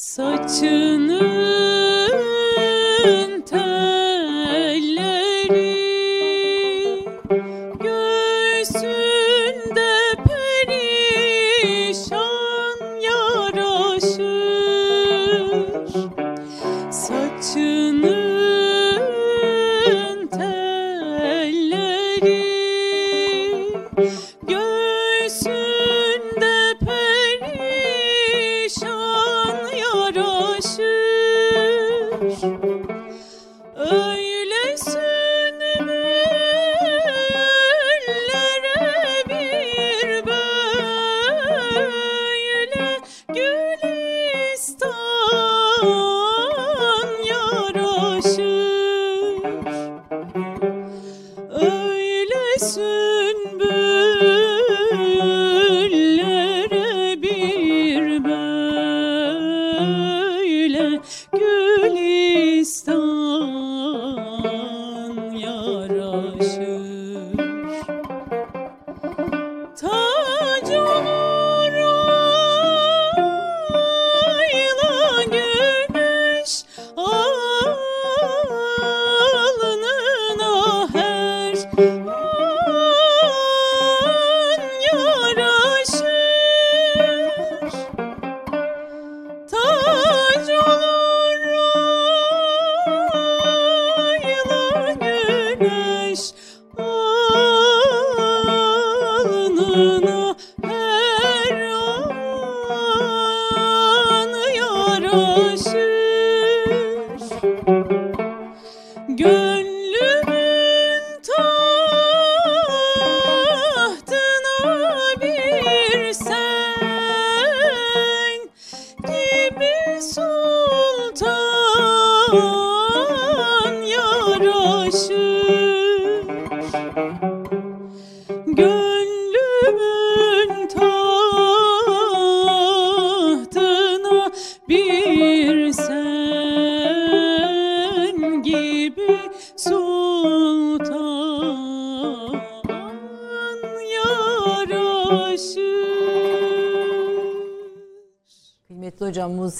Saçının 0.00 1.69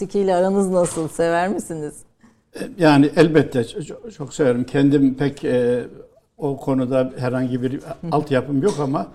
musikiyle 0.01 0.35
aranız 0.35 0.71
nasıl? 0.71 1.09
Sever 1.09 1.49
misiniz? 1.49 1.95
Yani 2.79 3.11
elbette 3.17 3.65
çok, 3.65 4.13
çok 4.13 4.35
severim. 4.35 4.65
Kendim 4.65 5.15
pek 5.15 5.45
e, 5.45 5.85
o 6.39 6.57
konuda 6.57 7.13
herhangi 7.19 7.63
bir 7.63 7.81
altyapım 8.13 8.63
yok 8.63 8.75
ama 8.81 9.07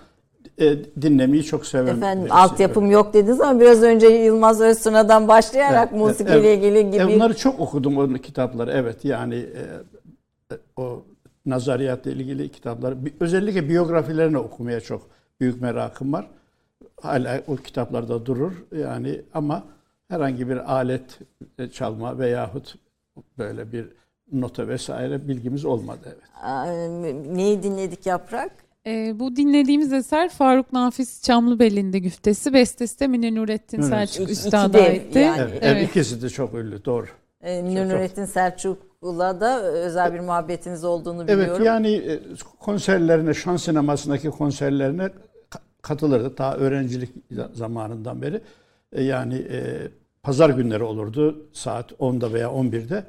e, 0.60 0.78
dinlemeyi 1.02 1.44
çok 1.44 1.66
severim. 1.66 1.98
Efendim 1.98 2.24
birisi. 2.24 2.34
altyapım 2.34 2.92
yok 2.92 3.14
dediniz 3.14 3.42
ama 3.42 3.60
biraz 3.60 3.84
önce 3.84 4.08
Yılmaz 4.08 4.62
Öztuna'dan 4.62 5.28
başlayarak 5.28 5.90
Evet, 5.92 6.02
musikiyle 6.02 6.50
evet. 6.50 6.58
ilgili 6.58 6.92
gibi. 6.92 6.98
E, 7.14 7.16
Onları 7.16 7.38
çok 7.38 7.60
okudum 7.60 7.98
o 7.98 8.14
kitapları. 8.14 8.72
Evet 8.72 9.06
yani 9.06 9.36
e, 9.36 10.56
e, 10.56 10.58
o 10.78 11.06
nazariyatla 11.46 12.12
ilgili 12.12 12.50
kitapları. 12.50 12.98
Özellikle 13.20 13.70
biyografilerini 13.70 14.38
okumaya 14.38 14.82
çok 14.82 15.02
büyük 15.40 15.62
merakım 15.62 16.14
var. 16.14 16.28
Hala 17.02 17.42
o 17.48 17.56
kitaplarda 17.56 18.26
durur. 18.26 18.52
Yani 18.78 19.22
ama 19.34 19.64
herhangi 20.10 20.50
bir 20.50 20.74
alet 20.74 21.20
e, 21.60 21.70
çalma 21.70 22.20
veyahut 22.20 22.76
böyle 23.38 23.72
bir 23.72 23.86
nota 24.32 24.68
vesaire 24.68 25.28
bilgimiz 25.28 25.66
olmadı. 25.66 26.18
Evet. 26.46 27.16
Neyi 27.28 27.64
dinledik 27.64 28.06
Yaprak? 28.06 28.52
Ee, 28.88 29.20
bu 29.20 29.36
dinlediğimiz 29.36 29.94
eser 29.94 30.30
Faruk 30.30 30.74
Nafiz 30.74 31.22
Çamlıbel'in 31.24 31.92
güftesi. 31.92 32.54
Bestesi 32.54 33.00
de 33.00 33.08
Münir 33.08 33.36
Nurettin 33.36 33.78
Evet. 33.80 33.90
Selçuk 33.90 34.30
Üstad'a 34.30 34.78
aitti. 34.82 35.20
yani. 35.20 35.42
Evet, 35.42 35.60
Evet. 35.62 35.90
ikisi 35.90 36.22
de 36.22 36.30
çok 36.30 36.54
ünlü, 36.54 36.86
doğru. 36.86 37.06
Ee, 37.42 37.56
Çok- 37.60 37.64
Münir 37.70 37.90
Nurettin 37.90 38.26
Selçuk'la 38.26 39.42
da 39.42 39.62
özel 39.64 40.14
bir 40.14 40.20
muhabbetiniz 40.20 40.84
olduğunu 40.84 41.24
biliyorum. 41.28 41.54
Evet 41.58 41.66
yani 41.66 41.92
e, 41.96 42.20
konserlerine, 42.60 43.34
şan 43.34 43.58
sinemasındaki 43.58 44.30
konserlerine 44.30 45.04
ka- 45.52 45.60
katılırdı. 45.82 46.36
Ta 46.36 46.56
öğrencilik 46.56 47.10
zamanından 47.54 48.22
beri. 48.22 48.42
E, 48.94 49.04
Yani 49.04 49.36
e, 49.36 49.88
pazar 50.24 50.50
günleri 50.50 50.84
olurdu 50.84 51.46
saat 51.54 51.92
10'da 51.92 52.34
veya 52.34 52.48
11'de. 52.48 53.04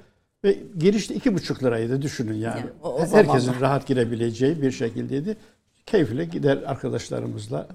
Ve 0.44 0.56
girişte 0.78 1.14
iki 1.14 1.34
buçuk 1.34 1.62
liraydı 1.62 2.02
düşünün 2.02 2.34
yani. 2.34 2.58
Yani 2.60 2.70
o- 2.82 2.88
o 2.94 2.98
Herkesin 3.00 3.38
zamanlar. 3.38 3.60
rahat 3.60 3.86
girebileceği 3.86 4.62
bir 4.62 4.70
şekildeydi. 4.70 5.36
Keyifle 5.86 6.24
gider 6.24 6.58
arkadaşlarımızla 6.66 7.66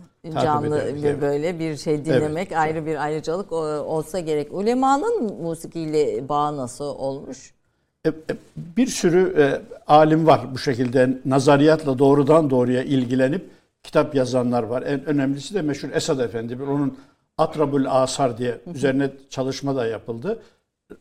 Canlı 0.43 0.67
ederdik. 0.77 1.03
ve 1.03 1.09
evet. 1.09 1.21
böyle 1.21 1.59
bir 1.59 1.77
şey 1.77 2.05
dinlemek 2.05 2.51
ayrı 2.51 2.85
bir 2.85 3.03
ayrıcalık 3.03 3.51
o- 3.51 3.55
olsa 3.65 4.19
gerek. 4.19 4.53
Ulemanın 4.53 5.33
musikiyle 5.41 6.29
bağı 6.29 6.57
nasıl 6.57 6.85
olmuş? 6.85 7.53
E, 8.05 8.09
e, 8.09 8.13
Bir 8.57 8.87
sürü 8.87 9.35
e, 9.41 9.61
alim 9.87 10.27
var 10.27 10.41
bu 10.53 10.57
şekilde 10.57 11.17
nazariyatla 11.25 11.99
doğrudan 11.99 12.49
doğruya 12.49 12.83
ilgilenip 12.83 13.49
kitap 13.83 14.15
yazanlar 14.15 14.63
var. 14.63 14.81
En 14.81 15.05
önemlisi 15.05 15.53
de 15.53 15.61
meşhur 15.61 15.89
Esad 15.93 16.19
Efendi. 16.19 16.59
Bir 16.59 16.67
onun 16.67 16.97
Atrabül 17.41 17.91
Asar 17.91 18.37
diye 18.37 18.61
üzerine 18.75 19.11
çalışma 19.29 19.75
da 19.75 19.85
yapıldı. 19.85 20.41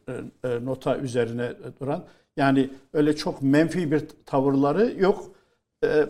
E, 0.08 0.12
e, 0.44 0.64
Nota 0.64 0.96
üzerine 0.96 1.52
duran. 1.80 2.04
Yani 2.36 2.70
öyle 2.92 3.16
çok 3.16 3.42
menfi 3.42 3.92
bir 3.92 4.02
tavırları 4.26 4.94
yok. 5.00 5.30
E, 5.84 6.06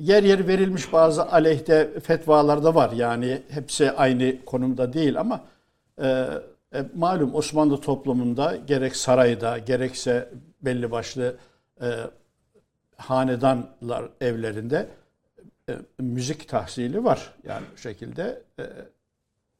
Yer 0.00 0.22
yer 0.22 0.48
verilmiş 0.48 0.92
bazı 0.92 1.26
aleyhte 1.32 2.00
fetvalar 2.00 2.64
da 2.64 2.74
var. 2.74 2.92
Yani 2.92 3.42
hepsi 3.48 3.90
aynı 3.92 4.44
konumda 4.44 4.92
değil 4.92 5.20
ama 5.20 5.40
e, 6.02 6.26
malum 6.94 7.34
Osmanlı 7.34 7.80
toplumunda 7.80 8.56
gerek 8.66 8.96
sarayda 8.96 9.58
gerekse 9.58 10.28
belli 10.62 10.90
başlı 10.90 11.36
e, 11.82 11.86
hanedanlar 12.96 14.08
evlerinde 14.20 14.88
e, 15.68 15.76
müzik 15.98 16.48
tahsili 16.48 17.04
var. 17.04 17.34
Yani 17.44 17.64
bu 17.74 17.78
şekilde 17.78 18.42
e, 18.58 18.62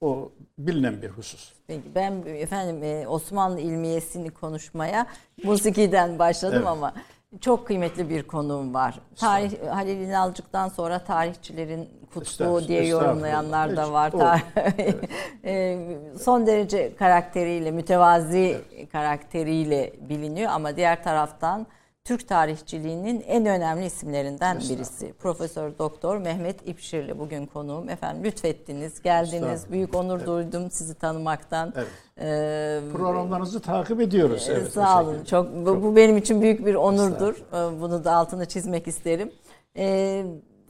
o 0.01 0.33
bilinen 0.59 1.03
bir 1.03 1.09
husus. 1.09 1.53
Peki 1.67 1.95
ben 1.95 2.23
efendim 2.27 2.83
e, 2.83 3.09
Osmanlı 3.09 3.61
ilmiyesini 3.61 4.31
konuşmaya 4.31 5.07
musikiden 5.45 6.19
başladım 6.19 6.57
Evet. 6.59 6.67
ama 6.69 6.93
çok 7.41 7.67
kıymetli 7.67 8.11
bir 8.11 8.23
konuğum 8.23 8.75
var. 8.75 9.01
Tarih 9.17 9.53
Halil 9.71 10.01
İnalcık'tan 10.01 10.69
sonra 10.69 10.99
tarihçilerin 11.05 11.89
kutlu 12.15 12.69
diye 12.69 12.87
yorumlayanlar 12.87 13.77
da 13.77 13.93
var. 13.93 14.11
Tar- 14.11 14.41
E, 15.45 15.79
Son 16.23 16.47
derece 16.47 16.97
karakteriyle, 16.97 17.71
mütevazi 17.71 18.61
karakteriyle 18.93 19.93
biliniyor 20.09 20.51
ama 20.53 20.77
diğer 20.77 21.03
taraftan 21.05 21.67
Türk 22.11 22.29
tarihçiliğinin 22.29 23.25
en 23.27 23.47
önemli 23.47 23.87
isimlerinden 23.87 24.59
birisi. 24.59 25.13
Profesör 25.13 25.79
Doktor 25.79 26.17
Mehmet 26.17 26.69
İpşirli 26.69 27.19
bugün 27.19 27.47
konuğum. 27.47 27.89
Efendim 27.89 28.25
lütfettiniz, 28.25 29.03
geldiniz. 29.03 29.71
Büyük 29.71 29.95
onur 29.95 30.17
evet. 30.17 30.27
duydum 30.27 30.71
sizi 30.71 30.95
tanımaktan. 30.95 31.73
Evet. 31.77 31.89
Ee, 32.21 32.81
Programlarınızı 32.93 33.61
takip 33.61 34.01
ediyoruz. 34.01 34.49
Evet, 34.51 34.73
sağ 34.73 35.03
olun. 35.03 35.25
Çok 35.25 35.55
bu, 35.67 35.83
bu 35.83 35.97
benim 35.97 36.17
için 36.17 36.43
büyük 36.43 36.67
bir 36.67 36.75
onurdur. 36.75 37.35
Ee, 37.35 37.81
bunu 37.81 38.05
da 38.05 38.13
altını 38.13 38.47
çizmek 38.47 38.87
isterim. 38.87 39.33
Ee, 39.77 40.25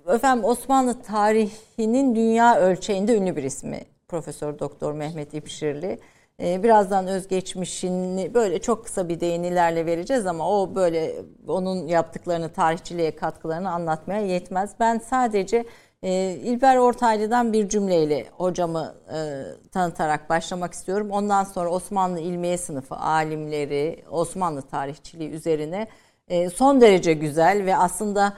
efendim 0.08 0.44
Osmanlı 0.44 1.02
tarihinin 1.02 2.14
dünya 2.14 2.60
ölçeğinde 2.60 3.16
ünlü 3.16 3.36
bir 3.36 3.42
ismi. 3.42 3.80
Profesör 4.08 4.58
Doktor 4.58 4.92
Mehmet 4.92 5.34
İpşirli. 5.34 5.98
Ee, 6.42 6.62
birazdan 6.62 7.06
özgeçmişini 7.06 8.34
böyle 8.34 8.58
çok 8.58 8.84
kısa 8.84 9.08
bir 9.08 9.20
değinilerle 9.20 9.86
vereceğiz 9.86 10.26
ama 10.26 10.50
o 10.50 10.74
böyle 10.74 11.14
onun 11.48 11.86
yaptıklarını, 11.86 12.52
tarihçiliğe 12.52 13.16
katkılarını 13.16 13.70
anlatmaya 13.70 14.20
yetmez. 14.20 14.70
Ben 14.80 14.98
sadece 14.98 15.64
e, 16.02 16.12
İlber 16.34 16.76
Ortaylı'dan 16.76 17.52
bir 17.52 17.68
cümleyle 17.68 18.26
hocamı 18.32 18.94
e, 19.12 19.42
tanıtarak 19.72 20.30
başlamak 20.30 20.72
istiyorum. 20.72 21.10
Ondan 21.10 21.44
sonra 21.44 21.70
Osmanlı 21.70 22.20
İlmiye 22.20 22.58
Sınıfı 22.58 22.94
alimleri, 22.94 24.04
Osmanlı 24.10 24.62
tarihçiliği 24.62 25.30
üzerine 25.30 25.88
e, 26.28 26.50
son 26.50 26.80
derece 26.80 27.12
güzel 27.12 27.64
ve 27.66 27.76
aslında 27.76 28.32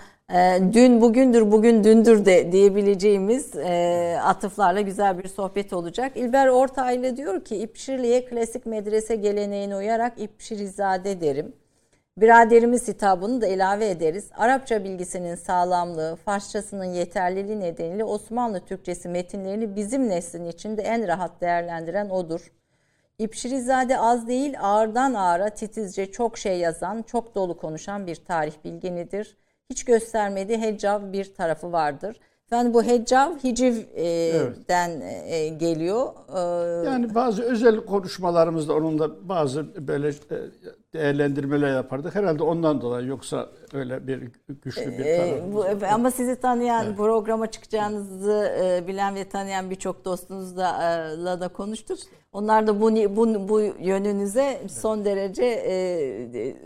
dün 0.72 1.00
bugündür, 1.00 1.52
bugün 1.52 1.84
dündür 1.84 2.24
de 2.24 2.52
diyebileceğimiz 2.52 3.56
e, 3.56 4.18
atıflarla 4.22 4.80
güzel 4.80 5.18
bir 5.18 5.28
sohbet 5.28 5.72
olacak. 5.72 6.12
İlber 6.16 6.48
Ortaylı 6.48 7.16
diyor 7.16 7.44
ki 7.44 7.56
İpşirli'ye 7.56 8.24
klasik 8.24 8.66
medrese 8.66 9.16
geleneğine 9.16 9.76
uyarak 9.76 10.20
İpşirizade 10.20 11.20
derim. 11.20 11.52
Biraderimiz 12.18 12.88
hitabını 12.88 13.40
da 13.40 13.46
ilave 13.46 13.90
ederiz. 13.90 14.30
Arapça 14.36 14.84
bilgisinin 14.84 15.34
sağlamlığı, 15.34 16.16
Farsçasının 16.16 16.84
yeterliliği 16.84 17.60
nedeniyle 17.60 18.04
Osmanlı 18.04 18.60
Türkçesi 18.60 19.08
metinlerini 19.08 19.76
bizim 19.76 20.08
neslin 20.08 20.44
içinde 20.44 20.82
en 20.82 21.08
rahat 21.08 21.40
değerlendiren 21.40 22.10
odur. 22.10 22.52
İpşirizade 23.18 23.98
az 23.98 24.28
değil 24.28 24.54
ağırdan 24.60 25.14
ağıra 25.14 25.48
titizce 25.48 26.12
çok 26.12 26.38
şey 26.38 26.58
yazan, 26.58 27.02
çok 27.02 27.34
dolu 27.34 27.56
konuşan 27.56 28.06
bir 28.06 28.16
tarih 28.16 28.54
bilginidir 28.64 29.36
hiç 29.72 29.84
göstermediği 29.84 30.58
heccav 30.58 31.12
bir 31.12 31.34
tarafı 31.34 31.72
vardır. 31.72 32.16
Yani 32.50 32.74
bu 32.74 32.82
heccav 32.82 33.38
hicivden 33.44 34.90
evet. 34.90 35.32
E, 35.32 35.48
geliyor. 35.48 36.06
E, 36.34 36.40
yani 36.86 37.14
bazı 37.14 37.42
özel 37.42 37.76
konuşmalarımızda 37.76 38.74
onun 38.74 38.98
da 38.98 39.28
bazı 39.28 39.86
böyle 39.88 40.08
e, 40.08 40.12
değerlendirmeler 40.92 41.74
yapardık. 41.74 42.14
Herhalde 42.14 42.42
ondan 42.42 42.80
dolayı 42.80 43.06
yoksa 43.06 43.48
öyle 43.74 44.06
bir 44.06 44.22
güçlü 44.62 44.98
bir 44.98 45.16
tarafımız. 45.16 45.82
Ama 45.92 46.10
sizi 46.10 46.36
tanıyan, 46.36 46.86
evet. 46.86 46.96
programa 46.96 47.50
çıkacağınızı 47.50 48.52
bilen 48.88 49.14
ve 49.14 49.28
tanıyan 49.28 49.70
birçok 49.70 50.04
dostunuzla 50.04 51.40
da 51.40 51.48
konuştuk. 51.48 51.98
Onlar 52.32 52.66
da 52.66 52.80
bu 52.80 52.90
bu, 53.16 53.48
bu 53.48 53.60
yönünüze 53.60 54.60
son 54.68 55.04
derece 55.04 55.44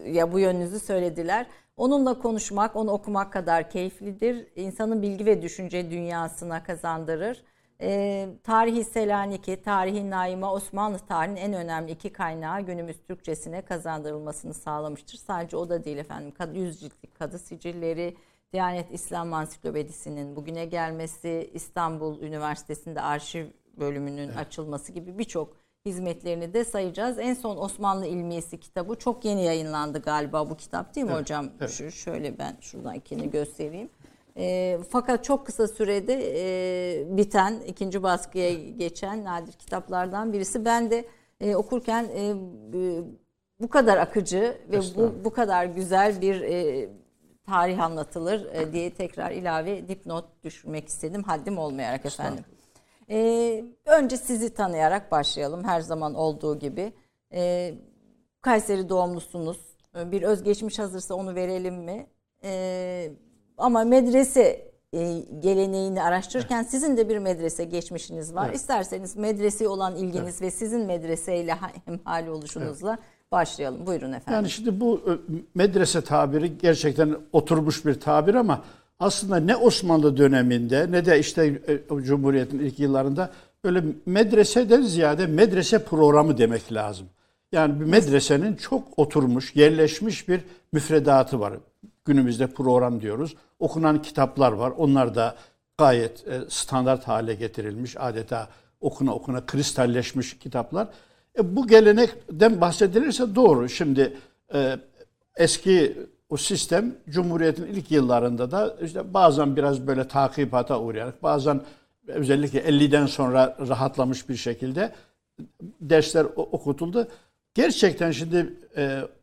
ya 0.07 0.33
bu 0.33 0.39
yönünüzü 0.39 0.81
söylediler. 0.81 1.47
Onunla 1.77 2.19
konuşmak, 2.19 2.77
onu 2.77 2.91
okumak 2.91 3.33
kadar 3.33 3.71
keyiflidir. 3.71 4.47
İnsanın 4.57 5.03
bilgi 5.03 5.27
ve 5.27 5.43
düşünce 5.43 5.91
dünyasına 5.91 6.63
kazandırır. 6.63 7.43
E, 7.81 8.29
tarihi 8.45 8.85
Selanik'i, 8.85 9.63
tarihi 9.63 10.11
Naima, 10.11 10.53
Osmanlı 10.53 10.99
tarihinin 10.99 11.41
en 11.41 11.53
önemli 11.53 11.93
iki 11.93 12.13
kaynağı 12.13 12.61
günümüz 12.61 12.97
Türkçesine 13.09 13.63
kazandırılmasını 13.63 14.55
sağlamıştır. 14.55 15.19
Sadece 15.19 15.57
o 15.57 15.69
da 15.69 15.85
değil 15.85 15.99
efendim. 15.99 16.33
Yüz 16.55 16.81
ciltlik 16.81 17.15
kadı 17.15 17.39
sicilleri, 17.39 18.17
Diyanet 18.53 18.93
İslam 18.93 19.33
Ansiklopedisi'nin 19.33 20.37
bugüne 20.37 20.65
gelmesi, 20.65 21.51
İstanbul 21.55 22.21
Üniversitesi'nde 22.21 23.01
arşiv 23.01 23.47
bölümünün 23.79 24.29
evet. 24.29 24.37
açılması 24.37 24.93
gibi 24.93 25.19
birçok 25.19 25.66
hizmetlerini 25.87 26.55
de 26.55 26.65
sayacağız. 26.65 27.19
En 27.19 27.35
son 27.35 27.57
Osmanlı 27.57 28.07
İlmiyesi 28.07 28.61
kitabı 28.61 28.95
çok 28.95 29.25
yeni 29.25 29.45
yayınlandı 29.45 30.03
galiba 30.03 30.51
bu 30.51 30.57
kitap 30.57 30.95
değil 30.95 31.07
mi 31.07 31.13
evet, 31.13 31.23
hocam? 31.23 31.49
Evet. 31.61 31.71
Şu, 31.71 31.91
şöyle 31.91 32.39
ben 32.39 32.57
şuradan 32.61 32.95
ikini 32.95 33.31
göstereyim. 33.31 33.89
E, 34.37 34.79
fakat 34.91 35.25
çok 35.25 35.47
kısa 35.47 35.69
sürede 35.69 36.15
e, 36.37 37.17
biten, 37.17 37.61
ikinci 37.67 38.03
baskıya 38.03 38.55
geçen 38.55 39.25
nadir 39.25 39.53
kitaplardan 39.53 40.33
birisi. 40.33 40.65
Ben 40.65 40.91
de 40.91 41.05
e, 41.41 41.57
okurken 41.57 42.05
e, 42.05 42.35
bu 43.61 43.69
kadar 43.69 43.97
akıcı 43.97 44.59
ve 44.71 44.79
bu, 44.97 45.25
bu 45.25 45.33
kadar 45.33 45.65
güzel 45.65 46.21
bir 46.21 46.41
e, 46.41 46.89
tarih 47.47 47.81
anlatılır 47.81 48.47
e, 48.55 48.73
diye 48.73 48.95
tekrar 48.95 49.31
ilave 49.31 49.89
dipnot 49.89 50.25
düşürmek 50.45 50.89
istedim. 50.89 51.23
Haddim 51.23 51.59
olmayarak 51.59 52.07
efendim. 52.07 52.45
Ee, 53.11 53.65
önce 53.85 54.17
sizi 54.17 54.55
tanıyarak 54.55 55.13
başlayalım 55.13 55.65
her 55.65 55.81
zaman 55.81 56.15
olduğu 56.15 56.59
gibi. 56.59 56.93
Ee, 57.33 57.75
Kayseri 58.41 58.89
doğumlusunuz. 58.89 59.59
Ee, 59.97 60.13
bir 60.13 60.23
özgeçmiş 60.23 60.79
hazırsa 60.79 61.15
onu 61.15 61.35
verelim 61.35 61.75
mi? 61.75 62.07
Ee, 62.45 63.13
ama 63.59 63.85
medrese 63.85 64.73
e, 64.93 65.21
geleneğini 65.41 66.03
araştırırken 66.03 66.61
evet. 66.61 66.71
sizin 66.71 66.97
de 66.97 67.09
bir 67.09 67.19
medrese 67.19 67.65
geçmişiniz 67.65 68.35
var. 68.35 68.47
Evet. 68.47 68.57
İsterseniz 68.57 69.17
medrese 69.17 69.69
olan 69.69 69.97
ilginiz 69.97 70.23
evet. 70.23 70.43
ve 70.43 70.51
sizin 70.51 70.81
medreseyle 70.81 71.55
hemhal 71.85 72.27
oluşunuzla 72.27 72.91
evet. 72.91 73.33
başlayalım. 73.33 73.87
Buyurun 73.87 74.13
efendim. 74.13 74.33
Yani 74.33 74.51
şimdi 74.51 74.81
bu 74.81 74.99
e, 74.99 75.13
medrese 75.55 76.01
tabiri 76.01 76.59
gerçekten 76.59 77.17
oturmuş 77.33 77.87
bir 77.87 78.01
tabir 78.01 78.35
ama 78.35 78.65
aslında 78.99 79.37
ne 79.37 79.57
Osmanlı 79.57 80.17
döneminde 80.17 80.87
ne 80.91 81.05
de 81.05 81.19
işte 81.21 81.63
e, 81.69 82.03
Cumhuriyet'in 82.03 82.59
ilk 82.59 82.79
yıllarında 82.79 83.31
öyle 83.65 83.85
medreseden 84.07 84.83
ziyade 84.83 85.27
medrese 85.27 85.85
programı 85.85 86.39
demek 86.39 86.73
lazım. 86.73 87.07
Yani 87.53 87.81
bir 87.81 87.85
medresenin 87.85 88.55
çok 88.55 88.99
oturmuş, 88.99 89.57
yerleşmiş 89.57 90.29
bir 90.29 90.41
müfredatı 90.73 91.41
var. 91.41 91.55
Günümüzde 92.05 92.47
program 92.47 93.01
diyoruz. 93.01 93.37
Okunan 93.59 94.03
kitaplar 94.03 94.53
var. 94.53 94.73
Onlar 94.77 95.15
da 95.15 95.37
gayet 95.79 96.29
e, 96.29 96.41
standart 96.49 97.09
hale 97.09 97.35
getirilmiş. 97.35 97.97
Adeta 97.97 98.49
okuna 98.81 99.15
okuna 99.15 99.47
kristalleşmiş 99.47 100.39
kitaplar. 100.39 100.89
E, 101.39 101.57
bu 101.57 101.67
gelenekten 101.67 102.61
bahsedilirse 102.61 103.35
doğru. 103.35 103.69
Şimdi 103.69 104.17
e, 104.55 104.77
eski 105.37 105.97
o 106.29 106.37
sistem 106.37 106.95
Cumhuriyet'in 107.09 107.67
ilk 107.67 107.91
yıllarında 107.91 108.51
da 108.51 108.77
işte 108.83 109.15
bazen 109.15 109.57
biraz 109.57 109.87
böyle 109.87 110.09
takipata 110.09 110.81
uğrayarak 110.81 111.23
bazen 111.23 111.61
özellikle 112.07 112.61
50'den 112.61 113.07
sonra 113.07 113.57
rahatlamış 113.69 114.29
bir 114.29 114.37
şekilde 114.37 114.93
dersler 115.81 116.27
okutuldu. 116.37 117.09
Gerçekten 117.55 118.11
şimdi 118.11 118.55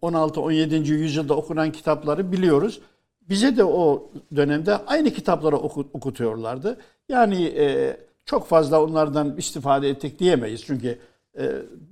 16-17. 0.02 0.74
E, 0.74 0.78
yüzyılda 0.78 1.34
okunan 1.34 1.72
kitapları 1.72 2.32
biliyoruz. 2.32 2.82
Bize 3.30 3.58
de 3.58 3.64
o 3.64 4.12
dönemde 4.36 4.78
aynı 4.78 5.12
kitapları 5.12 5.58
okutuyorlardı. 5.58 6.78
Yani 7.10 7.44
e, 7.46 7.98
çok 8.26 8.48
fazla 8.48 8.84
onlardan 8.84 9.38
istifade 9.38 9.90
ettik 9.90 10.20
diyemeyiz. 10.20 10.64
Çünkü 10.66 11.00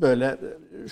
böyle 0.02 0.38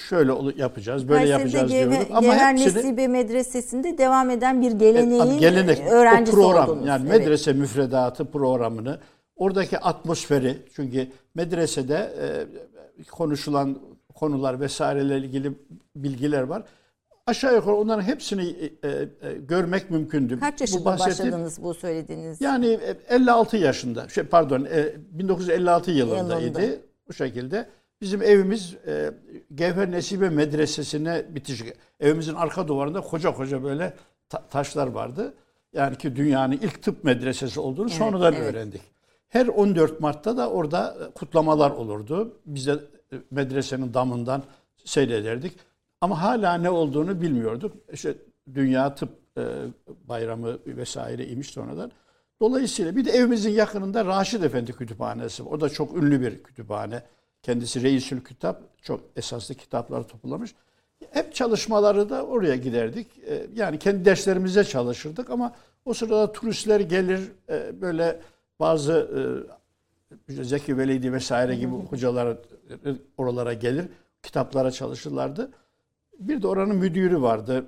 şöyle 0.09 0.33
yapacağız, 0.55 1.09
böyle 1.09 1.19
Kayseri'de 1.19 1.39
yapacağız 1.39 1.71
Gevher, 1.71 1.91
diyorduk. 1.91 2.11
Ama 2.11 2.33
Gevher 2.33 2.53
hepsini, 2.53 2.77
Nesibe 2.77 3.07
Medresesi'nde 3.07 3.97
devam 3.97 4.29
eden 4.29 4.61
bir 4.61 4.71
geleneğin 4.71 5.31
e, 5.31 5.37
gelenek, 5.37 5.79
öğrencisi 5.91 6.37
o 6.37 6.41
program, 6.41 6.69
oldunuz. 6.69 6.87
Yani 6.87 7.09
evet. 7.09 7.19
medrese 7.19 7.53
müfredatı 7.53 8.25
programını, 8.25 8.99
oradaki 9.35 9.79
atmosferi, 9.79 10.57
çünkü 10.75 11.07
medresede 11.35 11.95
e, 11.95 13.03
konuşulan 13.03 13.79
konular 14.15 14.59
vesaireyle 14.59 15.17
ilgili 15.17 15.51
bilgiler 15.95 16.41
var. 16.41 16.63
Aşağı 17.27 17.55
yukarı 17.55 17.75
onların 17.75 18.03
hepsini 18.03 18.71
e, 18.83 18.87
e, 18.89 19.07
görmek 19.33 19.89
mümkündü. 19.89 20.39
Kaç 20.39 20.61
yaşında 20.61 20.81
bu 20.81 20.85
başladınız 20.85 21.63
bu 21.63 21.73
söylediğiniz? 21.73 22.41
Yani 22.41 22.79
56 23.09 23.57
yaşında, 23.57 24.09
şey 24.09 24.23
pardon 24.23 24.65
e, 24.65 24.95
1956 25.11 25.91
yılındaydı 25.91 26.61
Yılında. 26.61 26.77
bu 27.07 27.13
şekilde. 27.13 27.69
Bizim 28.01 28.21
evimiz 28.21 28.75
e, 28.87 29.11
Gevher 29.55 29.91
Nesibe 29.91 30.29
Medresesi'ne 30.29 31.25
bitişik. 31.35 31.73
Evimizin 31.99 32.33
arka 32.33 32.67
duvarında 32.67 33.01
koca 33.01 33.33
koca 33.33 33.63
böyle 33.63 33.93
ta- 34.29 34.47
taşlar 34.47 34.87
vardı. 34.87 35.33
Yani 35.73 35.97
ki 35.97 36.15
dünyanın 36.15 36.51
ilk 36.51 36.83
tıp 36.83 37.03
medresesi 37.03 37.59
olduğunu 37.59 37.87
evet, 37.87 37.97
sonradan 37.97 38.33
evet. 38.33 38.53
öğrendik. 38.53 38.81
Her 39.29 39.47
14 39.47 39.99
Mart'ta 39.99 40.37
da 40.37 40.49
orada 40.49 40.97
e, 41.01 41.11
kutlamalar 41.13 41.71
olurdu. 41.71 42.39
Biz 42.45 42.67
de 42.67 42.71
e, 42.71 43.15
medresenin 43.31 43.93
damından 43.93 44.43
seyrederdik. 44.85 45.53
Ama 46.01 46.21
hala 46.21 46.53
ne 46.53 46.69
olduğunu 46.69 47.21
bilmiyorduk. 47.21 47.75
İşte 47.93 48.15
Dünya 48.53 48.95
Tıp 48.95 49.09
e, 49.37 49.43
Bayramı 49.87 50.59
vesaire 50.65 51.27
imiş 51.27 51.47
sonradan. 51.47 51.91
Dolayısıyla 52.41 52.95
bir 52.95 53.05
de 53.05 53.11
evimizin 53.11 53.51
yakınında 53.51 54.05
Raşid 54.05 54.43
Efendi 54.43 54.73
Kütüphanesi. 54.73 55.43
O 55.43 55.61
da 55.61 55.69
çok 55.69 55.97
ünlü 55.97 56.21
bir 56.21 56.43
kütüphane. 56.43 57.03
Kendisi 57.43 57.83
Reisül 57.83 58.21
Kitap 58.23 58.61
çok 58.81 59.01
esaslı 59.15 59.55
kitapları 59.55 60.03
toplamış. 60.03 60.55
hep 61.11 61.35
çalışmaları 61.35 62.09
da 62.09 62.25
oraya 62.25 62.55
giderdik. 62.55 63.07
E, 63.27 63.47
yani 63.55 63.79
kendi 63.79 64.05
derslerimize 64.05 64.63
çalışırdık 64.63 65.29
ama 65.29 65.55
o 65.85 65.93
sırada 65.93 66.31
turistler 66.31 66.79
gelir 66.79 67.31
e, 67.49 67.81
böyle 67.81 68.19
bazı 68.59 69.09
e, 70.29 70.43
Zeki 70.43 70.77
Velidi 70.77 71.13
vesaire 71.13 71.55
gibi 71.55 71.71
hocalar 71.71 72.37
oralara 73.17 73.53
gelir. 73.53 73.85
Kitaplara 74.23 74.71
çalışırlardı. 74.71 75.51
Bir 76.19 76.41
de 76.41 76.47
oranın 76.47 76.75
müdürü 76.75 77.21
vardı. 77.21 77.65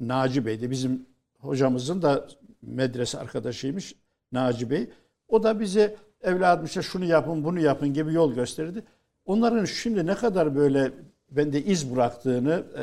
Naci 0.00 0.46
Bey'di. 0.46 0.70
Bizim 0.70 1.06
hocamızın 1.38 2.02
da 2.02 2.28
medrese 2.62 3.18
arkadaşıymış 3.18 3.94
Naci 4.32 4.70
Bey. 4.70 4.90
O 5.28 5.42
da 5.42 5.60
bize 5.60 5.96
evladım 6.22 6.64
işte 6.64 6.82
şunu 6.82 7.04
yapın 7.04 7.44
bunu 7.44 7.60
yapın 7.60 7.94
gibi 7.94 8.12
yol 8.12 8.34
gösterdi. 8.34 8.84
Onların 9.26 9.64
şimdi 9.64 10.06
ne 10.06 10.14
kadar 10.14 10.56
böyle 10.56 10.92
bende 11.30 11.62
iz 11.62 11.94
bıraktığını 11.94 12.64
e, 12.78 12.82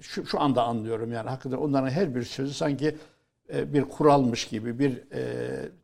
şu, 0.00 0.26
şu 0.26 0.40
anda 0.40 0.62
anlıyorum 0.62 1.12
yani 1.12 1.28
hakikaten 1.28 1.56
onların 1.56 1.90
her 1.90 2.14
bir 2.14 2.22
sözü 2.22 2.54
sanki 2.54 2.96
bir 3.48 3.82
kuralmış 3.82 4.48
gibi, 4.48 4.78
bir 4.78 5.02
e, 5.12 5.22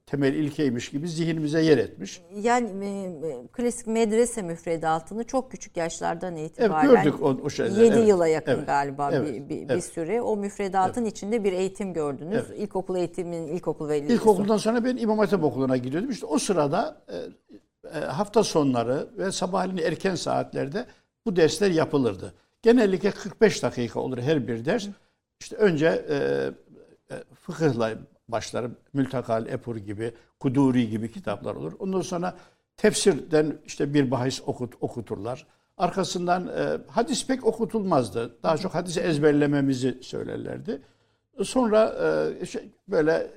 temel 0.06 0.34
ilkeymiş 0.34 0.90
gibi 0.90 1.08
zihnimize 1.08 1.62
yer 1.62 1.78
etmiş. 1.78 2.22
Yani 2.34 2.68
e, 3.26 3.46
klasik 3.52 3.86
medrese 3.86 4.42
müfredatını 4.42 5.24
çok 5.24 5.50
küçük 5.50 5.76
yaşlardan 5.76 6.36
itibaren 6.36 6.88
evet, 6.88 7.04
gördük 7.04 7.22
o, 7.22 7.28
o 7.44 7.50
şeyleri. 7.50 7.84
7 7.84 7.96
evet. 7.96 8.08
yıla 8.08 8.26
yakın 8.26 8.52
evet. 8.52 8.66
galiba 8.66 9.10
evet. 9.12 9.28
bir, 9.28 9.48
bir, 9.48 9.56
evet. 9.56 9.76
bir 9.76 9.80
süre 9.80 10.22
o 10.22 10.36
müfredatın 10.36 11.02
evet. 11.02 11.12
içinde 11.12 11.44
bir 11.44 11.52
eğitim 11.52 11.92
gördünüz. 11.92 12.44
Evet. 12.48 12.60
İlkokul 12.60 12.96
eğitimin 12.96 13.46
ilkokul 13.46 13.88
ve 13.88 13.98
İlkokuldan 13.98 14.56
sonra 14.56 14.84
ben 14.84 14.96
İmam 14.96 15.18
Hatip 15.18 15.44
Okulu'na 15.44 15.76
gidiyordum. 15.76 16.10
İşte 16.10 16.26
o 16.26 16.38
sırada 16.38 17.02
e, 17.94 17.98
hafta 17.98 18.44
sonları 18.44 19.08
ve 19.18 19.32
sabahleyin 19.32 19.86
erken 19.86 20.14
saatlerde 20.14 20.86
bu 21.26 21.36
dersler 21.36 21.70
yapılırdı. 21.70 22.34
Genellikle 22.62 23.10
45 23.10 23.62
dakika 23.62 24.00
olur 24.00 24.18
her 24.18 24.48
bir 24.48 24.64
ders. 24.64 24.86
İşte 25.40 25.56
önce 25.56 26.04
e, 26.10 26.50
fıkıhla 27.34 27.94
başlar. 28.28 28.66
Mültakal 28.92 29.46
Epur 29.46 29.76
gibi, 29.76 30.12
Kuduri 30.40 30.90
gibi 30.90 31.12
kitaplar 31.12 31.54
olur. 31.54 31.72
Ondan 31.78 32.00
sonra 32.00 32.34
tefsirden 32.76 33.58
işte 33.66 33.94
bir 33.94 34.10
bahis 34.10 34.42
okut, 34.46 34.74
okuturlar. 34.80 35.46
Arkasından 35.76 36.48
e, 36.48 36.78
hadis 36.86 37.26
pek 37.26 37.46
okutulmazdı. 37.46 38.42
Daha 38.42 38.56
çok 38.56 38.74
hadisi 38.74 39.00
ezberlememizi 39.00 39.98
söylerlerdi. 40.02 40.82
Sonra 41.42 41.94
e, 42.40 42.46
şey, 42.46 42.68
böyle 42.88 43.30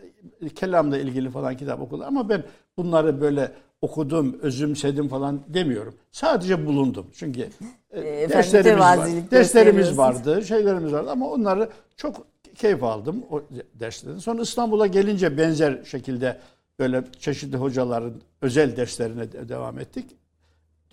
kelamla 0.55 0.97
ilgili 0.97 1.29
falan 1.29 1.57
kitap 1.57 1.81
okurlar. 1.81 2.07
Ama 2.07 2.29
ben 2.29 2.43
bunları 2.77 3.21
böyle 3.21 3.51
okudum, 3.81 4.39
özümsedim 4.41 5.07
falan 5.07 5.41
demiyorum. 5.47 5.95
Sadece 6.11 6.65
bulundum. 6.65 7.07
Çünkü 7.13 7.49
e, 7.91 8.29
derslerimiz, 8.29 8.79
var, 8.79 8.99
derslerimiz 9.31 9.97
vardı, 9.97 10.45
şeylerimiz 10.45 10.93
vardı 10.93 11.11
ama 11.11 11.29
onları 11.29 11.69
çok 11.95 12.27
keyif 12.57 12.83
aldım 12.83 13.25
o 13.31 13.41
derslerden. 13.73 14.19
Sonra 14.19 14.41
İstanbul'a 14.41 14.87
gelince 14.87 15.37
benzer 15.37 15.83
şekilde 15.83 16.37
böyle 16.79 17.03
çeşitli 17.19 17.57
hocaların 17.57 18.13
özel 18.41 18.77
derslerine 18.77 19.31
de 19.31 19.49
devam 19.49 19.79
ettik. 19.79 20.05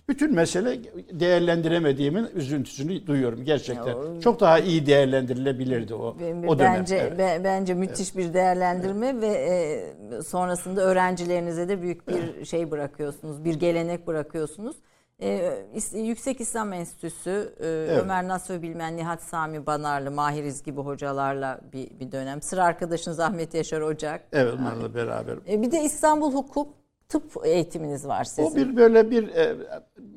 Bütün 0.09 0.33
mesele 0.33 0.79
değerlendiremediğimin 1.11 2.27
üzüntüsünü 2.35 3.07
duyuyorum 3.07 3.45
gerçekten. 3.45 3.87
Ya, 3.87 4.21
Çok 4.21 4.39
daha 4.39 4.59
iyi 4.59 4.85
değerlendirilebilirdi 4.85 5.93
o 5.93 6.17
o 6.47 6.59
dönem. 6.59 6.73
Bence 6.73 6.95
evet. 6.95 7.41
bence 7.43 7.73
müthiş 7.73 8.15
evet. 8.15 8.27
bir 8.27 8.33
değerlendirme 8.33 9.07
evet. 9.07 9.21
ve 9.21 9.27
e, 9.27 10.21
sonrasında 10.21 10.81
öğrencilerinize 10.81 11.69
de 11.69 11.81
büyük 11.81 12.07
bir 12.07 12.13
evet. 12.13 12.45
şey 12.47 12.71
bırakıyorsunuz. 12.71 13.45
Bir 13.45 13.53
gelenek 13.53 14.07
bırakıyorsunuz. 14.07 14.75
Ee, 15.21 15.65
Yüksek 15.93 16.41
İslam 16.41 16.73
Enstitüsü, 16.73 17.53
e, 17.59 17.67
evet. 17.67 18.01
Ömer 18.03 18.27
Nasuh 18.27 18.61
Bilmen, 18.61 18.97
Nihat 18.97 19.23
Sami 19.23 19.65
Banarlı, 19.65 20.11
Mahiriz 20.11 20.63
gibi 20.63 20.81
hocalarla 20.81 21.61
bir, 21.73 21.99
bir 21.99 22.11
dönem. 22.11 22.41
Sıra 22.41 22.63
arkadaşınız 22.63 23.19
Ahmet 23.19 23.53
Yaşar 23.53 23.81
Ocak. 23.81 24.27
Evet 24.31 24.53
onlarla 24.59 24.95
beraber. 24.95 25.37
E, 25.47 25.61
bir 25.61 25.71
de 25.71 25.83
İstanbul 25.83 26.33
Hukuk 26.33 26.73
tıp 27.09 27.23
eğitiminiz 27.43 28.07
var 28.07 28.23
sizin. 28.23 28.51
O 28.51 28.55
bir 28.55 28.75
böyle 28.75 29.11
bir 29.11 29.27
e, 29.27 29.55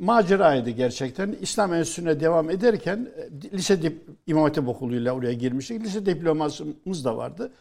maceraydı 0.01 0.71
gerçekten. 0.71 1.37
İslam 1.41 1.75
Enstitüsü'ne 1.75 2.21
devam 2.21 2.51
ederken 2.51 3.09
e, 3.17 3.57
lise 3.57 3.83
dip, 3.83 4.03
İmam 4.27 4.43
Hatip 4.43 4.69
Okulu'yla 4.69 5.13
oraya 5.13 5.33
girmiştik. 5.33 5.83
Lise 5.85 6.07
diplomasımız 6.07 7.05
da 7.05 7.17
vardı. 7.17 7.53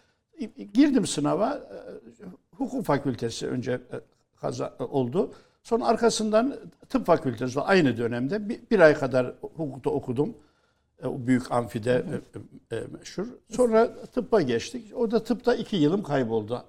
Girdim 0.74 1.08
sınava. 1.08 1.54
E, 1.54 2.58
hukuk 2.58 2.86
fakültesi 2.86 3.48
önce 3.48 3.72
e, 3.72 3.80
kaza, 4.36 4.76
oldu. 4.80 5.32
Sonra 5.68 5.86
arkasından 5.86 6.56
tıp 6.90 7.06
fakültesi 7.06 7.62
aynı 7.62 7.98
dönemde 7.98 8.50
bir, 8.50 8.60
bir 8.72 8.80
ay 8.80 8.94
kadar 8.94 9.34
hukukta 9.42 9.90
okudum. 9.90 10.38
E, 11.04 11.08
o 11.08 11.28
büyük 11.28 11.52
amfide 11.52 12.06
e, 12.72 12.76
e, 12.76 12.84
meşhur. 13.00 13.26
Sonra 13.50 13.96
tıbba 14.06 14.42
geçtik. 14.42 14.92
Orada 14.96 15.24
tıpta 15.24 15.56
iki 15.56 15.76
yılım 15.76 16.04
kayboldu. 16.04 16.64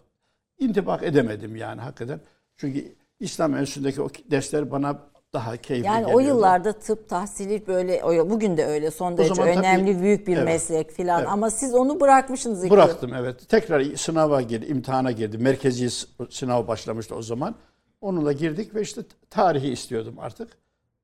İntibak 0.58 1.02
edemedim 1.02 1.56
yani 1.56 1.80
hakikaten. 1.80 2.20
Çünkü 2.56 2.94
İslam 3.20 3.56
Enstitüsü'ndeki 3.56 4.02
o 4.02 4.08
dersler 4.30 4.70
bana 4.70 4.98
daha 5.32 5.56
keyifli 5.56 5.86
Yani 5.86 6.00
geliyordu. 6.00 6.16
o 6.16 6.20
yıllarda 6.20 6.72
tıp 6.72 7.08
tahsili 7.08 7.66
böyle 7.66 8.02
bugün 8.30 8.56
de 8.56 8.66
öyle 8.66 8.90
son 8.90 9.18
derece 9.18 9.42
önemli 9.42 9.92
tabii, 9.92 10.02
büyük 10.02 10.26
bir 10.26 10.36
evet, 10.36 10.44
meslek 10.44 10.92
filan 10.92 11.18
evet. 11.20 11.28
ama 11.32 11.50
siz 11.50 11.74
onu 11.74 12.00
bırakmışsınız. 12.00 12.70
Bıraktım 12.70 13.14
evet. 13.14 13.48
Tekrar 13.48 13.84
sınava 13.84 14.42
girdi, 14.42 14.66
imtihana 14.66 15.12
girdi. 15.12 15.38
Merkezi 15.38 16.06
sınav 16.30 16.66
başlamıştı 16.66 17.14
o 17.14 17.22
zaman. 17.22 17.54
Onunla 18.00 18.32
girdik 18.32 18.74
ve 18.74 18.82
işte 18.82 19.02
tarihi 19.30 19.68
istiyordum 19.68 20.14
artık. 20.18 20.48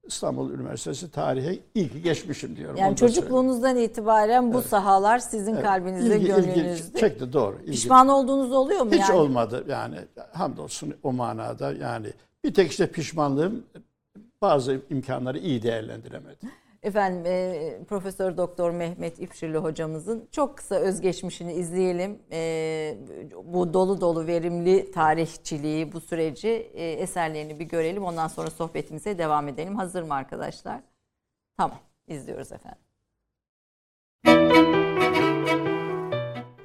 İstanbul 0.06 0.50
Üniversitesi 0.50 1.10
tarihe 1.10 1.54
ki 1.74 2.02
geçmişim 2.02 2.56
diyorum. 2.56 2.76
Yani 2.76 2.96
çocukluğunuzdan 2.96 3.76
itibaren 3.76 4.52
bu 4.52 4.58
evet. 4.58 4.68
sahalar 4.68 5.18
sizin 5.18 5.54
evet. 5.54 5.64
kalbinizde, 5.64 6.16
ilgi, 6.16 6.26
gönlünüzde. 6.26 6.88
Ilgi 6.88 7.00
çekti 7.00 7.32
doğru. 7.32 7.58
Ilgi. 7.62 7.70
Pişman 7.70 8.08
olduğunuz 8.08 8.52
oluyor 8.52 8.82
mu 8.82 8.92
Hiç 8.92 9.00
yani? 9.00 9.12
olmadı 9.12 9.64
yani 9.68 9.96
hamdolsun 10.32 10.94
o 11.02 11.12
manada 11.12 11.72
yani 11.72 12.06
bir 12.44 12.54
tek 12.54 12.70
işte 12.70 12.86
pişmanlığım 12.86 13.64
bazı 14.42 14.80
imkanları 14.90 15.38
iyi 15.38 15.62
değerlendiremedim. 15.62 16.50
Efendim 16.84 17.26
e, 17.26 17.84
Profesör 17.88 18.36
Doktor 18.36 18.70
Mehmet 18.70 19.20
İpşirli 19.20 19.58
hocamızın 19.58 20.28
çok 20.32 20.56
kısa 20.56 20.74
özgeçmişini 20.74 21.52
izleyelim. 21.52 22.18
E, 22.32 22.98
bu 23.44 23.74
dolu 23.74 24.00
dolu 24.00 24.26
verimli 24.26 24.90
tarihçiliği, 24.90 25.92
bu 25.92 26.00
süreci 26.00 26.48
e, 26.48 26.92
eserlerini 26.92 27.58
bir 27.60 27.64
görelim. 27.64 28.04
Ondan 28.04 28.28
sonra 28.28 28.50
sohbetimize 28.50 29.18
devam 29.18 29.48
edelim. 29.48 29.76
Hazır 29.76 30.02
mı 30.02 30.14
arkadaşlar? 30.14 30.80
Tamam, 31.56 31.78
izliyoruz 32.08 32.52
efendim. 32.52 32.84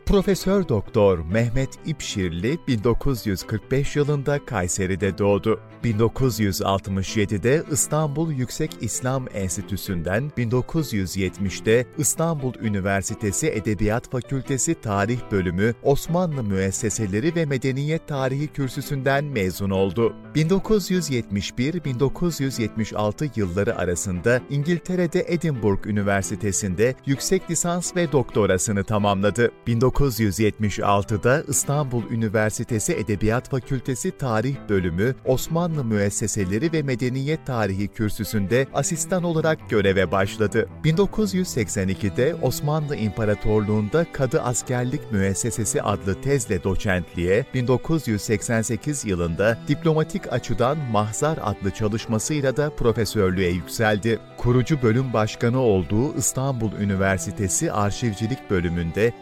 Profesör 0.10 0.70
Doktor 0.70 1.20
Mehmet 1.20 1.70
İpşirli 1.86 2.60
1945 2.68 3.96
yılında 3.96 4.46
Kayseri'de 4.46 5.18
doğdu. 5.18 5.60
1967'de 5.84 7.64
İstanbul 7.72 8.32
Yüksek 8.32 8.72
İslam 8.82 9.26
Enstitüsü'nden 9.34 10.32
1970'de 10.38 11.86
İstanbul 11.98 12.54
Üniversitesi 12.62 13.48
Edebiyat 13.48 14.12
Fakültesi 14.12 14.82
Tarih 14.82 15.20
Bölümü 15.32 15.74
Osmanlı 15.84 16.44
Müesseseleri 16.44 17.36
ve 17.36 17.46
Medeniyet 17.46 18.08
Tarihi 18.08 18.48
kürsüsünden 18.48 19.26
mezun 19.26 19.70
oldu. 19.70 20.14
1971-1976 20.36 23.30
yılları 23.36 23.78
arasında 23.78 24.42
İngiltere'de 24.50 25.26
Edinburgh 25.28 25.88
Üniversitesi'nde 25.88 26.96
yüksek 27.06 27.52
lisans 27.52 27.96
ve 27.96 28.12
doktorasını 28.12 28.84
tamamladı. 28.84 29.52
1976'da 30.00 31.44
İstanbul 31.48 32.04
Üniversitesi 32.12 32.94
Edebiyat 32.94 33.50
Fakültesi 33.50 34.12
Tarih 34.12 34.56
Bölümü 34.70 35.16
Osmanlı 35.26 35.84
Müesseseleri 35.84 36.74
ve 36.74 36.82
Medeniyet 36.84 37.46
Tarihi 37.46 37.88
kürsüsünde 37.88 38.68
asistan 38.74 39.24
olarak 39.24 39.70
göreve 39.70 40.12
başladı. 40.12 40.70
1982'de 40.84 42.36
Osmanlı 42.42 42.96
İmparatorluğu'nda 42.96 44.06
Kadı 44.14 44.42
Askerlik 44.42 45.12
Müessesesi 45.12 45.82
adlı 45.82 46.22
tezle 46.22 46.64
doçentliğe, 46.64 47.46
1988 47.54 49.06
yılında 49.06 49.58
diplomatik 49.68 50.34
açıdan 50.34 50.78
Mahzar 50.92 51.40
adlı 51.44 51.72
çalışmasıyla 51.72 52.58
da 52.58 52.70
profesörlüğe 52.76 53.50
yükseldi. 53.50 54.20
Kurucu 54.38 54.82
bölüm 54.82 55.14
başkanı 55.14 55.60
olduğu 55.60 56.18
İstanbul 56.18 56.72
Üniversitesi 56.80 57.72
Arşivcilik 57.72 58.50
bölümünde 58.50 59.14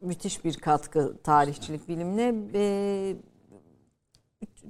Müthiş 0.00 0.44
bir 0.44 0.54
katkı 0.54 1.16
tarihçilik 1.24 1.88
bilimine. 1.88 2.34
Ee, 2.54 3.16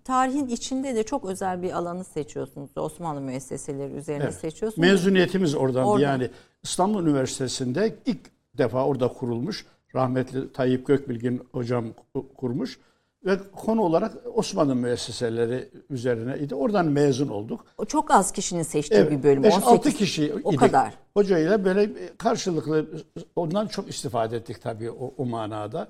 tarihin 0.05 0.47
içinde 0.47 0.95
de 0.95 1.03
çok 1.03 1.25
özel 1.25 1.63
bir 1.63 1.73
alanı 1.73 2.05
seçiyorsunuz. 2.05 2.71
Osmanlı 2.77 3.21
müesseseleri 3.21 3.93
üzerine 3.93 4.23
Evet. 4.25 4.35
seçiyorsunuz. 4.35 4.89
Mezuniyetimiz 4.89 5.55
oradan 5.55 5.85
Oradan. 5.85 6.03
yani 6.13 6.31
İstanbul 6.63 7.03
Üniversitesi'nde 7.07 7.97
ilk 8.07 8.21
defa 8.59 8.85
orada 8.87 9.09
kurulmuş. 9.09 9.67
Rahmetli 9.95 10.53
Tayyip 10.53 10.87
Gökbilgin 10.87 11.43
hocam 11.53 11.85
ku- 12.15 12.35
kurmuş 12.35 12.79
ve 13.25 13.39
konu 13.57 13.83
olarak 13.83 14.13
Osmanlı 14.35 14.75
müesseseleri 14.75 15.69
üzerine 15.91 16.39
idi. 16.39 16.55
Oradan 16.55 16.87
mezun 16.87 17.29
olduk. 17.29 17.65
O 17.79 17.85
çok 17.85 18.11
az 18.11 18.33
kişinin 18.33 18.63
seçtiği 18.63 19.11
bir 19.11 19.23
bölüm. 19.23 19.43
5-6 19.43 19.65
18 19.65 19.99
kişi 19.99 20.35
O 20.45 20.51
idik. 20.51 20.61
kadar. 20.61 20.95
Hocayla 21.15 21.65
böyle 21.65 21.91
karşılıklı 22.19 22.87
ondan 23.37 23.67
çok 23.67 23.89
istifade 23.91 24.37
ettik 24.37 24.63
tabii 24.63 24.91
o, 24.91 25.15
o 25.19 25.25
manada. 25.27 25.89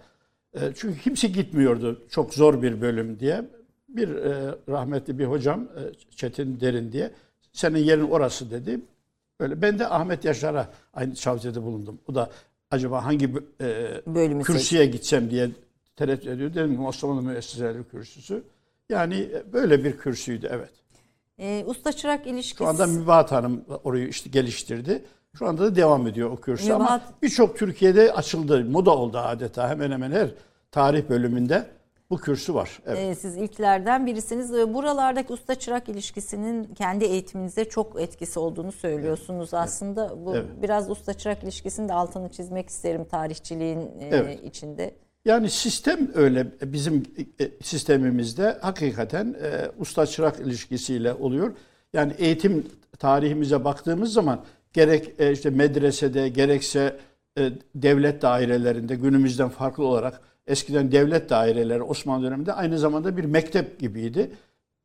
E, 0.55 0.61
Çünkü 0.75 1.01
kimse 1.01 1.29
gitmiyordu 1.29 2.03
çok 2.11 2.35
zor 2.35 2.63
bir 2.63 2.81
bölüm 2.81 3.21
diye. 3.21 3.45
Bir 3.89 4.09
e, 4.09 4.55
rahmetli 4.69 5.19
bir 5.19 5.25
hocam 5.25 5.61
e, 5.61 5.81
Çetin 6.17 6.61
Derin 6.61 6.93
diye 6.93 7.11
senin 7.53 7.79
yerin 7.79 8.11
orası 8.11 8.51
dedi. 8.51 8.81
Böyle 9.41 9.63
ben 9.63 9.79
de 9.79 9.89
Ahmet 9.89 10.25
Yaşar'a 10.25 10.69
aynı 10.95 11.15
çavcıda 11.15 11.63
bulundum. 11.63 11.99
O 12.09 12.15
da 12.15 12.31
acaba 12.71 13.05
hangi 13.05 13.25
e, 13.61 14.01
Bölümü 14.07 14.43
kürsüye 14.43 14.87
gitsem 14.87 15.31
diye 15.31 15.51
tereddüt 16.01 16.27
ediyor. 16.27 16.55
Dedim 16.55 16.77
ki 16.77 16.83
Osmanlı 16.83 17.23
Müesseseleri 17.23 17.85
Kürsüsü. 17.85 18.43
Yani 18.89 19.15
e, 19.15 19.53
böyle 19.53 19.85
bir 19.85 19.99
kürsüydü 19.99 20.49
evet. 20.53 20.71
Ee, 21.39 21.65
usta 21.67 21.93
çırak 21.93 22.27
ilişkisi. 22.27 22.59
Şu 22.59 22.67
anda 22.69 22.87
Mübahat 22.87 23.33
Hanım 23.33 23.65
orayı 23.85 24.09
işte 24.09 24.31
geliştirdi. 24.31 25.05
Şu 25.39 25.47
anda 25.49 25.63
da 25.65 25.77
devam 25.77 26.07
ediyor 26.07 26.31
o 26.31 26.37
kürsü 26.37 26.73
ama 26.73 26.85
Mübahat- 26.85 27.23
birçok 27.23 27.59
Türkiye'de 27.59 28.13
açıldı. 28.13 28.65
Moda 28.65 28.97
oldu 28.97 29.19
adeta. 29.19 29.69
Hemen 29.69 29.91
hemen 29.91 30.11
her 30.13 30.29
tarih 30.73 31.09
bölümünde 31.09 31.67
bu 32.11 32.17
kürsü 32.17 32.55
var. 32.55 32.81
Evet. 32.87 32.99
Ee, 32.99 33.15
siz 33.15 33.37
ilklerden 33.37 34.07
birisiniz 34.07 34.53
ve 34.53 34.75
buralardaki 34.75 35.33
usta 35.33 35.55
çırak 35.55 35.89
ilişkisinin 35.89 36.75
kendi 36.75 37.05
eğitiminize 37.05 37.65
çok 37.65 38.01
etkisi 38.01 38.39
olduğunu 38.39 38.73
söylüyorsunuz. 38.73 39.55
Aslında 39.55 40.27
bu 40.27 40.37
Evet. 40.37 40.47
biraz 40.63 40.91
usta 40.91 41.15
çırak 41.15 41.43
ilişkisinin 41.45 41.89
de 41.89 41.93
altını 41.93 42.29
çizmek 42.29 42.69
isterim 42.69 43.05
tarihçiliğin 43.05 43.81
e, 43.81 44.09
Evet. 44.13 44.45
içinde. 44.45 44.95
Yani 45.25 45.51
sistem 45.51 46.11
öyle 46.15 46.47
bizim 46.63 47.03
e, 47.41 47.51
sistemimizde 47.63 48.59
hakikaten 48.61 49.37
e, 49.43 49.71
usta 49.79 50.07
çırak 50.07 50.41
ilişkisiyle 50.41 51.13
oluyor. 51.13 51.53
Yani 51.93 52.13
eğitim 52.19 52.67
tarihimize 52.99 53.65
baktığımız 53.65 54.13
zaman 54.13 54.45
gerek 54.73 55.21
e, 55.21 55.33
işte 55.33 55.51
medresede 55.51 56.29
gerekse 56.29 56.97
e, 57.39 57.53
devlet 57.75 58.23
dairelerinde 58.23 58.95
günümüzden 58.95 59.49
farklı 59.49 59.87
olarak 59.87 60.21
eskiden 60.47 60.93
devlet 60.93 61.31
daireleri 61.31 61.83
Osmanlı 61.83 62.27
döneminde 62.27 62.53
aynı 62.53 62.79
zamanda 62.79 63.17
bir 63.17 63.25
mektep 63.25 63.79
gibiydi. 63.79 64.31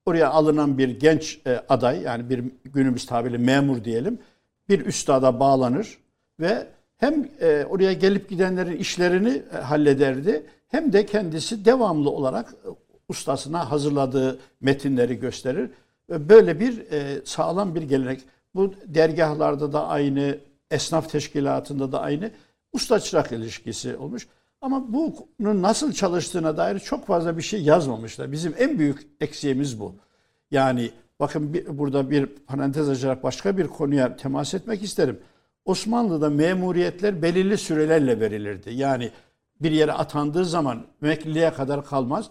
Oraya 0.05 0.29
alınan 0.29 0.77
bir 0.77 0.99
genç 0.99 1.39
e, 1.47 1.61
aday 1.69 2.01
yani 2.01 2.29
bir 2.29 2.43
günümüz 2.65 3.05
tabiriyle 3.05 3.37
memur 3.37 3.83
diyelim 3.83 4.19
bir 4.69 4.85
üstada 4.85 5.39
bağlanır 5.39 5.97
ve 6.39 6.67
hem 6.97 7.29
e, 7.41 7.65
oraya 7.69 7.93
gelip 7.93 8.29
gidenlerin 8.29 8.77
işlerini 8.77 9.43
e, 9.53 9.57
hallederdi 9.57 10.43
hem 10.67 10.93
de 10.93 11.05
kendisi 11.05 11.65
devamlı 11.65 12.09
olarak 12.09 12.49
e, 12.49 12.69
ustasına 13.09 13.71
hazırladığı 13.71 14.39
metinleri 14.61 15.19
gösterir. 15.19 15.69
Ve 16.09 16.29
böyle 16.29 16.59
bir 16.59 16.91
e, 16.91 17.21
sağlam 17.25 17.75
bir 17.75 17.81
gelenek. 17.81 18.21
Bu 18.55 18.73
dergahlarda 18.85 19.73
da 19.73 19.87
aynı, 19.87 20.37
esnaf 20.71 21.09
teşkilatında 21.09 21.91
da 21.91 22.01
aynı 22.01 22.31
usta 22.73 22.99
çırak 22.99 23.31
ilişkisi 23.31 23.97
olmuş. 23.97 24.27
Ama 24.61 24.93
bunun 24.93 25.61
nasıl 25.61 25.93
çalıştığına 25.93 26.57
dair 26.57 26.79
çok 26.79 27.07
fazla 27.07 27.37
bir 27.37 27.41
şey 27.41 27.61
yazmamışlar. 27.61 28.31
Bizim 28.31 28.55
en 28.57 28.79
büyük 28.79 29.07
eksiğimiz 29.21 29.79
bu. 29.79 29.95
Yani 30.51 30.91
bakın 31.19 31.53
bir, 31.53 31.77
burada 31.77 32.11
bir 32.11 32.25
parantez 32.25 32.89
açarak 32.89 33.23
başka 33.23 33.57
bir 33.57 33.67
konuya 33.67 34.15
temas 34.15 34.53
etmek 34.53 34.83
isterim. 34.83 35.19
Osmanlı'da 35.65 36.29
memuriyetler 36.29 37.21
belirli 37.21 37.57
sürelerle 37.57 38.19
verilirdi. 38.19 38.73
Yani 38.73 39.11
bir 39.61 39.71
yere 39.71 39.91
atandığı 39.91 40.45
zaman 40.45 40.85
emekliliğe 41.03 41.53
kadar 41.53 41.85
kalmaz. 41.85 42.29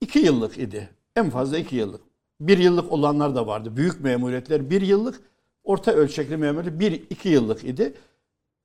İki 0.00 0.18
yıllık 0.18 0.58
idi. 0.58 0.88
En 1.16 1.30
fazla 1.30 1.58
iki 1.58 1.76
yıllık. 1.76 2.00
Bir 2.40 2.58
yıllık 2.58 2.92
olanlar 2.92 3.34
da 3.34 3.46
vardı. 3.46 3.76
Büyük 3.76 4.00
memuriyetler 4.00 4.70
bir 4.70 4.82
yıllık, 4.82 5.20
orta 5.64 5.92
ölçekli 5.92 6.36
memuriyet 6.36 6.80
bir 6.80 6.92
iki 6.92 7.28
yıllık 7.28 7.64
idi. 7.64 7.94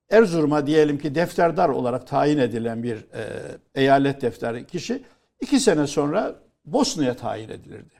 Erzurum'a 0.10 0.68
diyelim 0.68 0.98
ki 0.98 1.16
defterdar 1.16 1.70
olarak 1.70 2.08
tayin 2.08 2.38
edilen 2.38 2.84
bir 2.84 2.96
e, 2.96 3.42
eyalet 3.76 4.22
defteri 4.22 4.68
kişi 4.68 5.04
iki 5.42 5.60
sene 5.60 5.88
sonra 5.88 6.36
Bosna'ya 6.66 7.16
tayin 7.16 7.50
edilirdi. 7.50 7.94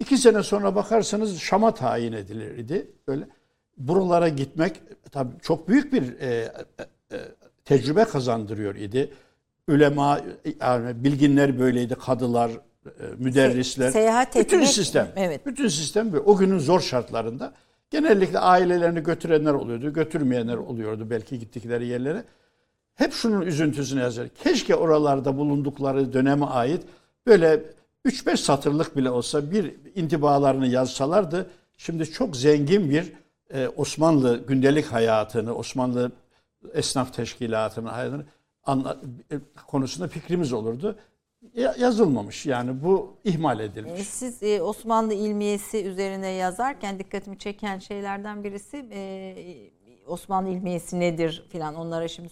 İki 0.00 0.18
sene 0.18 0.42
sonra 0.42 0.74
bakarsanız 0.74 1.40
Şam'a 1.40 1.74
tayin 1.74 2.12
edilirdi. 2.12 2.90
Böyle 3.08 3.28
buralara 3.78 4.28
gitmek 4.28 4.80
tabii 5.10 5.32
çok 5.42 5.68
büyük 5.68 5.92
bir 5.92 6.20
e, 6.20 6.26
e, 6.26 6.46
e, 7.12 7.18
tecrübe 7.64 8.04
kazandırıyor 8.04 8.74
idi. 8.74 9.10
Ülema, 9.68 10.20
yani 10.60 11.04
bilginler 11.04 11.58
böyleydi, 11.58 11.94
kadılar, 11.94 12.50
e, 12.50 12.90
müderrisler. 13.18 13.88
Se- 13.88 13.92
seyahat 13.92 14.36
bütün 14.36 14.58
etmek- 14.60 14.68
sistem. 14.68 15.08
evet. 15.16 15.46
Bütün 15.46 15.68
sistem 15.68 16.12
böyle. 16.12 16.24
O 16.24 16.36
günün 16.36 16.58
zor 16.58 16.80
şartlarında 16.80 17.52
genellikle 17.90 18.38
ailelerini 18.38 19.02
götürenler 19.02 19.52
oluyordu, 19.52 19.92
götürmeyenler 19.92 20.56
oluyordu 20.56 21.06
belki 21.10 21.38
gittikleri 21.38 21.86
yerlere. 21.86 22.24
Hep 22.94 23.12
şunun 23.12 23.40
üzüntüsünü 23.40 24.00
yazar. 24.00 24.28
Keşke 24.28 24.74
oralarda 24.74 25.36
bulundukları 25.36 26.12
döneme 26.12 26.46
ait 26.46 26.82
böyle 27.26 27.62
3-5 28.06 28.36
satırlık 28.36 28.96
bile 28.96 29.10
olsa 29.10 29.50
bir 29.50 29.74
intibalarını 29.94 30.66
yazsalardı. 30.66 31.50
Şimdi 31.78 32.10
çok 32.10 32.36
zengin 32.36 32.90
bir 32.90 33.12
e, 33.52 33.68
Osmanlı 33.68 34.46
gündelik 34.46 34.86
hayatını, 34.86 35.54
Osmanlı 35.54 36.12
esnaf 36.72 37.14
teşkilatını 37.14 37.88
hayatını 37.88 38.24
e, 39.30 39.36
konusunda 39.66 40.08
fikrimiz 40.08 40.52
olurdu. 40.52 40.96
Ya- 41.54 41.74
yazılmamış 41.78 42.46
yani 42.46 42.82
bu 42.84 43.16
ihmal 43.24 43.60
edilmiş. 43.60 44.00
E, 44.00 44.04
Siz 44.04 44.42
Osmanlı 44.62 45.14
ilmiyesi 45.14 45.84
üzerine 45.84 46.28
yazarken 46.28 46.98
dikkatimi 46.98 47.38
çeken 47.38 47.78
şeylerden 47.78 48.44
birisi 48.44 48.76
Osmanlı 50.06 50.48
ilmiyesi 50.48 51.00
nedir 51.00 51.44
filan 51.48 51.74
onlara 51.74 52.08
şimdi 52.08 52.28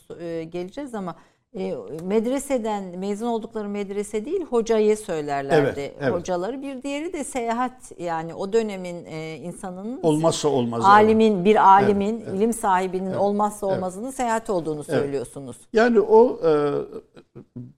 geleceğiz 0.50 0.94
ama 0.94 1.16
E, 1.56 1.74
medreseden 2.02 2.98
mezun 2.98 3.26
oldukları 3.26 3.68
medrese 3.68 4.24
değil 4.24 4.44
hocayı 4.44 4.96
söylerlerdi. 4.96 5.80
Evet, 5.80 5.94
evet. 6.00 6.12
Hocaları 6.12 6.62
bir 6.62 6.82
diğeri 6.82 7.12
de 7.12 7.24
seyahat 7.24 7.92
yani 7.98 8.34
o 8.34 8.52
dönemin 8.52 9.04
e, 9.04 9.36
insanının 9.36 10.00
Olmazsa 10.02 10.48
olmaz. 10.48 10.84
alimin 10.84 11.44
bir 11.44 11.68
alimin 11.68 12.14
Evet, 12.16 12.22
evet. 12.28 12.38
ilim 12.38 12.52
sahibinin 12.52 13.06
Evet, 13.06 13.16
olmazsa 13.16 13.66
evet. 13.66 13.76
olmazının 13.76 14.10
seyahat 14.10 14.50
olduğunu 14.50 14.84
söylüyorsunuz. 14.84 15.56
Yani 15.72 16.00
o 16.00 16.40
e, 16.48 16.72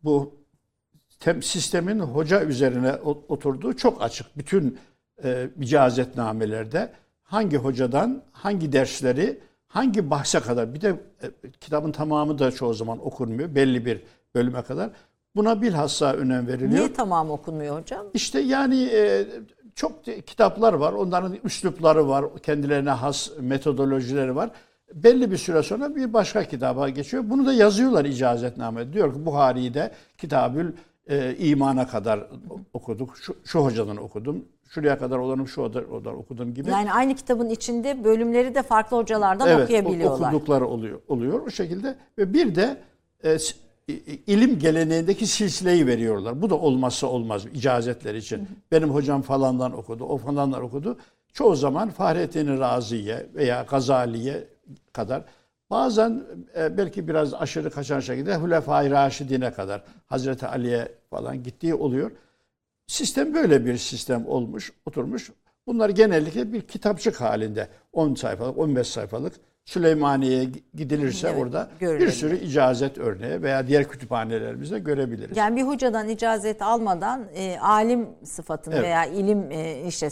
bu 0.02 0.34
tem, 1.20 1.42
sistemin 1.42 1.98
hoca 2.00 2.44
üzerine 2.44 2.92
oturduğu 3.28 3.76
çok 3.76 4.02
açık. 4.02 4.38
Bütün 4.38 4.78
e, 5.24 5.48
icazetnamelerde 5.60 6.92
hangi 7.22 7.56
hocadan 7.56 8.22
hangi 8.32 8.72
dersleri 8.72 9.40
hangi 9.72 10.10
bahse 10.10 10.40
kadar 10.40 10.74
bir 10.74 10.80
de 10.80 10.88
e, 11.22 11.50
kitabın 11.60 11.92
tamamı 11.92 12.38
da 12.38 12.50
çoğu 12.50 12.74
zaman 12.74 13.06
okunmuyor 13.06 13.54
belli 13.54 13.86
bir 13.86 14.02
bölüme 14.34 14.62
kadar. 14.62 14.90
Buna 15.36 15.62
bilhassa 15.62 16.12
önem 16.12 16.46
veriliyor. 16.46 16.70
Niye 16.70 16.92
tamam 16.92 17.30
okunmuyor 17.30 17.80
hocam? 17.80 18.06
İşte 18.14 18.40
yani 18.40 18.82
e, 18.82 19.26
çok 19.74 20.06
de- 20.06 20.20
kitaplar 20.20 20.72
var. 20.72 20.92
Onların 20.92 21.38
üslupları 21.44 22.08
var. 22.08 22.24
Kendilerine 22.42 22.90
has 22.90 23.30
metodolojileri 23.40 24.36
var. 24.36 24.50
Belli 24.94 25.30
bir 25.30 25.36
süre 25.36 25.62
sonra 25.62 25.96
bir 25.96 26.12
başka 26.12 26.44
kitaba 26.44 26.88
geçiyor. 26.88 27.24
Bunu 27.26 27.46
da 27.46 27.52
yazıyorlar 27.52 28.04
icazetname. 28.04 28.92
Diyor 28.92 29.14
ki 29.14 29.26
Buhari'yi 29.26 29.74
de 29.74 29.92
Kitabül 30.18 30.72
e, 31.06 31.36
imana 31.36 31.86
kadar 31.86 32.26
okuduk. 32.72 33.16
Şu, 33.18 33.36
şu 33.44 33.60
hocadan 33.60 33.96
okudum. 33.96 34.44
Şuraya 34.74 34.98
kadar 34.98 35.18
olanım 35.18 35.48
şu 35.48 35.62
oda- 35.62 35.84
odan 35.92 36.16
okudum 36.16 36.54
gibi. 36.54 36.70
Yani 36.70 36.92
aynı 36.92 37.14
kitabın 37.14 37.48
içinde 37.48 38.04
bölümleri 38.04 38.54
de 38.54 38.62
farklı 38.62 38.96
hocalardan 38.96 39.48
evet, 39.48 39.64
okuyabiliyorlar. 39.64 40.32
okudukları 40.32 40.66
oluyor 40.66 41.00
oluyor 41.08 41.46
o 41.46 41.50
şekilde 41.50 41.96
ve 42.18 42.32
bir 42.32 42.54
de 42.54 42.76
e, 43.24 43.36
ilim 44.26 44.58
geleneğindeki 44.58 45.26
silsileyi 45.26 45.86
veriyorlar. 45.86 46.42
Bu 46.42 46.50
da 46.50 46.54
olmazsa 46.54 47.06
olmaz 47.06 47.46
icazetler 47.54 48.14
için. 48.14 48.48
Benim 48.72 48.90
hocam 48.90 49.22
falandan 49.22 49.72
okudu, 49.78 50.04
o 50.04 50.18
falandan 50.18 50.62
okudu. 50.62 50.98
Çoğu 51.32 51.56
zaman 51.56 51.90
Fahrettin 51.90 52.60
Razi'ye 52.60 53.26
veya 53.34 53.66
Gazali'ye 53.70 54.44
kadar 54.92 55.24
bazen 55.70 56.22
e, 56.56 56.76
belki 56.76 57.08
biraz 57.08 57.34
aşırı 57.34 57.70
kaçan 57.70 58.00
şekilde 58.00 58.36
Hulefai 58.36 58.90
Raşidine 58.90 59.52
kadar 59.52 59.82
Hazreti 60.06 60.46
Ali'ye 60.46 60.88
falan 61.10 61.42
gittiği 61.42 61.74
oluyor. 61.74 62.10
Sistem 62.92 63.34
böyle 63.34 63.66
bir 63.66 63.76
sistem 63.76 64.26
olmuş, 64.26 64.72
oturmuş. 64.86 65.30
Bunlar 65.66 65.88
genellikle 65.90 66.52
bir 66.52 66.60
kitapçık 66.60 67.20
halinde 67.20 67.68
10 67.92 68.14
sayfalık, 68.14 68.58
15 68.58 68.86
sayfalık 68.88 69.32
Süleymaniye'ye 69.64 70.48
gidilirse 70.74 71.28
Evet, 71.28 71.42
orada 71.42 71.70
bir 71.74 71.86
görülebilir. 71.86 72.12
sürü 72.12 72.36
icazet 72.36 72.98
örneği 72.98 73.42
veya 73.42 73.66
diğer 73.66 73.88
kütüphanelerimizde 73.88 74.78
görebiliriz. 74.78 75.36
Yani 75.36 75.56
bir 75.56 75.62
hocadan 75.62 76.08
icazet 76.08 76.62
almadan 76.62 77.28
e, 77.34 77.58
alim 77.60 78.08
sıfatını 78.24 78.74
Evet. 78.74 78.84
veya 78.84 79.04
ilim 79.06 79.50
e, 79.50 79.82
işte 79.88 80.08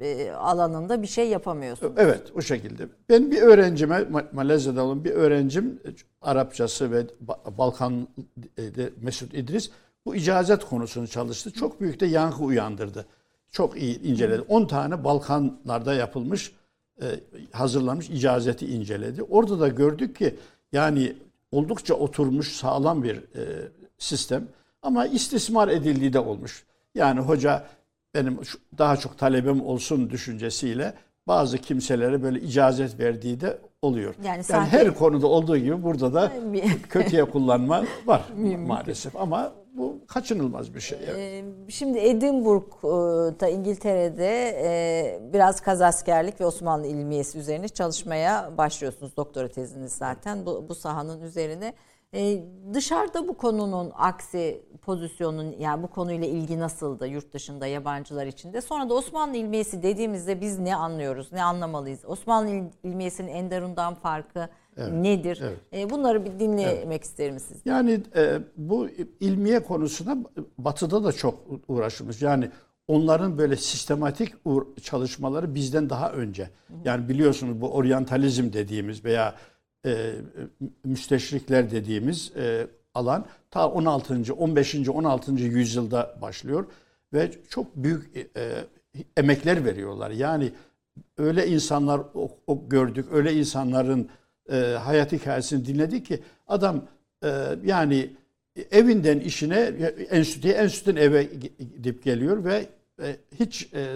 e, 0.00 0.30
alanında 0.30 1.02
bir 1.02 1.06
şey 1.06 1.28
yapamıyorsun. 1.28 1.94
Evet 1.96 2.22
o 2.34 2.40
şekilde. 2.40 2.86
Ben 3.08 3.30
bir 3.30 3.42
öğrencime 3.42 3.96
Ma- 3.96 4.34
Malezya'da 4.34 4.84
olan 4.84 5.04
bir 5.04 5.10
öğrencim 5.10 5.80
e, 5.84 5.88
Arapçası 6.22 6.90
ve 6.92 7.00
Ba- 7.26 7.58
Balkan'da 7.58 8.90
Mesut 9.02 9.34
İdris 9.34 9.70
bu 10.08 10.14
icazet 10.16 10.64
konusunu 10.64 11.08
çalıştı. 11.08 11.50
Çok 11.52 11.80
büyük 11.80 12.00
de 12.00 12.06
yankı 12.06 12.42
uyandırdı. 12.44 13.06
Çok 13.52 13.76
iyi 13.82 14.02
inceledi. 14.02 14.40
10 14.48 14.64
tane 14.64 15.04
Balkanlarda 15.04 15.94
yapılmış 15.94 16.52
e, 17.02 17.04
hazırlanmış 17.52 18.10
icazeti 18.10 18.66
inceledi. 18.66 19.22
Orada 19.22 19.60
da 19.60 19.68
gördük 19.68 20.16
ki 20.18 20.34
yani 20.72 21.16
oldukça 21.52 21.94
oturmuş 21.94 22.52
sağlam 22.52 23.02
bir 23.02 23.16
e, 23.16 23.68
sistem 23.98 24.44
ama 24.82 25.06
istismar 25.06 25.68
edildiği 25.68 26.12
de 26.12 26.18
olmuş. 26.18 26.64
Yani 26.94 27.20
hoca 27.20 27.64
benim 28.14 28.38
daha 28.78 28.96
çok 28.96 29.18
talebim 29.18 29.60
olsun 29.66 30.10
düşüncesiyle 30.10 30.94
bazı 31.26 31.58
kimselere 31.58 32.22
böyle 32.22 32.40
icazet 32.40 32.98
verdiği 33.00 33.40
de 33.40 33.58
oluyor. 33.82 34.14
Yani 34.24 34.26
Yani, 34.26 34.42
sahte- 34.44 34.66
her 34.70 34.94
konuda 34.94 35.26
olduğu 35.26 35.56
gibi 35.56 35.82
burada 35.82 36.14
da 36.14 36.32
kötüye 36.88 37.24
kullanma 37.24 37.84
var 38.06 38.22
maalesef 38.66 39.16
ama 39.16 39.52
bu 39.78 39.98
kaçınılmaz 40.06 40.74
bir 40.74 40.80
şey. 40.80 40.98
yani. 41.08 41.20
Ee, 41.20 41.44
Şimdi 41.68 41.98
Edinburgh'da 41.98 43.48
İngiltere'de 43.48 44.48
e, 44.62 45.32
biraz 45.32 45.60
kazaskerlik 45.60 46.40
ve 46.40 46.46
Osmanlı 46.46 46.86
ilmiyesi 46.86 47.38
üzerine 47.38 47.68
çalışmaya 47.68 48.50
başlıyorsunuz. 48.58 49.16
Doktora 49.16 49.48
teziniz 49.48 49.92
zaten 49.92 50.46
bu, 50.46 50.64
bu 50.68 50.74
sahanın 50.74 51.20
üzerine. 51.20 51.72
Ee, 52.14 52.42
Dışarıda 52.74 53.28
bu 53.28 53.36
konunun 53.36 53.92
aksi 53.94 54.62
pozisyonun 54.82 55.54
yani 55.58 55.82
bu 55.82 55.86
konuyla 55.86 56.26
ilgi 56.28 56.58
nasıldı 56.58 57.06
yurt 57.06 57.32
dışında 57.34 57.66
yabancılar 57.66 58.26
içinde? 58.26 58.60
Sonra 58.60 58.88
da 58.88 58.94
Osmanlı 58.94 59.36
ilmiyesi 59.36 59.82
dediğimizde 59.82 60.40
biz 60.40 60.58
ne 60.58 60.76
anlıyoruz, 60.76 61.32
ne 61.32 61.42
anlamalıyız? 61.42 62.00
Osmanlı 62.06 62.50
il- 62.50 62.72
ilmiyesinin 62.82 63.28
Enderun'dan 63.28 63.94
farkı 63.94 64.48
nedir? 64.78 65.38
evet. 65.42 65.58
Ee, 65.72 65.90
Bunları 65.90 66.24
bir 66.24 66.38
dinlemek 66.38 67.04
isterim 67.04 67.40
sizden. 67.40 67.70
Yani 67.70 68.00
e, 68.16 68.38
bu 68.56 68.88
ilmiye 69.20 69.62
konusuna 69.62 70.18
batıda 70.58 71.04
da 71.04 71.12
çok 71.12 71.38
uğraşılmış. 71.68 72.22
Yani 72.22 72.50
onların 72.88 73.38
böyle 73.38 73.56
sistematik 73.56 74.34
çalışmaları 74.82 75.54
bizden 75.54 75.90
daha 75.90 76.12
önce. 76.12 76.50
Yani 76.84 77.08
biliyorsunuz 77.08 77.60
bu 77.60 77.70
oryantalizm 77.74 78.52
dediğimiz 78.52 79.04
veya 79.04 79.34
e, 79.86 80.12
müsteşrikler 80.84 81.70
dediğimiz 81.70 82.32
e, 82.36 82.66
alan 82.94 83.26
ta 83.50 83.68
16. 83.68 84.34
15. 84.34 84.74
16. 84.88 85.32
yüzyılda 85.32 86.18
başlıyor 86.22 86.66
ve 87.12 87.30
çok 87.48 87.76
büyük 87.76 88.16
e, 88.16 88.24
emekler 89.16 89.64
veriyorlar. 89.64 90.10
Yani 90.10 90.52
öyle 91.18 91.46
insanlar 91.46 92.00
o, 92.14 92.30
o 92.46 92.68
gördük, 92.68 93.06
öyle 93.12 93.34
insanların 93.34 94.08
e, 94.52 94.56
hayat 94.84 95.12
hikayesini 95.12 95.66
dinledik 95.66 96.06
ki 96.06 96.20
adam 96.48 96.82
e, 97.24 97.28
yani 97.64 98.10
evinden 98.70 99.20
işine, 99.20 99.58
enstitüye, 100.10 100.54
enstitüden 100.54 101.02
eve 101.02 101.22
gidip 101.58 102.04
geliyor 102.04 102.44
ve 102.44 102.66
e, 103.02 103.16
hiç 103.40 103.68
e, 103.74 103.86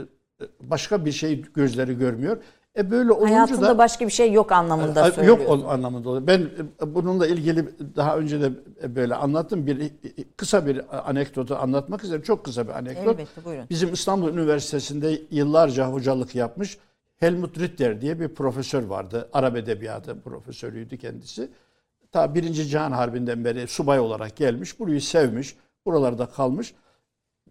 başka 0.61 1.05
bir 1.05 1.13
şey 1.13 1.43
gözleri 1.55 1.99
görmüyor. 1.99 2.37
E 2.77 2.91
böyle 2.91 3.13
olunca 3.13 3.35
Hayatında 3.35 3.69
da 3.69 3.79
başka 3.79 4.07
bir 4.07 4.13
şey 4.13 4.33
yok 4.33 4.53
anlamında 4.53 5.07
Yok 5.07 5.15
söylüyorsun. 5.15 5.63
o 5.63 5.69
anlamında 5.69 6.09
oluyor. 6.09 6.27
Ben 6.27 6.41
e, 6.83 6.95
bununla 6.95 7.27
ilgili 7.27 7.69
daha 7.97 8.17
önce 8.17 8.41
de 8.41 8.53
böyle 8.97 9.15
anlattım. 9.15 9.67
Bir 9.67 9.91
kısa 10.37 10.67
bir 10.67 11.09
anekdotu 11.11 11.57
anlatmak 11.57 12.03
isterim. 12.03 12.23
Çok 12.23 12.45
kısa 12.45 12.69
bir 12.69 12.73
anekdot. 12.73 13.15
Elbette 13.15 13.45
buyurun. 13.45 13.65
Bizim 13.71 13.93
İstanbul 13.93 14.29
Üniversitesi'nde 14.29 15.23
yıllarca 15.31 15.87
hocalık 15.87 16.35
yapmış 16.35 16.79
Helmut 17.23 17.59
Ritter 17.59 18.01
diye 18.01 18.21
bir 18.21 18.29
profesör 18.29 18.83
vardı. 18.83 19.29
Arap 19.33 19.57
edebiyatı 19.57 20.21
profesörüydü 20.21 20.99
kendisi. 20.99 21.51
Ta 22.13 22.35
Birinci 22.35 22.67
Cihan 22.67 22.93
Harbi'nden 22.93 23.45
beri 23.45 23.67
subay 23.67 24.01
olarak 24.01 24.37
gelmiş. 24.37 24.79
Burayı 24.79 25.01
sevmiş. 25.01 25.57
Buralarda 25.87 26.27
kalmış. 26.27 26.75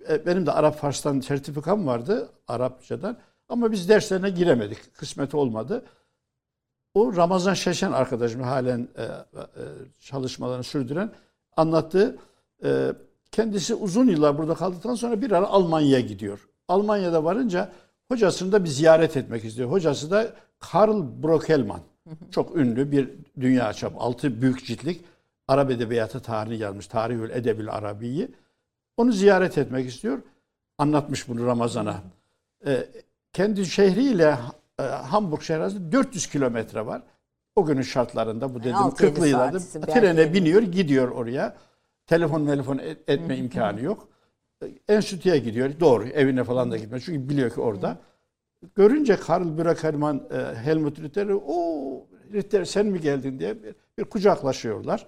E, 0.09 0.25
Benim 0.25 0.45
de 0.45 0.51
Arap 0.51 0.77
Fars'tan 0.77 1.19
sertifikam 1.19 1.87
vardı. 1.87 2.29
Arapçadan. 2.47 3.17
Ama 3.49 3.71
biz 3.71 3.89
derslerine 3.89 4.29
giremedik. 4.29 4.95
Kısmet 4.95 5.35
olmadı. 5.35 5.85
O 6.93 7.15
Ramazan 7.15 7.53
Şeşen 7.53 7.91
arkadaşım 7.91 8.41
halen 8.41 8.87
e, 8.97 9.03
e, 9.03 9.09
çalışmalarını 9.99 10.63
sürdüren 10.63 11.11
anlattığı 11.57 12.17
kendisi 13.31 13.75
uzun 13.75 14.07
yıllar 14.07 14.37
burada 14.37 14.55
kaldıktan 14.55 14.95
sonra 14.95 15.21
bir 15.21 15.31
ara 15.31 15.47
Almanya'ya 15.47 15.99
gidiyor. 15.99 16.49
Almanya'da 16.67 17.23
varınca 17.23 17.71
hocasını 18.11 18.51
da 18.51 18.63
bir 18.63 18.69
ziyaret 18.69 19.17
etmek 19.17 19.45
istiyor. 19.45 19.71
Hocası 19.71 20.11
da 20.11 20.33
Karl 20.59 21.23
Brockelmann. 21.23 21.81
Çok 22.31 22.55
ünlü 22.57 22.91
bir 22.91 23.09
dünya 23.39 23.73
çapı 23.73 23.99
altı 23.99 24.41
büyük 24.41 24.65
ciltlik 24.65 25.05
Arap 25.47 25.71
edebiyatı 25.71 26.19
tarihini 26.19 26.57
yazmış. 26.57 26.87
Tarihül 26.87 27.29
Edebil 27.29 27.69
Arabi'yi. 27.69 28.31
Onu 28.97 29.11
ziyaret 29.11 29.57
etmek 29.57 29.87
istiyor. 29.87 30.21
Anlatmış 30.77 31.27
bunu 31.27 31.45
Ramazan'a. 31.45 32.01
E, 32.65 32.87
kendi 33.33 33.65
şehriyle 33.65 34.37
e, 34.79 34.83
Hamburg 34.83 35.41
şehri 35.41 35.57
arasında 35.57 35.91
400 35.91 36.27
kilometre 36.27 36.85
var. 36.85 37.01
O 37.55 37.65
günün 37.65 37.81
şartlarında 37.81 38.53
bu 38.53 38.59
dedim 38.59 38.75
yedi 38.85 38.95
40'lı 38.95 39.27
yıllarda 39.27 39.59
trene 39.59 40.33
biniyor 40.33 40.61
gidiyor 40.61 41.11
oraya. 41.11 41.55
Telefon 42.07 42.45
telefon 42.45 42.81
etme 43.07 43.37
imkanı 43.37 43.81
yok. 43.81 44.07
E, 44.63 44.93
Enstitüye 44.93 45.37
gidiyor. 45.37 45.79
Doğru 45.79 46.07
evine 46.07 46.43
falan 46.43 46.71
da 46.71 46.77
gitmez. 46.77 47.03
Çünkü 47.05 47.29
biliyor 47.29 47.49
ki 47.53 47.61
orada. 47.61 47.97
Görünce 48.75 49.15
Karl 49.15 49.57
Brockelmann, 49.57 50.23
e, 50.31 50.55
Helmut 50.55 50.99
Ritter'i 50.99 51.35
o 51.35 51.55
Ritter 52.33 52.65
sen 52.65 52.85
mi 52.85 53.01
geldin 53.01 53.39
diye 53.39 53.63
bir, 53.63 53.75
bir 53.97 54.03
kucaklaşıyorlar. 54.03 55.05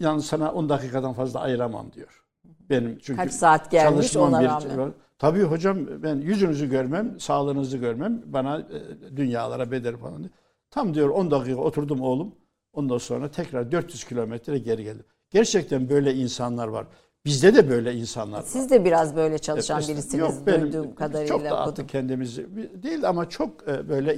Yalnız 0.00 0.26
sana 0.26 0.52
10 0.52 0.68
dakikadan 0.68 1.12
fazla 1.12 1.40
ayıramam 1.40 1.92
diyor. 1.92 2.22
Benim 2.70 2.98
çünkü 3.02 3.16
Kaç 3.22 3.32
saat 3.32 3.70
gelmiş 3.70 4.16
ona 4.16 4.40
bir- 4.40 4.46
rağmen. 4.46 4.92
Tabii 5.18 5.42
hocam 5.42 6.02
ben 6.02 6.16
yüzünüzü 6.16 6.70
görmem, 6.70 7.20
sağlığınızı 7.20 7.76
görmem 7.78 8.22
bana 8.26 8.58
e, 8.58 9.16
dünyalara 9.16 9.70
bedel 9.70 9.96
falan. 9.96 10.18
diyor. 10.18 10.30
Tam 10.70 10.94
diyor 10.94 11.08
10 11.08 11.30
dakika 11.30 11.60
oturdum 11.60 12.00
oğlum. 12.00 12.34
Ondan 12.72 12.98
sonra 12.98 13.30
tekrar 13.30 13.72
400 13.72 14.04
kilometre 14.04 14.58
geri 14.58 14.84
geldim. 14.84 15.04
Gerçekten 15.30 15.88
böyle 15.88 16.14
insanlar 16.14 16.68
var. 16.68 16.86
Bizde 17.24 17.54
de 17.54 17.70
böyle 17.70 17.94
insanlar 17.94 18.38
var. 18.38 18.44
Siz 18.46 18.70
de 18.70 18.84
biraz 18.84 19.16
böyle 19.16 19.38
çalışan 19.38 19.76
Mesela- 19.78 19.94
birisiniz 19.96 20.20
Yok, 20.20 20.34
benim- 20.46 20.60
duyduğum 20.60 20.94
kadarıyla. 20.94 21.26
Çok 21.26 21.44
da 21.44 21.62
okudum. 21.66 21.86
kendimizi 21.86 22.46
değil 22.82 23.08
ama 23.08 23.28
çok 23.28 23.68
e, 23.68 23.88
böyle 23.88 24.16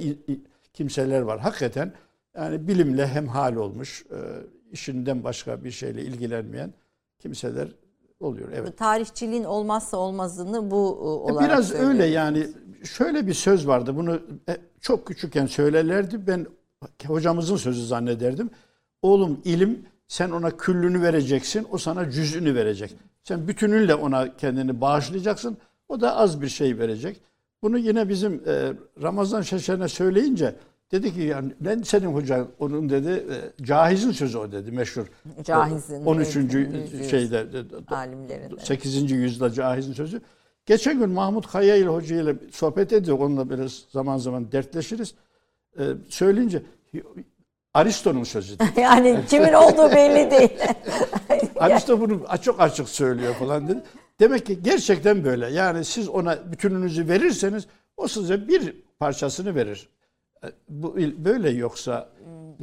kimseler 0.73 1.21
var. 1.21 1.39
Hakikaten 1.39 1.93
yani 2.37 2.67
bilimle 2.67 3.07
hemhal 3.07 3.55
olmuş, 3.55 4.05
e, 4.11 4.15
işinden 4.71 5.23
başka 5.23 5.63
bir 5.63 5.71
şeyle 5.71 6.01
ilgilenmeyen 6.01 6.73
kimseler 7.19 7.67
oluyor. 8.19 8.49
Evet. 8.55 8.77
Tarihçiliğin 8.77 9.43
olmazsa 9.43 9.97
olmazını 9.97 10.71
bu 10.71 10.75
e, 10.75 11.05
E, 11.05 11.33
olarak 11.33 11.49
Biraz 11.49 11.71
öyle 11.73 12.05
yani 12.05 12.47
şöyle 12.83 13.27
bir 13.27 13.33
söz 13.33 13.67
vardı 13.67 13.95
bunu 13.95 14.15
e, 14.49 14.57
çok 14.81 15.07
küçükken 15.07 15.45
söylerlerdi 15.45 16.27
ben 16.27 16.45
hocamızın 17.05 17.55
sözü 17.57 17.85
zannederdim. 17.85 18.49
Oğlum 19.01 19.41
ilim 19.45 19.85
sen 20.13 20.29
ona 20.29 20.57
küllünü 20.57 21.01
vereceksin 21.01 21.67
o 21.71 21.77
sana 21.77 22.11
cüzünü 22.11 22.55
verecek. 22.55 22.95
Sen 23.23 23.47
bütününle 23.47 23.95
ona 23.95 24.37
kendini 24.37 24.81
bağışlayacaksın 24.81 25.57
o 25.89 26.01
da 26.01 26.15
az 26.15 26.41
bir 26.41 26.47
şey 26.47 26.77
verecek. 26.79 27.21
Bunu 27.61 27.77
yine 27.77 28.09
bizim 28.09 28.33
e, 28.47 28.73
Ramazan 29.01 29.41
Şeşen'e 29.41 29.87
söyleyince 29.87 30.55
dedi 30.91 31.13
ki 31.13 31.21
yani 31.21 31.51
ben 31.59 31.81
senin 31.81 32.07
hocan 32.07 32.47
onun 32.59 32.89
dedi 32.89 33.09
e, 33.09 33.63
Cahiz'in 33.63 34.11
sözü 34.11 34.37
o 34.37 34.51
dedi 34.51 34.71
meşhur. 34.71 35.05
Cahiz'in, 35.43 36.05
13. 36.05 36.35
evet, 36.35 36.53
yüz- 36.53 37.09
şeyde 37.09 37.37
e, 37.89 37.93
alimlerin. 37.95 38.57
8. 38.57 39.11
yüzyılda 39.11 39.51
Cahiz'in 39.51 39.93
sözü. 39.93 40.21
Geçen 40.65 40.99
gün 40.99 41.09
Mahmut 41.09 41.47
Kaya 41.47 41.75
ile 41.75 41.87
hoca 41.87 42.21
ile 42.21 42.35
sohbet 42.51 42.93
ediyor. 42.93 43.19
Onunla 43.19 43.49
biraz 43.49 43.85
zaman 43.89 44.17
zaman 44.17 44.51
dertleşiriz. 44.51 45.13
Ee, 45.79 45.83
söyleyince 46.09 46.61
Aristo'nun 47.73 48.23
sözü. 48.23 48.59
dedi. 48.59 48.69
Yani 48.81 49.19
kimin 49.29 49.53
olduğu 49.53 49.91
belli 49.91 50.31
değil. 50.31 50.49
Aristo 51.59 51.99
bunu 52.01 52.21
çok 52.41 52.61
açık 52.61 52.89
söylüyor 52.89 53.33
falan 53.33 53.67
dedi. 53.67 53.83
Demek 54.19 54.45
ki 54.45 54.63
gerçekten 54.63 55.23
böyle. 55.23 55.49
Yani 55.51 55.85
siz 55.85 56.09
ona 56.09 56.51
bütününüzü 56.51 57.07
verirseniz 57.09 57.67
o 57.97 58.07
size 58.07 58.47
bir 58.47 58.83
parçasını 58.99 59.55
verir. 59.55 59.89
Ee, 60.43 60.47
Bu 60.69 60.95
böyle 60.97 61.49
yoksa 61.49 62.09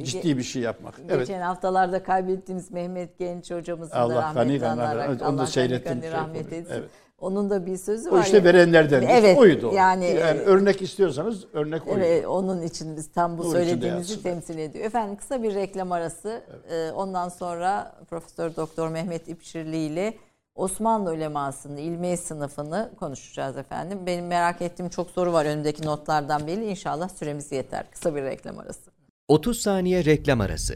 ciddi 0.01 0.37
bir 0.37 0.43
şey 0.43 0.61
yapmak. 0.61 0.95
Evet. 1.09 1.19
Geçen 1.27 1.41
haftalarda 1.41 2.03
kaybettiğimiz 2.03 2.71
Mehmet 2.71 3.19
Genç 3.19 3.51
hocamızın 3.51 3.95
Allah 3.95 4.15
da 4.15 4.19
gani 4.21 4.35
rahmetli 4.35 4.59
gani 4.59 4.81
anarak 4.81 5.09
rahmet- 5.09 5.21
onu 5.23 5.37
da 5.37 5.41
Allah 5.41 5.47
seyrettim, 5.47 6.01
rahmet 6.11 6.53
etsin. 6.53 6.73
Evet. 6.73 6.89
Onun 7.21 7.49
da 7.49 7.65
bir 7.65 7.77
sözü 7.77 8.09
O 8.09 8.13
var. 8.13 8.23
işte 8.23 8.37
ya. 8.37 8.43
verenlerden 8.43 9.01
Evet, 9.01 9.37
oydu. 9.37 9.69
o. 9.69 9.73
yani, 9.73 10.05
yani 10.05 10.39
e, 10.39 10.43
örnek 10.43 10.81
istiyorsanız 10.81 11.45
örnek 11.53 11.87
oydu. 11.87 11.99
Evet, 11.99 12.27
onun 12.27 12.61
için 12.61 12.97
biz 12.97 13.11
tam 13.11 13.37
bu 13.37 13.41
içinde 13.41 13.57
söylediğimizi 13.57 14.23
temsil 14.23 14.57
ediyor. 14.57 14.85
Efendim 14.85 15.15
kısa 15.15 15.43
bir 15.43 15.55
reklam 15.55 15.91
arası. 15.91 16.41
Ee, 16.71 16.91
ondan 16.91 17.29
sonra 17.29 17.93
Profesör 18.09 18.55
Doktor 18.55 18.87
Mehmet 18.89 19.27
İpşirli 19.27 19.77
ile 19.77 20.13
Osmanlı 20.55 21.11
ulemasının 21.11 21.77
ilmi 21.77 22.17
sınıfını 22.17 22.89
konuşacağız 22.99 23.57
efendim. 23.57 23.99
Benim 24.05 24.27
merak 24.27 24.61
ettiğim 24.61 24.89
çok 24.89 25.09
soru 25.09 25.33
var 25.33 25.45
önümdeki 25.45 25.85
notlardan 25.85 26.47
belli. 26.47 26.65
İnşallah 26.65 27.09
süremiz 27.09 27.51
yeter. 27.51 27.85
Kısa 27.91 28.15
bir 28.15 28.23
reklam 28.23 28.59
arası. 28.59 28.91
30 29.27 29.61
saniye 29.61 30.05
reklam 30.05 30.41
arası. 30.41 30.75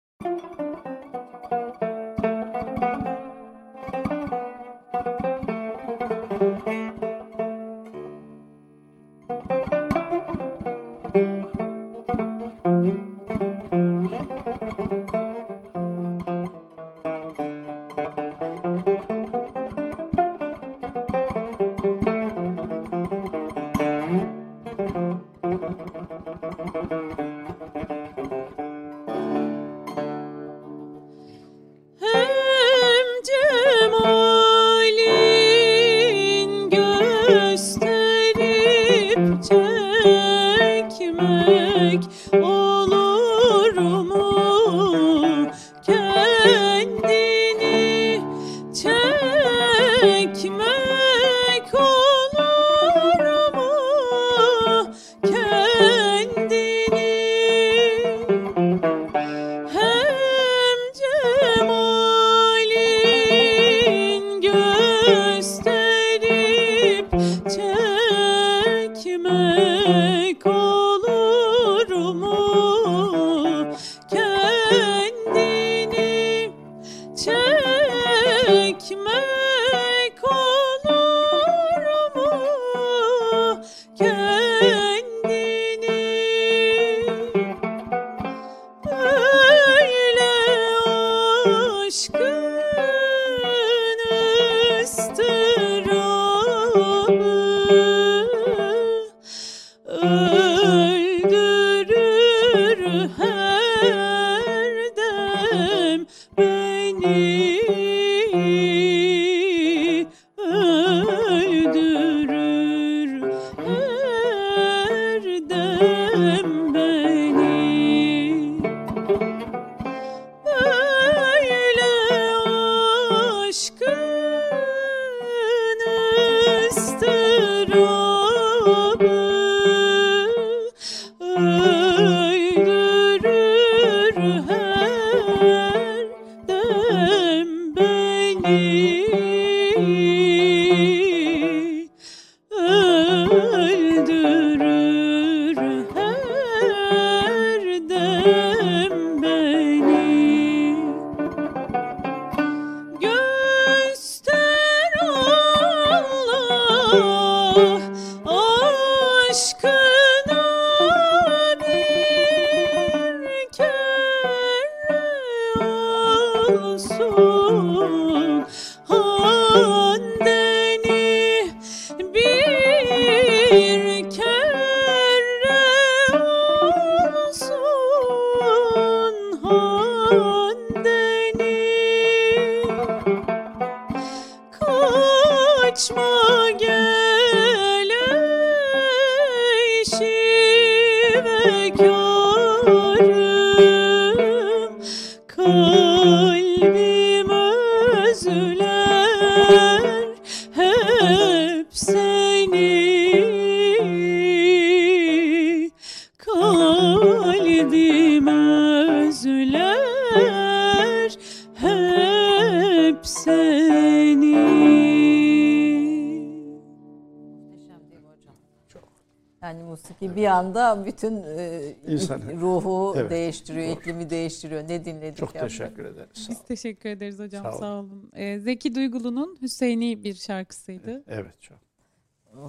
Anda 220.59 220.85
bütün 220.85 221.23
e, 221.37 221.61
İnsan. 221.87 222.21
ruhu 222.41 222.93
Evet. 222.97 223.11
değiştiriyor, 223.11 223.67
iklimi 223.77 224.09
değiştiriyor. 224.09 224.63
Ne 224.63 224.85
dinledik 224.85 225.17
Çok 225.17 225.35
ya? 225.35 225.41
teşekkür 225.41 225.85
ederiz. 225.85 226.09
Sağ 226.13 226.29
Biz 226.31 226.37
olun. 226.37 226.45
teşekkür 226.47 226.89
ederiz 226.89 227.19
hocam 227.19 227.43
Sağ 227.43 227.51
sağ, 227.51 227.73
olun. 227.73 227.89
olun. 227.89 228.11
Ee, 228.15 228.39
Zeki 228.39 228.75
Duygulu'nun 228.75 229.37
Hüseyin'i 229.41 230.03
bir 230.03 230.13
şarkısıydı. 230.15 231.03
Evet 231.07 231.41
çok. 231.41 231.57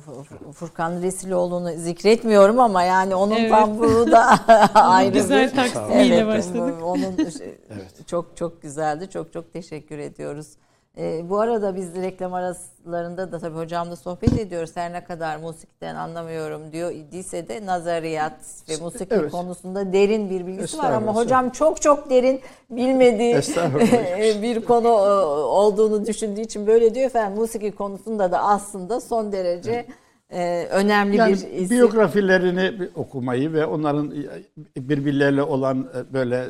Fur- 0.07 0.53
Furkan 0.53 1.03
Resiloğlu'nu 1.03 1.73
zikretmiyorum 1.77 2.61
ama 2.61 2.83
yani 2.83 3.15
onun 3.15 3.37
Evet. 3.37 3.51
tamburu 3.51 4.13
da 4.13 4.25
ayrı 4.75 5.13
Güzel 5.15 5.51
bir. 5.51 5.57
taksimiyle 5.57 6.15
Evet, 6.17 6.27
başladık. 6.27 6.83
Onun 6.83 7.03
Evet. 7.71 8.07
çok 8.09 8.37
çok 8.37 8.63
güzeldi. 8.63 9.11
Çok 9.11 9.33
çok 9.33 9.53
teşekkür 9.53 9.99
ediyoruz. 9.99 10.47
Ee, 10.99 11.31
bu 11.31 11.41
arada 11.41 11.77
biz 11.77 11.95
reklam 11.95 12.35
aralarında 12.35 13.33
da 13.33 13.39
tabii 13.39 13.57
hocamla 13.57 13.97
sohbet 13.97 14.33
ediyoruz. 14.39 14.71
Her 14.75 14.93
ne 14.93 15.05
kadar 15.05 15.37
musikten 15.37 15.95
anlamıyorum 15.95 16.73
diyor 16.73 16.91
idiyse 16.91 17.49
de 17.49 17.67
nazariyat 17.67 18.33
ve 18.69 18.77
musiki 18.77 19.15
Evet. 19.15 19.31
konusunda 19.31 19.93
derin 19.93 20.31
bir 20.31 20.47
bilgisi 20.47 20.79
var 20.79 20.93
ama 20.93 21.15
hocam 21.15 21.51
çok 21.51 21.83
çok 21.83 22.11
derin 22.11 22.41
bilmediği 22.71 23.35
Estağfurullah. 23.35 24.19
bir 24.43 24.65
konu 24.65 24.89
e, 24.89 25.25
olduğunu 25.45 26.07
düşündüğü 26.07 26.41
için 26.41 26.67
böyle 26.67 26.95
diyor 26.95 27.07
efendim. 27.07 27.39
Musiki 27.39 27.73
konusunda 27.73 28.33
da 28.33 28.39
aslında 28.43 29.01
son 29.01 29.33
derece 29.33 29.87
e, 30.33 30.67
önemli 30.71 31.17
Yani 31.17 31.33
bir 31.33 31.37
isim. 31.37 31.71
biyografilerini 31.71 32.89
okumayı 32.95 33.53
ve 33.53 33.67
onların 33.67 34.13
birbirleriyle 34.77 35.43
olan 35.43 35.89
e, 35.95 36.13
böyle 36.13 36.45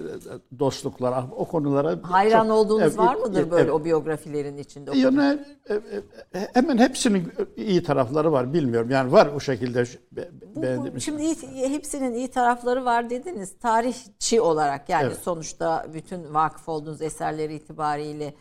dostluklar, 0.59 1.25
o 1.37 1.45
konulara 1.45 1.99
Hayran 2.03 2.47
çok- 2.47 2.57
olduğunuz 2.57 2.83
Evet, 2.83 2.99
var 2.99 3.15
mıdır 3.15 3.41
evet, 3.41 3.51
böyle 3.51 3.63
evet. 3.63 3.73
o 3.73 3.85
biyografilerin 3.85 4.57
içinde? 4.59 4.99
Yani 4.99 5.39
e, 5.69 5.75
e, 5.75 6.49
hemen 6.55 6.79
hepsinin 6.79 7.33
iyi 7.57 7.83
tarafları 7.83 8.33
var 8.33 8.53
bilmiyorum. 8.53 8.91
Yani 8.91 9.13
var 9.13 9.29
o 9.37 9.41
şekilde 9.41 9.81
be- 9.83 9.87
be- 10.17 10.29
Bu- 10.43 10.57
bu- 10.57 10.63
beğendiğim. 10.63 11.01
şimdi 11.01 11.23
iyi- 11.23 11.69
hepsinin 11.69 12.15
iyi 12.15 12.29
tarafları 12.29 12.85
var 12.85 13.11
dediniz. 13.11 13.59
Tarihçi 13.59 14.41
olarak 14.41 14.89
yani 14.89 15.07
Evet. 15.07 15.19
sonuçta 15.23 15.87
bütün 15.95 16.35
vakıf 16.35 16.69
olduğunuz 16.69 17.03
eserleri 17.03 17.55
itibariyle 17.55 18.25
e, 18.25 18.35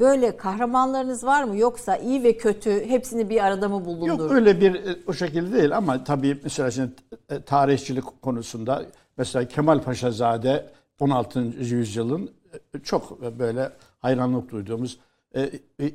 böyle 0.00 0.36
kahramanlarınız 0.36 1.24
var 1.24 1.44
mı? 1.44 1.56
Yoksa 1.56 1.96
iyi 1.96 2.22
ve 2.22 2.36
kötü 2.36 2.86
hepsini 2.88 3.28
bir 3.28 3.44
arada 3.44 3.68
mı 3.68 3.84
bulundur? 3.84 4.06
Yok 4.06 4.32
öyle 4.32 4.60
bir 4.60 4.74
e, 4.74 4.96
o 5.06 5.12
şekilde 5.12 5.56
değil 5.56 5.76
ama 5.76 6.04
tabii 6.04 6.40
mesela 6.42 6.70
şimdi 6.70 6.92
e, 7.30 7.42
tarihçilik 7.42 8.22
konusunda 8.22 8.82
mesela 9.16 9.48
Kemal 9.48 9.82
Paşazade 9.82 10.70
16. 11.00 11.40
yüzyılın 11.58 12.30
e, 12.74 12.78
çok 12.78 13.22
böyle 13.38 13.72
hayranlık 13.98 14.50
duyduğumuz 14.50 14.98
e, 15.34 15.42
e, 15.80 15.92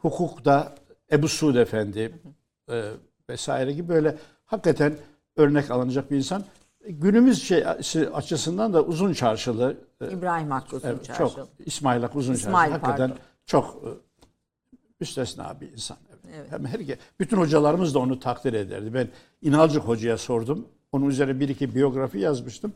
hukukta 0.00 0.74
Ebu 1.12 1.28
Suud 1.28 1.54
Efendi 1.54 2.12
e, 2.70 2.90
vesaire 3.30 3.72
gibi 3.72 3.88
böyle 3.88 4.16
hakikaten 4.46 4.94
örnek 5.36 5.70
alınacak 5.70 6.10
bir 6.10 6.16
insan. 6.16 6.44
Günümüz 6.88 7.42
şey 7.42 7.64
açısından 8.14 8.74
da 8.74 8.82
uzun 8.84 9.12
çarşılı 9.12 9.76
e, 10.00 10.10
İbrahim 10.12 10.50
Hakkı 10.50 10.76
Uzun 10.76 10.88
Evet, 10.88 11.04
Çarşı. 11.04 11.18
çok 11.18 11.48
İsmail 11.58 12.00
Hakkı 12.02 12.18
Uzun 12.18 12.34
İsmail, 12.34 12.70
Çarşı 12.70 12.84
hakikaten 12.86 13.08
pardon. 13.08 13.22
çok 13.46 13.82
e, 13.84 13.88
müstesna 15.00 15.60
bir 15.60 15.72
insan. 15.72 15.96
Evet. 16.36 16.52
Hem 16.52 16.66
her 16.66 16.80
bütün 17.20 17.36
hocalarımız 17.36 17.94
da 17.94 17.98
onu 17.98 18.20
takdir 18.20 18.52
ederdi. 18.52 18.94
Ben 18.94 19.08
İnalcık 19.42 19.82
Hoca'ya 19.82 20.18
sordum. 20.18 20.68
Onun 20.92 21.06
üzerine 21.06 21.40
bir 21.40 21.48
iki 21.48 21.74
biyografi 21.74 22.18
yazmıştım. 22.18 22.72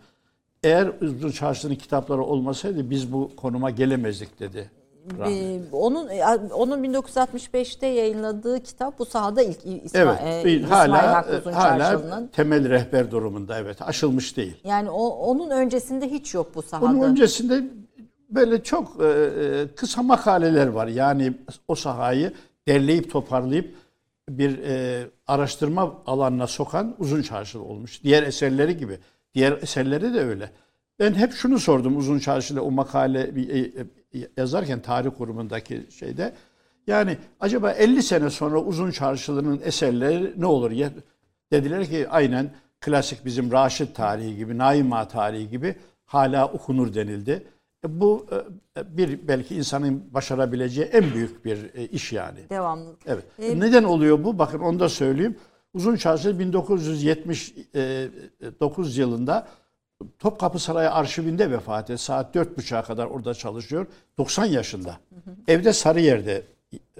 Eğer 0.63 0.93
Uzun 1.01 1.31
Çarşı'nın 1.31 1.75
kitapları 1.75 2.23
olmasaydı 2.23 2.91
biz 2.91 3.13
bu 3.13 3.37
konuma 3.37 3.71
gelemezdik 3.71 4.41
dedi. 4.41 4.71
Rahmetli. 5.19 5.63
Bir- 5.67 5.73
onun 5.73 6.09
onun 6.51 6.83
1965'te 6.83 7.87
yayınladığı 7.87 8.63
kitap 8.63 8.99
bu 8.99 9.05
sahada 9.05 9.43
ilk 9.43 9.59
İsma, 9.85 10.01
Evet, 10.01 10.47
e, 10.47 10.53
İsmail 10.53 10.91
hala 10.91 11.39
Uzun 11.39 11.53
hala 11.53 12.31
temel 12.33 12.69
rehber 12.69 13.11
durumunda 13.11 13.59
evet 13.59 13.83
aşılmış 13.83 14.37
değil. 14.37 14.57
Yani 14.65 14.91
o, 14.91 15.09
onun 15.09 15.51
öncesinde 15.51 16.11
hiç 16.11 16.35
yok 16.35 16.55
bu 16.55 16.63
sahada. 16.63 16.87
Onun 16.87 17.01
öncesinde 17.01 17.65
böyle 18.31 18.63
çok 18.63 19.03
e, 19.03 19.07
e, 19.07 19.67
kısa 19.77 20.03
makaleler 20.03 20.67
var. 20.67 20.87
Yani 20.87 21.33
o 21.69 21.75
sahayı 21.75 22.33
derleyip 22.69 23.13
toparlayıp 23.13 23.75
bir 24.29 24.59
e, 24.59 25.07
araştırma 25.27 26.03
alanına 26.07 26.47
sokan 26.47 26.95
uzun 26.99 27.23
çarşılı 27.23 27.63
olmuş. 27.63 28.05
Diğer 28.05 28.23
eserleri 28.23 28.77
gibi. 28.77 28.99
Diğer 29.35 29.53
eserleri 29.63 30.15
de 30.15 30.21
öyle. 30.21 30.51
Ben 30.99 31.15
hep 31.15 31.33
şunu 31.33 31.59
sordum 31.59 31.97
uzun 31.97 32.19
çarşıda 32.19 32.63
o 32.63 32.71
makale 32.71 33.37
bir, 33.37 33.49
e, 33.49 33.59
e, 33.59 33.87
yazarken 34.37 34.83
tarih 34.83 35.11
kurumundaki 35.19 35.87
şeyde. 35.99 36.33
Yani 36.87 37.19
acaba 37.41 37.73
50 37.73 38.03
sene 38.03 38.31
sonra 38.31 38.59
uzun 38.59 38.91
çarşılının 38.91 39.61
eserleri 39.65 40.33
ne 40.37 40.47
olur? 40.47 40.71
Ya, 40.71 40.91
dediler 41.53 41.87
ki 41.87 42.09
aynen 42.09 42.51
klasik 42.81 43.25
bizim 43.25 43.53
Raşit 43.53 43.97
tarihi 43.97 44.37
gibi, 44.37 44.59
Naima 44.59 45.09
tarihi 45.09 45.51
gibi 45.51 45.75
hala 46.05 46.49
okunur 46.49 46.95
denildi. 46.95 47.47
E, 47.85 48.01
Bu 48.01 48.27
e, 48.77 48.97
bir 48.97 49.29
belki 49.29 49.57
insanın 49.57 50.15
başarabileceği 50.15 50.87
en 50.87 51.15
büyük 51.15 51.45
bir 51.45 51.75
e, 51.75 51.87
iş 51.87 52.13
yani. 52.13 52.39
Devamlı. 52.51 52.97
Evet. 53.07 53.25
E, 53.39 53.61
Neden 53.61 53.85
oluyor 53.85 54.25
bu? 54.25 54.39
Bakın 54.39 54.59
onu 54.59 54.81
da 54.81 54.89
söyleyeyim. 54.89 55.37
Uzun 55.75 55.97
Çarşı 55.97 56.39
1979 56.39 58.97
yılında 58.97 59.49
Topkapı 60.19 60.59
Sarayı 60.59 60.91
arşivinde 60.93 61.51
vefat 61.51 61.91
etti. 61.91 62.03
Saat 62.03 62.37
4.30'a 62.37 62.83
kadar 62.83 63.07
orada 63.07 63.35
çalışıyor. 63.35 63.87
90 64.19 64.45
yaşında. 64.45 64.97
Evde 65.49 65.73
Sarıyer'de 65.73 66.43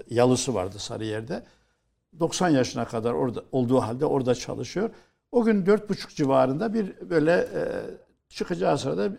yalısı 0.09 0.53
vardı 0.53 0.79
Sarıyer'de. 0.79 1.43
90 2.19 2.49
yaşına 2.49 2.85
kadar 2.85 3.13
orada 3.13 3.43
olduğu 3.51 3.81
halde 3.81 4.05
orada 4.05 4.35
çalışıyor. 4.35 4.89
O 5.31 5.43
gün 5.43 5.65
4.30 5.65 6.15
civarında 6.15 6.73
bir 6.73 7.09
böyle 7.09 7.31
e, 7.31 7.63
çıkacağı 8.29 8.77
sırada 8.77 9.09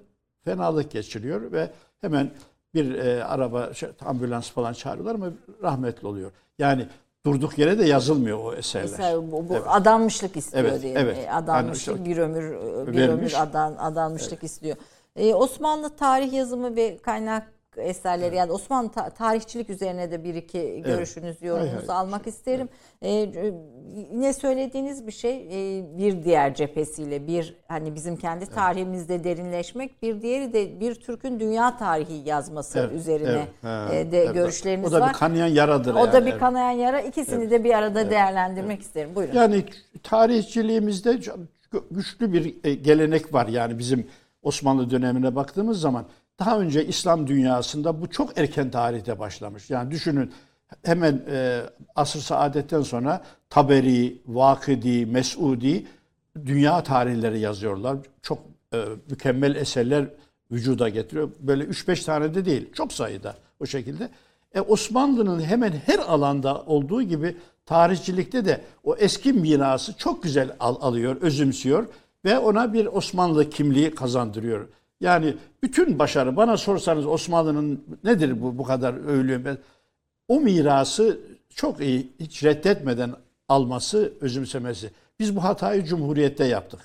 fenalık 0.44 0.90
geçiriyor 0.90 1.52
ve 1.52 1.70
hemen 2.00 2.30
bir 2.74 2.94
e, 2.94 3.24
araba, 3.24 3.74
şey, 3.74 3.88
ambulans 4.00 4.50
falan 4.50 4.72
çağırıyorlar 4.72 5.14
ama 5.14 5.30
rahmetli 5.62 6.06
oluyor. 6.06 6.30
Yani 6.58 6.88
durduk 7.26 7.58
yere 7.58 7.78
de 7.78 7.84
yazılmıyor 7.84 8.38
o 8.44 8.54
eserler. 8.54 8.90
Mesela 8.90 9.22
bu, 9.32 9.48
bu 9.48 9.52
Evet. 9.54 9.62
adanmışlık 9.66 10.36
istiyor 10.36 10.64
Evet, 10.64 10.82
diye. 10.82 10.94
evet. 10.98 11.28
Adanmışlık 11.32 11.96
Yani 11.96 12.04
bir 12.06 12.18
ömür 12.18 12.52
e, 12.52 12.86
bir 12.92 12.96
vermiş. 12.98 13.08
ömür 13.08 13.34
adan 13.48 13.76
adanmışlık 13.78 14.42
istiyor. 14.44 14.76
E, 15.16 15.34
Osmanlı 15.34 15.96
tarih 15.96 16.32
yazımı 16.32 16.76
ve 16.76 16.98
kaynak 16.98 17.51
eserleri 17.76 18.36
yani 18.36 18.52
Osmanlı 18.52 18.90
ta- 18.92 19.10
tarihçilik 19.10 19.70
üzerine 19.70 20.10
de 20.10 20.24
bir 20.24 20.34
iki 20.34 20.82
görüşünüz, 20.84 21.36
yorumunuzu 21.42 21.76
Hay 21.76 21.86
hay. 21.86 21.96
almak 21.96 22.26
isterim. 22.26 22.68
E, 23.02 23.10
e, 23.12 23.54
yine 24.12 24.32
söylediğiniz 24.32 25.06
bir 25.06 25.12
şey 25.12 25.36
e, 25.36 25.84
bir 25.98 26.24
diğer 26.24 26.54
cephesiyle 26.54 27.26
bir 27.26 27.56
hani 27.68 27.94
bizim 27.94 28.16
kendi 28.16 28.46
tarihimizde 28.46 29.24
derinleşmek, 29.24 30.02
bir 30.02 30.22
diğeri 30.22 30.52
de 30.52 30.80
bir 30.80 30.94
Türk'ün 30.94 31.40
dünya 31.40 31.76
tarihi 31.78 32.28
yazması 32.28 32.78
Evet, 32.78 32.92
üzerine 32.92 33.46
evet. 33.64 34.06
E, 34.08 34.12
de 34.12 34.22
evet. 34.22 34.34
görüşleriniz 34.34 34.88
O 34.88 34.92
da 34.92 35.00
var. 35.00 35.08
bir 35.08 35.18
kanayan 35.18 35.46
yaradır. 35.46 35.94
o 35.94 35.98
yani. 35.98 36.12
da 36.12 36.26
bir 36.26 36.30
Evet. 36.30 36.40
kanayan 36.40 36.70
yara. 36.70 37.00
İkisini 37.00 37.50
de 37.50 37.64
bir 37.64 37.74
arada 37.78 38.10
değerlendirmek 38.10 38.80
isterim. 38.82 39.14
Buyurun. 39.14 39.34
Yani 39.34 39.64
tarihçiliğimizde 40.02 41.18
güçlü 41.90 42.32
bir 42.32 42.56
e, 42.64 42.74
gelenek 42.74 43.34
var. 43.34 43.46
Yani 43.46 43.78
bizim 43.78 44.06
Osmanlı 44.42 44.90
dönemine 44.90 45.34
baktığımız 45.36 45.80
zaman 45.80 46.04
daha 46.42 46.60
önce 46.60 46.86
İslam 46.86 47.26
dünyasında 47.26 48.00
bu 48.00 48.10
çok 48.10 48.38
erken 48.38 48.70
tarihte 48.70 49.18
başlamış. 49.18 49.70
Yani 49.70 49.90
düşünün 49.90 50.32
hemen 50.84 51.22
e, 51.30 51.60
asr 51.94 52.18
saadetten 52.18 52.82
sonra 52.82 53.22
Taberi, 53.50 54.22
Vakidi, 54.26 55.06
Mesudi 55.06 55.86
dünya 56.46 56.82
tarihleri 56.82 57.40
yazıyorlar. 57.40 57.96
Çok 58.22 58.38
e, 58.74 58.84
mükemmel 59.10 59.54
eserler 59.54 60.04
vücuda 60.52 60.88
getiriyor. 60.88 61.30
Böyle 61.40 61.64
3-5 61.64 62.04
tane 62.04 62.34
de 62.34 62.44
değil. 62.44 62.72
Çok 62.72 62.92
sayıda 62.92 63.34
o 63.60 63.66
şekilde. 63.66 64.08
E, 64.54 64.60
Osmanlı'nın 64.60 65.40
hemen 65.42 65.72
her 65.86 65.98
alanda 65.98 66.62
olduğu 66.62 67.02
gibi 67.02 67.36
tarihçilikte 67.66 68.44
de 68.44 68.60
o 68.84 68.96
eski 68.96 69.32
mirası 69.32 69.98
çok 69.98 70.22
güzel 70.22 70.56
al- 70.60 70.80
alıyor, 70.80 71.16
özümsüyor 71.20 71.86
ve 72.24 72.38
ona 72.38 72.72
bir 72.72 72.86
Osmanlı 72.86 73.50
kimliği 73.50 73.94
kazandırıyor. 73.94 74.68
Yani 75.02 75.36
bütün 75.62 75.98
başarı 75.98 76.36
bana 76.36 76.56
sorsanız 76.56 77.06
Osmanlı'nın 77.06 77.84
nedir 78.04 78.42
bu 78.42 78.58
bu 78.58 78.64
kadar 78.64 78.94
övülüyor? 78.94 79.56
O 80.28 80.40
mirası 80.40 81.20
çok 81.54 81.80
iyi 81.80 82.12
hiç 82.20 82.44
reddetmeden 82.44 83.14
alması, 83.48 84.12
özümsemesi. 84.20 84.90
Biz 85.18 85.36
bu 85.36 85.44
hatayı 85.44 85.84
Cumhuriyet'te 85.84 86.44
yaptık. 86.44 86.80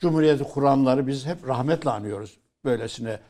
Cumhuriyeti 0.00 0.44
kuranları 0.44 1.06
biz 1.06 1.26
hep 1.26 1.48
rahmetle 1.48 1.90
anıyoruz. 1.90 2.38
Böylesine 2.64 3.20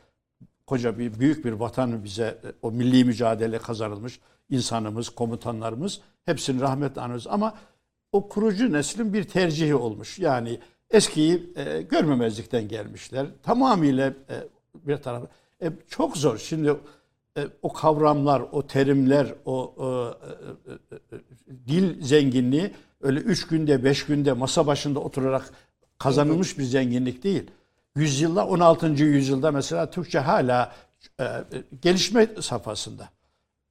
koca 0.67 0.99
bir 0.99 1.19
büyük 1.19 1.45
bir 1.45 1.51
vatanı 1.51 2.03
bize 2.03 2.37
o 2.61 2.71
milli 2.71 3.05
mücadele 3.05 3.57
kazanılmış 3.57 4.19
insanımız, 4.49 5.09
komutanlarımız 5.09 6.01
hepsini 6.25 6.61
rahmetle 6.61 7.01
anıyoruz. 7.01 7.27
Ama 7.27 7.53
o 8.11 8.29
kurucu 8.29 8.73
neslin 8.73 9.13
bir 9.13 9.23
tercihi 9.23 9.75
olmuş. 9.75 10.19
Yani 10.19 10.59
eskiyi 10.93 11.53
e, 11.55 11.81
görmemezlikten 11.81 12.67
gelmişler. 12.67 13.27
Tamamıyla 13.43 14.07
e, 14.07 14.13
bir 14.73 14.97
tarafı. 14.97 15.27
E, 15.61 15.69
çok 15.89 16.17
zor. 16.17 16.37
Şimdi 16.37 16.75
e, 17.37 17.47
o 17.61 17.73
kavramlar, 17.73 18.41
o 18.51 18.67
terimler, 18.67 19.33
o 19.45 19.75
e, 19.79 19.85
e, 19.85 20.75
e, 20.91 21.17
e, 21.17 21.67
dil 21.67 22.01
zenginliği 22.01 22.71
öyle 23.01 23.19
üç 23.19 23.47
günde, 23.47 23.83
beş 23.83 24.05
günde 24.05 24.33
masa 24.33 24.67
başında 24.67 24.99
oturarak 24.99 25.53
kazanılmış 25.97 26.57
bir 26.57 26.63
zenginlik 26.63 27.23
değil. 27.23 27.51
Yüzyılda, 27.95 28.47
16. 28.47 28.87
yüzyılda 28.87 29.51
mesela 29.51 29.89
Türkçe 29.89 30.19
hala 30.19 30.75
e, 31.19 31.25
gelişme 31.81 32.27
safhasında 32.41 33.09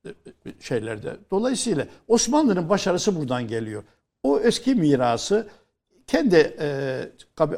e, 0.07 0.11
şeylerde. 0.61 1.17
Dolayısıyla 1.31 1.87
Osmanlı'nın 2.09 2.69
başarısı 2.69 3.21
buradan 3.21 3.49
geliyor. 3.49 3.85
O 4.23 4.41
eski 4.41 4.75
mirası 4.75 5.49
kendi 6.13 6.57
e, 6.61 7.01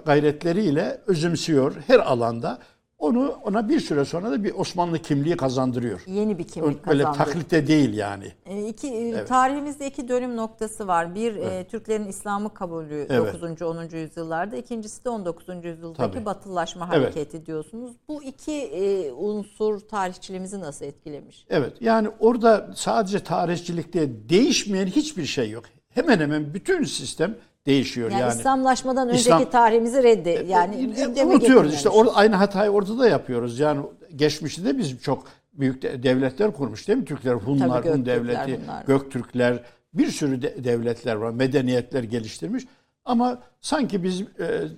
gayretleriyle 0.04 1.00
özümsüyor 1.06 1.74
her 1.86 1.98
alanda. 1.98 2.58
Onu 2.98 3.38
ona 3.44 3.68
bir 3.68 3.80
süre 3.80 4.04
sonra 4.04 4.30
da 4.30 4.44
bir 4.44 4.54
Osmanlı 4.54 4.98
kimliği 4.98 5.36
kazandırıyor. 5.36 6.00
Yeni 6.06 6.38
bir 6.38 6.44
kimlik 6.44 6.68
Öyle 6.68 7.02
kazandırıyor. 7.02 7.14
taklitte 7.14 7.66
değil 7.66 7.94
yani. 7.94 8.32
E, 8.46 8.66
iki, 8.68 8.88
e, 8.88 9.24
Tarihimizde 9.24 9.86
iki 9.86 10.08
dönüm 10.08 10.36
noktası 10.36 10.86
var. 10.86 11.14
Bir 11.14 11.36
e, 11.36 11.64
Türklerin 11.64 12.08
İslam'ı 12.08 12.54
kabulü 12.54 13.06
Evet. 13.10 13.34
9. 13.42 13.62
10. 13.62 13.88
yüzyıllarda. 13.96 14.56
İkincisi 14.56 15.04
de 15.04 15.08
19. 15.08 15.48
yüzyıldaki 15.64 16.12
Tabii. 16.12 16.24
batılılaşma 16.24 16.90
Evet. 16.94 17.04
hareketi 17.04 17.46
diyorsunuz. 17.46 17.92
Bu 18.08 18.22
iki 18.22 18.52
e, 18.52 19.12
unsur 19.12 19.80
tarihçiliğimizi 19.80 20.60
nasıl 20.60 20.84
etkilemiş? 20.84 21.46
Evet 21.50 21.72
yani 21.80 22.08
orada 22.20 22.70
sadece 22.74 23.18
tarihçilikte 23.20 24.28
değişmeyen 24.28 24.86
hiçbir 24.86 25.24
şey 25.24 25.50
yok. 25.50 25.64
Hemen 25.88 26.18
hemen 26.20 26.54
bütün 26.54 26.84
sistem 26.84 27.36
değişiyor 27.66 28.10
Yani, 28.10 28.20
yani. 28.20 28.32
İslamlaşmadan 28.38 29.08
önceki 29.08 29.20
İslam- 29.28 29.50
tarihimizi 29.50 30.02
reddi. 30.02 30.46
Yani 30.48 30.94
E, 31.16 31.24
unutuyoruz 31.24 31.74
işte 31.74 31.88
or, 31.88 32.06
aynı 32.14 32.36
hatayı 32.36 32.70
orada 32.70 32.98
da 32.98 33.08
yapıyoruz. 33.08 33.58
Yani 33.60 33.80
geçmişte 34.16 34.64
de 34.64 34.78
biz 34.78 34.98
çok 35.02 35.24
büyük 35.52 35.82
de- 35.82 36.02
devletler 36.02 36.52
kurmuş 36.52 36.88
değil 36.88 36.98
mi? 36.98 37.04
Türkler, 37.04 37.32
Hunlar, 37.34 37.82
Tabii, 37.82 37.92
Hun 37.94 38.06
devleti, 38.06 38.58
Hunlar. 38.62 38.84
Göktürkler 38.86 39.62
bir 39.94 40.06
sürü 40.06 40.42
de- 40.42 40.64
devletler 40.64 41.14
var. 41.14 41.30
Medeniyetler 41.30 42.02
geliştirmiş. 42.02 42.64
Ama 43.04 43.38
sanki 43.60 44.02
biz 44.02 44.20
e, 44.20 44.26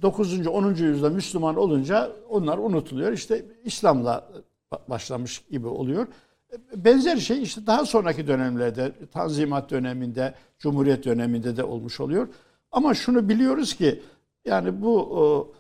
9. 0.03 0.47
10. 0.47 0.69
yüzyılda 0.71 1.11
Müslüman 1.11 1.57
olunca 1.57 2.11
onlar 2.29 2.59
unutuluyor. 2.59 3.13
İşte 3.13 3.45
İslam'la 3.65 4.29
ba- 4.73 4.91
başlamış 4.91 5.43
gibi 5.51 5.67
oluyor. 5.67 6.07
E, 6.53 6.85
Benzer 6.85 7.17
şey 7.17 7.43
işte 7.43 7.67
daha 7.67 7.87
sonraki 7.87 8.27
dönemlerde, 8.27 8.93
Tanzimat 9.13 9.71
döneminde, 9.71 10.35
Cumhuriyet 10.59 11.05
döneminde 11.05 11.57
de 11.57 11.65
olmuş 11.65 12.01
oluyor. 12.01 12.29
Ama 12.77 12.95
şunu 12.95 13.29
biliyoruz 13.29 13.75
ki 13.75 14.03
yani 14.45 14.83
bu 14.83 14.99
o, 15.01 15.53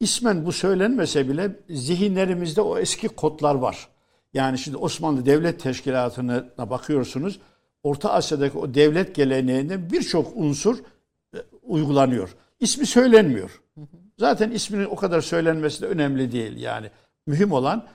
ismen 0.00 0.46
bu 0.46 0.52
söylenmese 0.52 1.28
bile 1.28 1.56
zihinlerimizde 1.70 2.60
o 2.60 2.78
eski 2.78 3.08
kodlar 3.08 3.54
var. 3.54 3.88
Yani 4.34 4.58
şimdi 4.58 4.76
Osmanlı 4.76 5.26
Devlet 5.26 5.60
Teşkilatı'na 5.60 6.70
bakıyorsunuz. 6.70 7.40
Orta 7.82 8.12
Asya'daki 8.12 8.58
o 8.58 8.74
devlet 8.74 9.14
geleneğinde 9.14 9.90
birçok 9.90 10.36
unsur 10.36 10.78
e, 11.34 11.38
uygulanıyor. 11.62 12.36
İsmi 12.60 12.86
söylenmiyor. 12.86 13.62
Zaten 14.18 14.50
isminin 14.50 14.84
o 14.84 14.96
kadar 14.96 15.20
söylenmesi 15.20 15.82
de 15.82 15.86
önemli 15.86 16.32
değil 16.32 16.56
yani. 16.56 16.90
Mühim 17.26 17.52
olan 17.52 17.86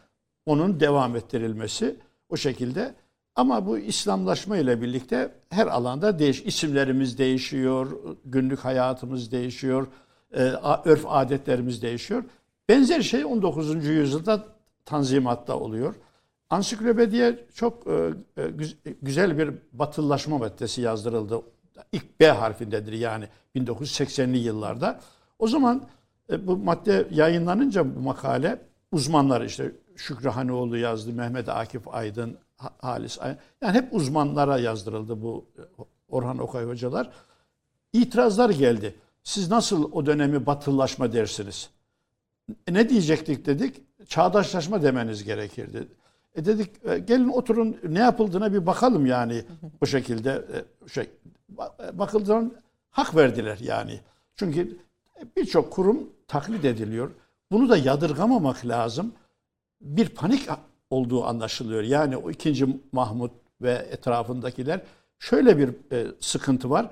onun 0.46 0.80
devam 0.80 1.16
ettirilmesi 1.16 1.96
o 2.30 2.38
şekilde. 2.38 2.96
Ama 3.36 3.66
bu 3.66 3.78
İslamlaşma 3.78 4.58
ile 4.58 4.82
birlikte 4.82 5.32
her 5.50 5.68
alanda 5.68 6.20
değiş, 6.20 6.42
isimlerimiz 6.42 7.18
değişiyor, 7.18 7.92
günlük 8.26 8.60
hayatımız 8.60 9.32
değişiyor, 9.32 9.88
e, 10.34 10.42
örf 10.86 11.06
adetlerimiz 11.08 11.82
değişiyor. 11.82 12.24
Benzer 12.70 13.02
şey 13.02 13.26
19. 13.26 13.86
yüzyılda 13.86 14.46
Tanzimat'ta 14.86 15.60
oluyor. 15.60 15.96
Ansiklopediye 16.50 17.46
çok 17.54 17.88
e, 17.88 18.14
e, 18.38 18.48
güz- 18.48 18.78
güzel 19.02 19.38
bir 19.38 19.52
batılılaşma 19.74 20.38
maddesi 20.38 20.82
yazdırıldı. 20.82 21.42
İlk 21.92 22.20
B 22.20 22.28
harfindedir 22.28 22.94
yani 22.94 23.28
1980'li 23.56 24.38
yıllarda. 24.38 25.00
O 25.40 25.48
zaman 25.48 25.84
bu 26.40 26.58
madde 26.58 27.08
yayınlanınca 27.12 27.96
bu 27.96 28.00
makale 28.00 28.62
uzmanlar 28.92 29.42
işte 29.42 29.72
Şükrü 29.96 30.30
Hanoğlu 30.30 30.78
yazdı, 30.78 31.14
Mehmet 31.14 31.50
Akif 31.50 31.88
Aydın, 31.88 32.38
Halis. 32.58 33.20
Yani 33.62 33.78
hep 33.78 33.94
uzmanlara 33.94 34.58
yazdırıldı 34.58 35.22
bu 35.22 35.46
e, 35.58 35.62
Orhan 36.08 36.38
Okay 36.38 36.66
hocalar. 36.66 37.10
İtirazlar 37.94 38.50
geldi. 38.50 38.96
Siz 39.24 39.52
nasıl 39.52 39.92
o 39.92 40.06
dönemi 40.06 40.46
batılılaşma 40.46 41.14
dersiniz? 41.14 41.70
E, 42.68 42.74
ne 42.74 42.90
diyecektik 42.90 43.46
dedik? 43.46 43.82
Çağdaşlaşma 44.08 44.82
demeniz 44.84 45.24
gerekirdi. 45.24 45.88
E 46.36 46.46
dedik 46.46 46.86
e, 46.86 46.98
gelin 47.00 47.30
oturun 47.30 47.78
ne 47.90 48.00
yapıldığına 48.00 48.54
bir 48.54 48.66
bakalım 48.66 49.06
yani 49.06 49.44
bu 49.82 49.88
şekilde 49.88 50.46
e, 50.86 50.90
şey 50.90 51.10
ba- 51.56 51.98
bakıldığında 52.00 52.52
hak 52.90 53.16
verdiler 53.16 53.58
yani. 53.62 54.00
Çünkü 54.36 54.78
birçok 55.36 55.74
kurum 55.74 56.10
taklit 56.28 56.66
ediliyor. 56.66 57.12
Bunu 57.52 57.70
da 57.70 57.78
yadırgamamak 57.78 58.66
lazım. 58.66 59.14
Bir 59.82 60.10
panik 60.10 60.50
olduğu 60.96 61.26
anlaşılıyor. 61.26 61.84
Yani 61.84 62.18
o 62.18 62.32
ikinci 62.32 62.68
Mahmut 62.92 63.32
ve 63.62 63.72
etrafındakiler 63.92 64.82
şöyle 65.20 65.58
bir 65.58 65.70
e, 65.92 66.08
sıkıntı 66.20 66.70
var. 66.70 66.90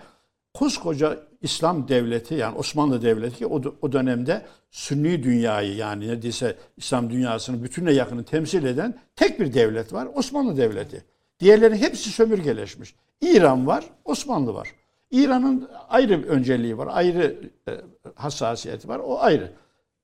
Koskoca 0.54 1.20
İslam 1.41 1.88
devleti 1.88 2.34
yani 2.34 2.58
Osmanlı 2.58 3.01
devleti 3.01 3.38
ki 3.38 3.47
o, 3.47 3.62
o 3.82 3.91
dönemde 3.91 4.45
Sünni 4.72 5.24
dünyayı 5.24 5.76
yani 5.76 6.08
neredeyse 6.08 6.58
İslam 6.78 7.10
dünyasının 7.10 7.64
bütününe 7.64 7.91
yakını 7.91 8.24
temsil 8.24 8.66
eden 8.66 8.99
tek 9.16 9.39
bir 9.39 9.54
devlet 9.54 9.93
var. 9.93 10.08
Osmanlı 10.16 10.58
devleti. 10.58 11.06
Diğerlerinin 11.39 11.78
hepsi 11.78 12.10
sömürgeleşmiş. 12.10 12.95
İran 13.22 13.68
var, 13.68 13.86
Osmanlı 14.06 14.54
var. 14.54 14.70
İran'ın 15.12 15.70
ayrı 15.89 16.24
bir 16.24 16.28
önceliği 16.28 16.78
var, 16.78 16.89
ayrı 16.91 17.51
e, 17.68 17.72
hassasiyeti 18.16 18.88
var. 18.88 18.99
O 18.99 19.20
ayrı. 19.20 19.51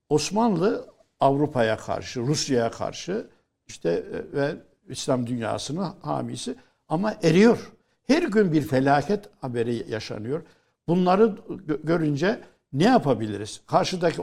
Osmanlı 0.08 0.86
Avrupa'ya 1.20 1.76
karşı, 1.76 2.20
Rusya'ya 2.20 2.70
karşı 2.70 3.26
işte 3.70 3.90
e, 3.90 4.36
ve 4.36 4.56
İslam 4.88 5.26
dünyasının 5.26 5.88
hamisi 6.02 6.54
ama 6.88 7.14
eriyor. 7.22 7.72
Her 8.06 8.22
gün 8.22 8.52
bir 8.52 8.62
felaket 8.62 9.28
haberi 9.40 9.84
yaşanıyor. 9.88 10.42
Bunları 10.88 11.22
gö- 11.48 11.86
görünce 11.86 12.40
ne 12.72 12.84
yapabiliriz? 12.84 13.60
Karşıdaki 13.66 14.22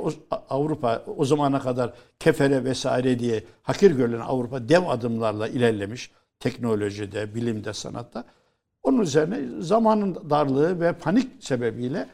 Avrupa 0.49 1.03
o 1.17 1.25
zamana 1.25 1.59
kadar 1.59 1.93
kefere 2.19 2.63
vesaire 2.63 3.19
diye 3.19 3.43
hakir 3.61 3.91
görülen 3.91 4.19
Avrupa 4.19 4.69
dev 4.69 4.87
adımlarla 4.87 5.47
ilerlemiş 5.47 6.11
teknolojide, 6.39 7.35
bilimde, 7.35 7.73
sanatta. 7.73 8.23
Onun 8.83 9.01
üzerine 9.01 9.61
zamanın 9.61 10.29
darlığı 10.29 10.81
ve 10.81 10.93
panik 10.93 11.43
sebebiyle 11.43 12.07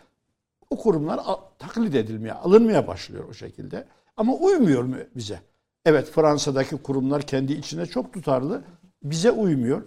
o 0.70 0.78
kurumlar 0.78 1.20
taklit 1.60 1.96
edilmeye, 1.96 2.34
alınmaya 2.34 2.88
başlıyor 2.88 3.24
o 3.30 3.34
şekilde. 3.34 3.88
Ama 4.18 4.34
uymuyor 4.34 4.84
mu 4.84 4.96
bize? 5.16 5.40
Evet 5.86 6.12
Fransa'daki 6.12 6.78
kurumlar 6.78 7.22
kendi 7.22 7.54
içine 7.54 7.86
çok 7.86 8.14
tutarlı. 8.14 8.64
Bize 9.04 9.32
uymuyor. 9.32 9.82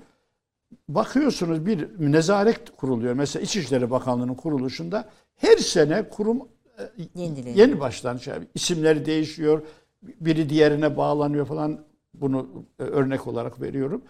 Bakıyorsunuz 0.89 1.67
bir 1.67 1.89
nezaret 1.99 2.77
kuruluyor. 2.77 3.15
Mesela 3.15 3.43
İçişleri 3.43 3.91
Bakanlığı'nın 3.91 4.35
kuruluşunda 4.35 5.09
her 5.37 5.57
sene 5.57 6.09
kurum 6.09 6.49
e, 6.79 6.83
Yenileniyor. 7.15 7.57
yeni 7.57 7.81
baştan 7.81 8.17
şey, 8.17 8.35
isimleri 8.55 9.07
değişiyor. 9.07 9.63
Biri 10.03 10.49
diğerine 10.49 10.97
bağlanıyor 10.97 11.47
falan. 11.47 11.85
Bunu 12.15 12.49
e, 12.79 12.83
örnek 12.83 13.27
olarak 13.27 13.61
veriyorum. 13.61 14.03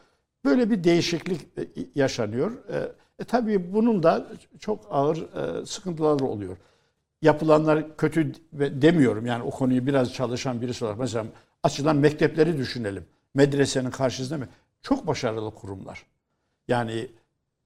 Böyle 0.45 0.71
bir 0.71 0.85
değişiklik 0.85 1.41
e, 1.59 1.69
yaşanıyor. 1.95 2.53
E, 3.21 3.25
tabii 3.25 3.73
bunun 3.73 4.03
da 4.03 4.27
çok 4.59 4.87
ağır 4.91 5.27
sıkıntıları 5.67 6.25
oluyor. 6.25 6.57
Yapılanlar 7.23 7.97
kötü 7.97 8.33
demiyorum 8.53 9.27
yani 9.27 9.43
o 9.43 9.51
konuyu 9.51 9.87
biraz 9.87 10.13
çalışan 10.13 10.61
birisi 10.61 10.85
olarak 10.85 10.99
mesela 10.99 11.27
açılan 11.67 11.97
mektepleri 11.97 12.59
düşünelim. 12.59 13.07
Medresenin 13.35 13.91
karşısında 13.91 14.39
mı? 14.39 14.49
Çok 14.83 15.07
başarılı 15.07 15.55
kurumlar. 15.55 16.07
Yani 16.69 17.09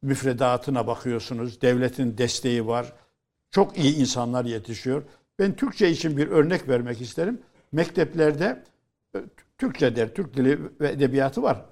müfredatına 0.03 0.87
bakıyorsunuz, 0.87 1.61
devletin 1.61 2.19
desteği 2.19 2.67
var. 2.67 2.93
Çok 3.51 3.79
iyi 3.79 3.97
insanlar 3.97 4.45
yetişiyor. 4.45 5.03
Ben 5.39 5.57
Türkçe 5.57 5.91
için 5.91 6.17
bir 6.17 6.29
örnek 6.29 6.69
vermek 6.69 7.01
isterim. 7.01 7.41
Mekteplerde 7.73 8.63
e, 9.17 9.19
Türkçe 9.59 9.97
der, 9.97 10.15
Türk 10.15 10.37
dili 10.37 10.59
ve 10.81 10.91
edebiyatı 10.91 11.43
var. 11.43 11.65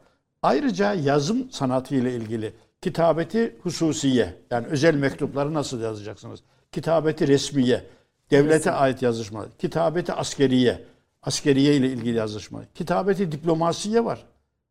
Ayrıca 0.42 0.94
yazım 0.94 1.50
sanatı 1.50 1.94
ile 1.94 2.14
ilgili 2.14 2.52
kitabeti 2.82 3.56
hususiye 3.62 4.34
yani 4.50 4.66
özel 4.66 4.94
mektupları 4.94 5.54
nasıl 5.54 5.80
yazacaksınız? 5.80 6.40
Kitabeti 6.72 7.28
resmiye, 7.28 7.84
devlete 8.30 8.70
ait 8.70 9.02
yazışma, 9.02 9.46
kitabeti 9.58 10.12
askeriye, 10.12 10.84
askeriye 11.32 11.74
ile 11.76 11.88
ilgili 11.92 12.16
yazışma, 12.16 12.62
kitabeti 12.74 13.32
diplomasiye 13.32 14.04
var. 14.04 14.24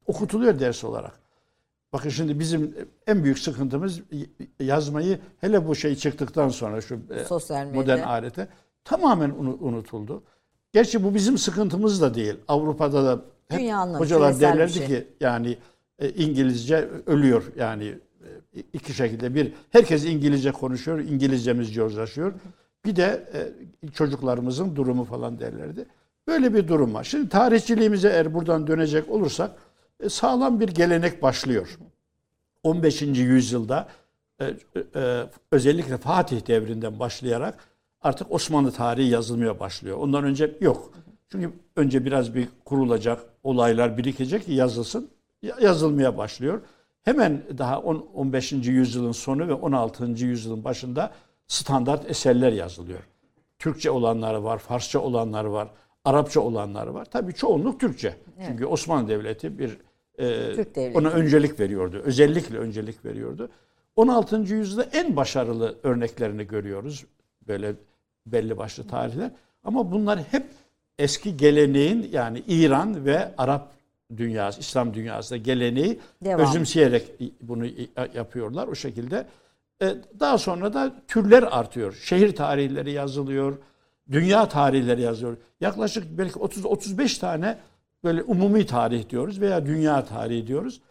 Okutuluyor 0.08 0.60
ders 0.60 0.84
olarak. 0.84 1.20
Bakın 1.94 2.10
şimdi 2.10 2.40
bizim 2.40 2.76
en 3.08 3.24
büyük 3.24 3.40
sıkıntımız 3.40 4.02
yazmayı 4.60 5.20
hele 5.42 5.68
bu 5.68 5.76
şey 5.76 5.96
çıktıktan 5.96 6.50
sonra 6.50 6.82
şu 6.82 7.00
e, 7.10 7.24
Sosyal 7.26 7.66
medya. 7.66 7.82
modern 7.82 8.00
alete 8.04 8.48
tamamen 8.84 9.30
unu- 9.30 9.58
unutuldu. 9.62 10.24
Gerçi 10.74 11.04
bu 11.04 11.16
bizim 11.16 11.38
sıkıntımız 11.38 12.02
da 12.02 12.14
değil. 12.14 12.36
Avrupa'da 12.48 13.06
da 13.06 13.22
hep 13.50 13.60
Dünyanın 13.60 13.94
hocalar 13.94 14.40
derlerdi 14.40 14.74
şey. 14.74 14.88
ki 14.88 15.08
yani 15.20 15.58
e, 16.00 16.10
İngilizce 16.10 16.90
ölüyor 17.06 17.44
yani 17.58 17.86
e, 18.56 18.60
iki 18.74 18.94
şekilde 18.94 19.36
bir 19.36 19.54
herkes 19.70 20.06
İngilizce 20.06 20.52
konuşuyor, 20.52 21.00
İngilizcemiz 21.00 21.76
yozlaşıyor. 21.76 22.34
Bir 22.86 22.96
de 22.96 23.30
çocuklarımızın 23.94 24.76
durumu 24.76 25.04
falan 25.04 25.40
derlerdi. 25.40 25.86
Böyle 26.28 26.54
bir 26.54 26.68
durum 26.68 26.94
var. 26.94 27.04
Şimdi 27.04 27.30
tarihçiliğimize 27.30 28.10
eğer 28.10 28.34
buradan 28.34 28.68
dönecek 28.68 29.10
olursak 29.10 29.52
e, 30.00 30.10
sağlam 30.10 30.60
bir 30.60 30.68
gelenek 30.68 31.22
başlıyor. 31.22 31.78
15. 32.64 33.02
yüzyılda 33.02 33.88
e, 34.42 34.46
e, 34.96 35.24
özellikle 35.52 35.98
Fatih 35.98 36.48
devrinden 36.48 37.00
başlayarak 37.00 37.58
artık 38.02 38.32
Osmanlı 38.32 38.72
tarihi 38.72 39.10
yazılmaya 39.10 39.60
başlıyor. 39.60 39.98
Ondan 39.98 40.24
önce 40.24 40.58
yok. 40.62 40.92
Çünkü 41.32 41.52
önce 41.76 42.06
biraz 42.06 42.36
bir 42.36 42.48
kurulacak, 42.66 43.22
olaylar 43.44 43.98
birikecek 43.98 44.46
ki 44.46 44.54
yazılsın. 44.54 45.10
Yazılmaya 45.62 46.18
başlıyor. 46.18 46.62
Hemen 47.04 47.42
daha 47.58 47.80
10, 47.80 48.08
15. 48.14 48.52
yüzyılın 48.52 49.12
sonu 49.12 49.48
ve 49.48 49.54
16. 49.54 50.06
yüzyılın 50.06 50.64
başında 50.64 51.12
standart 51.48 52.10
eserler 52.10 52.52
yazılıyor. 52.52 53.00
Türkçe 53.60 53.92
olanları 53.92 54.44
var, 54.44 54.58
Farsça 54.58 55.00
olanları 55.00 55.54
var, 55.54 55.68
Arapça 56.08 56.40
olanları 56.42 56.94
var. 56.94 57.06
Tabii 57.06 57.34
çoğunluk 57.34 57.80
Türkçe. 57.80 58.08
Evet. 58.38 58.48
Çünkü 58.48 58.66
Osmanlı 58.66 59.08
Devleti 59.08 59.60
bir 59.60 59.78
e, 60.18 60.56
Türk 60.56 60.76
devleti. 60.76 60.98
ona 60.98 61.10
öncelik 61.10 61.60
veriyordu. 61.60 62.02
Özellikle 62.04 62.58
öncelik 62.58 63.06
veriyordu. 63.06 63.50
16. 63.96 64.36
yüzyılda 64.38 64.84
en 64.84 65.16
başarılı 65.16 65.76
örneklerini 65.84 66.48
görüyoruz. 66.48 67.06
Böyle 67.48 67.74
belli 68.26 68.58
başlı 68.58 68.88
tarihler. 68.88 69.32
Ama 69.64 69.92
bunlar 69.92 70.20
hep 70.32 70.46
eski 71.00 71.38
geleneğin 71.38 72.10
yani 72.12 72.44
İran 72.48 73.06
ve 73.06 73.32
Arap 73.38 73.72
dünyası, 74.18 74.60
İslam 74.60 74.94
dünyasında 74.94 75.38
geleneği 75.40 76.00
Devam. 76.24 76.42
özümseyerek 76.42 77.12
bunu 77.42 77.66
yapıyorlar 78.16 78.68
o 78.68 78.76
şekilde. 78.76 79.26
E, 79.82 79.96
daha 80.20 80.38
sonra 80.38 80.74
da 80.74 80.92
türler 81.08 81.44
artıyor. 81.44 81.94
Şehir 82.04 82.36
tarihleri 82.36 82.92
yazılıyor, 82.92 83.58
dünya 84.12 84.50
tarihleri 84.50 85.02
yazılıyor. 85.02 85.38
Yaklaşık 85.62 86.18
belki 86.18 86.40
30-35 86.40 87.20
tane 87.20 87.58
böyle 88.04 88.24
umumi 88.24 88.66
tarih 88.66 89.10
diyoruz 89.10 89.42
veya 89.42 89.66
dünya 89.66 90.06
tarihi 90.06 90.48
diyoruz. 90.48 90.82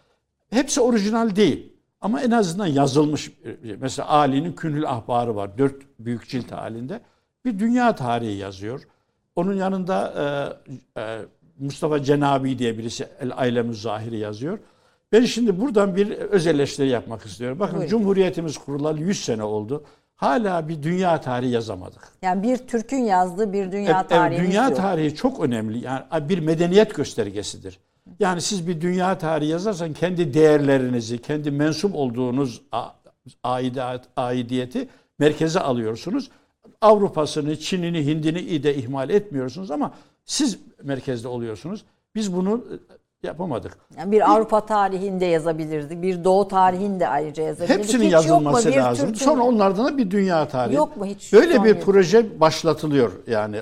Hepsi 0.50 0.80
orijinal 0.80 1.36
değil. 1.36 1.72
Ama 2.00 2.20
en 2.20 2.30
azından 2.30 2.66
yazılmış. 2.66 3.30
Mesela 3.80 4.08
Ali'nin 4.08 4.52
Künül 4.52 4.90
Ahbarı 4.90 5.36
var. 5.36 5.58
Dört 5.58 5.74
büyük 5.98 6.28
cilt 6.28 6.52
halinde. 6.52 7.00
Bir 7.44 7.58
dünya 7.58 7.94
tarihi 7.94 8.36
yazıyor. 8.36 8.82
Onun 9.36 9.54
yanında 9.54 10.12
e, 10.96 11.00
e, 11.00 11.18
Mustafa 11.58 12.02
Cenabi 12.02 12.58
diye 12.58 12.78
birisi 12.78 13.08
El 13.20 13.30
Aylem 13.36 13.74
Zahiri 13.74 14.18
yazıyor. 14.18 14.58
Ben 15.12 15.24
şimdi 15.24 15.60
buradan 15.60 15.96
bir 15.96 16.10
öz 16.10 16.46
eleştiri 16.46 16.88
yapmak 16.88 17.26
istiyorum. 17.26 17.60
Bakın 17.60 17.76
Buyurun. 17.76 17.90
Cumhuriyetimiz 17.90 18.58
kurulalı 18.58 19.00
100 19.00 19.24
sene 19.24 19.42
oldu. 19.42 19.84
Hala 20.16 20.68
bir 20.68 20.82
dünya 20.82 21.20
tarihi 21.20 21.50
yazamadık. 21.50 22.08
Yani 22.22 22.42
bir 22.42 22.56
Türk'ün 22.56 22.96
yazdığı 23.04 23.52
bir 23.52 23.72
dünya 23.72 24.00
evet, 24.00 24.08
tarihi. 24.08 24.38
Evet, 24.38 24.48
dünya 24.48 24.68
yok. 24.68 24.76
tarihi 24.76 25.14
çok 25.14 25.40
önemli. 25.40 25.84
Yani 25.84 26.28
bir 26.28 26.38
medeniyet 26.38 26.94
göstergesidir. 26.94 27.78
Yani 28.20 28.40
siz 28.40 28.68
bir 28.68 28.80
dünya 28.80 29.18
tarihi 29.18 29.50
yazarsan 29.50 29.92
kendi 29.92 30.34
değerlerinizi, 30.34 31.22
kendi 31.22 31.50
mensup 31.50 31.94
olduğunuz 31.94 32.62
aidiyeti 34.16 34.88
merkeze 35.18 35.60
alıyorsunuz. 35.60 36.30
Avrupa'sını, 36.80 37.58
Çin'ini, 37.58 38.06
Hind'ini 38.06 38.62
de 38.62 38.74
ihmal 38.76 39.10
etmiyorsunuz 39.10 39.70
ama 39.70 39.94
siz 40.24 40.58
merkezde 40.82 41.28
oluyorsunuz. 41.28 41.84
Biz 42.14 42.36
bunu 42.36 42.64
e, 42.72 42.74
yapamadık. 43.26 43.78
Yani 43.98 44.12
bir 44.12 44.32
Avrupa 44.32 44.66
tarihinde 44.66 45.24
yazabilirdik. 45.24 46.02
Bir 46.02 46.24
Doğu 46.24 46.48
tarihinde 46.48 47.08
ayrıca 47.08 47.42
yazabilirdik. 47.42 47.78
Hepsinin 47.78 48.04
hiç 48.04 48.12
yazılması 48.12 48.72
lazım. 48.72 49.06
Türk'ün... 49.06 49.24
Sonra 49.24 49.42
onlardan 49.42 49.86
da 49.86 49.98
bir 49.98 50.10
dünya 50.10 50.48
tarihi. 50.48 50.76
Yok 50.76 50.96
mu 50.96 51.06
hiç? 51.06 51.32
Böyle 51.32 51.64
bir 51.64 51.80
proje 51.80 52.40
başlatılıyor. 52.40 53.12
Yani 53.26 53.60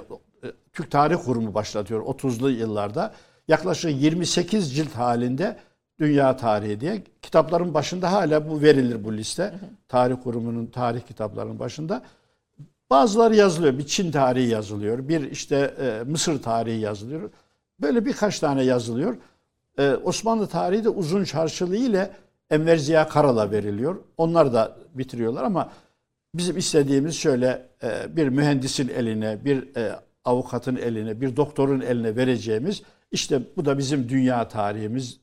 Türk 0.72 0.90
Tarih 0.90 1.16
Kurumu 1.24 1.54
başlatıyor 1.54 2.02
30'lu 2.02 2.50
yıllarda. 2.50 3.12
Yaklaşık 3.48 4.02
28 4.02 4.76
cilt 4.76 4.94
halinde 4.94 5.56
Dünya 5.98 6.36
Tarihi 6.36 6.80
diye 6.80 7.02
kitapların 7.22 7.74
başında 7.74 8.12
hala 8.12 8.50
bu 8.50 8.62
verilir 8.62 9.04
bu 9.04 9.16
liste. 9.16 9.54
Tarih 9.88 10.16
Kurumu'nun 10.24 10.66
tarih 10.66 11.00
kitaplarının 11.00 11.58
başında. 11.58 12.02
Bazıları 12.90 13.36
yazılıyor. 13.36 13.78
Bir 13.78 13.86
Çin 13.86 14.12
tarihi 14.12 14.48
yazılıyor. 14.48 15.08
Bir 15.08 15.30
işte 15.30 15.74
e, 15.80 16.10
Mısır 16.10 16.42
tarihi 16.42 16.80
yazılıyor. 16.80 17.30
Böyle 17.80 18.04
birkaç 18.04 18.40
tane 18.40 18.62
yazılıyor. 18.62 19.16
E, 19.78 19.94
Osmanlı 19.94 20.46
tarihi 20.46 20.84
de 20.84 20.88
uzun 20.88 21.24
çarşılığı 21.24 21.76
ile 21.76 22.10
Enver 22.50 22.76
Ziya 22.76 23.08
Karal'a 23.08 23.50
veriliyor. 23.50 23.96
Onlar 24.16 24.52
da 24.52 24.76
bitiriyorlar 24.94 25.44
ama 25.44 25.72
bizim 26.34 26.56
istediğimiz 26.56 27.16
şöyle 27.16 27.66
e, 27.82 28.16
bir 28.16 28.28
mühendisin 28.28 28.88
eline, 28.88 29.44
bir 29.44 29.76
e, 29.76 29.92
avukatın 30.24 30.76
eline, 30.76 31.20
bir 31.20 31.36
doktorun 31.36 31.80
eline 31.80 32.16
vereceğimiz 32.16 32.82
işte 33.12 33.42
bu 33.56 33.64
da 33.64 33.78
bizim 33.78 34.08
dünya 34.08 34.48
tarihimiz. 34.48 35.20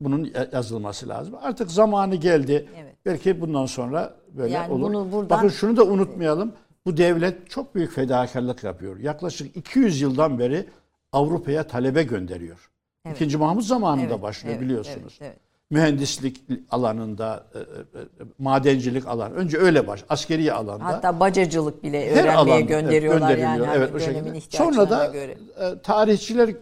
Bunun 0.00 0.32
yazılması 0.52 1.08
lazım. 1.08 1.34
Artık 1.42 1.70
zamanı 1.70 2.14
geldi. 2.14 2.68
Evet. 2.76 2.94
Belki 3.06 3.40
bundan 3.40 3.66
sonra 3.66 4.16
böyle 4.36 4.54
yani 4.54 4.72
olur. 4.72 4.82
Bunu 4.82 5.12
buradan... 5.12 5.30
Bakın 5.30 5.48
şunu 5.48 5.76
da 5.76 5.84
unutmayalım. 5.84 6.52
Bu 6.86 6.96
devlet 6.96 7.50
çok 7.50 7.74
büyük 7.74 7.92
fedakarlık 7.92 8.64
yapıyor. 8.64 8.98
Yaklaşık 8.98 9.56
200 9.56 10.00
yıldan 10.00 10.38
beri 10.38 10.66
Avrupa'ya 11.12 11.66
talebe 11.66 12.02
gönderiyor. 12.02 12.70
Evet. 13.06 13.16
İkinci 13.16 13.36
Mahmut 13.36 13.64
zamanında 13.64 14.06
evet, 14.06 14.22
başlıyor 14.22 14.56
evet, 14.56 14.64
biliyorsunuz. 14.64 15.18
Evet, 15.20 15.32
evet. 15.32 15.46
Mühendislik 15.70 16.42
alanında, 16.70 17.46
e, 17.54 17.58
e, 17.58 17.62
e, 17.62 18.04
madencilik 18.38 19.06
alan. 19.06 19.34
Önce 19.34 19.58
öyle 19.58 19.86
baş, 19.86 20.04
askeri 20.08 20.52
alanda. 20.52 20.84
Hatta 20.84 21.20
bacacılık 21.20 21.82
bile 21.82 22.10
öğrenmeye 22.10 22.36
alanda, 22.36 22.60
gönderiyorlar 22.60 23.30
evet, 23.30 23.42
yani. 23.42 23.66
Evet, 23.74 23.94
o 23.94 24.00
şekilde. 24.00 24.40
Sonra 24.40 24.90
da 24.90 25.06
göre. 25.06 25.36
tarihçiler 25.82 26.54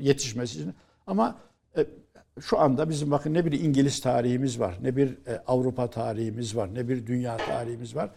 yetişmesi 0.00 0.58
için. 0.58 0.74
Ama 1.06 1.36
şu 2.40 2.60
anda 2.60 2.88
bizim 2.88 3.10
bakın 3.10 3.34
ne 3.34 3.44
bir 3.44 3.60
İngiliz 3.60 4.00
tarihimiz 4.00 4.60
var, 4.60 4.74
ne 4.82 4.96
bir 4.96 5.18
Avrupa 5.46 5.90
tarihimiz 5.90 6.56
var, 6.56 6.74
ne 6.74 6.88
bir 6.88 7.06
dünya 7.06 7.36
tarihimiz 7.36 7.96
var 7.96 8.10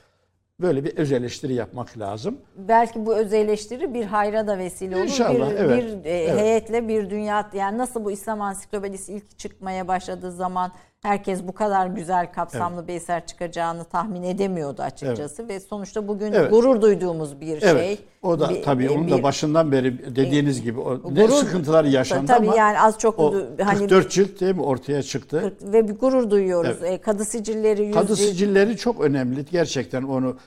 böyle 0.62 0.84
bir 0.84 0.98
öz 0.98 1.12
eleştiri 1.12 1.54
yapmak 1.54 2.00
lazım. 2.00 2.38
Belki 2.56 3.06
bu 3.06 3.16
öz 3.16 3.34
eleştiri 3.34 3.94
bir 3.94 4.06
hayra 4.06 4.48
da 4.48 4.58
vesile 4.58 4.96
olur. 4.96 5.04
İnşallah, 5.04 5.52
bir, 5.52 5.56
evet. 5.56 5.84
bir 5.84 6.10
e, 6.10 6.18
evet. 6.18 6.40
heyetle 6.40 6.88
bir 6.88 7.10
dünya 7.10 7.50
yani 7.54 7.78
nasıl 7.78 8.06
bu 8.06 8.12
İslam 8.12 8.42
Ansiklopedisi 8.42 9.14
ilk 9.14 9.40
çıkmaya 9.40 9.88
başladığı 9.88 10.32
zaman 10.32 10.72
herkes 11.08 11.48
bu 11.48 11.54
kadar 11.54 11.88
güzel 11.88 12.32
kapsamlı 12.34 12.80
evet. 12.80 12.88
bir 12.88 12.94
eser 12.94 13.26
çıkacağını 13.26 13.84
tahmin 13.84 14.24
edemiyordu 14.24 14.82
açıkçası 14.82 15.42
evet. 15.42 15.52
ve 15.52 15.60
sonuçta 15.60 16.08
bugün 16.08 16.34
evet. 16.34 16.52
gurur 16.52 16.82
duyduğumuz 16.82 17.42
bir 17.42 17.62
evet. 17.62 17.86
şey. 17.86 18.00
O 18.24 18.40
da 18.40 18.50
bir, 18.50 18.64
tabii 18.64 18.84
bir, 18.84 18.90
onun 18.90 19.12
da 19.12 19.24
başından 19.24 19.72
beri 19.72 20.16
dediğiniz 20.16 20.62
gibi 20.62 20.80
o 20.80 21.02
gurur, 21.02 21.16
ne 21.16 21.28
sıkıntılar 21.28 21.84
yaşandı 21.84 22.28
tabii 22.28 22.48
ama 22.48 22.58
yani 22.58 22.80
az 22.80 23.00
çok 23.00 23.20
o 23.20 23.34
hani 23.64 23.80
44 23.80 24.12
cilt 24.12 24.42
değil 24.42 24.56
mi 24.56 24.62
ortaya 24.62 25.04
çıktı. 25.04 25.54
Ve 25.62 25.88
bir 25.88 25.96
gurur 25.96 26.30
duyuyoruz. 26.30 26.78
Evet. 26.80 26.92
E, 26.92 27.02
kadı 27.02 27.26
sicilleri, 27.26 27.86
yüz 27.86 27.96
Kadı 27.96 28.16
sicilleri 28.16 28.78
çok 28.78 29.02
önemli. 29.02 29.46
Gerçekten 29.46 30.04
onu 30.04 30.38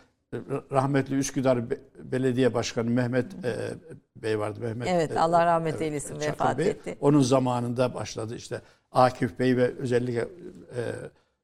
rahmetli 0.72 1.18
Üsküdar 1.18 1.58
Belediye 1.98 2.54
Başkanı 2.54 2.90
Mehmet 2.90 3.26
e, 3.44 3.54
Bey 4.16 4.38
vardı. 4.38 4.60
Mehmet 4.60 4.88
Evet 4.88 5.16
e, 5.16 5.20
Allah 5.20 5.46
rahmet 5.46 5.82
eylesin 5.82 6.20
e, 6.20 6.20
vefat 6.20 6.58
Bey. 6.58 6.68
etti. 6.68 6.96
Onun 7.00 7.20
zamanında 7.20 7.94
başladı 7.94 8.36
işte 8.36 8.60
Akif 8.92 9.38
Bey 9.38 9.56
ve 9.56 9.74
özellikle 9.78 10.20
e, 10.20 10.82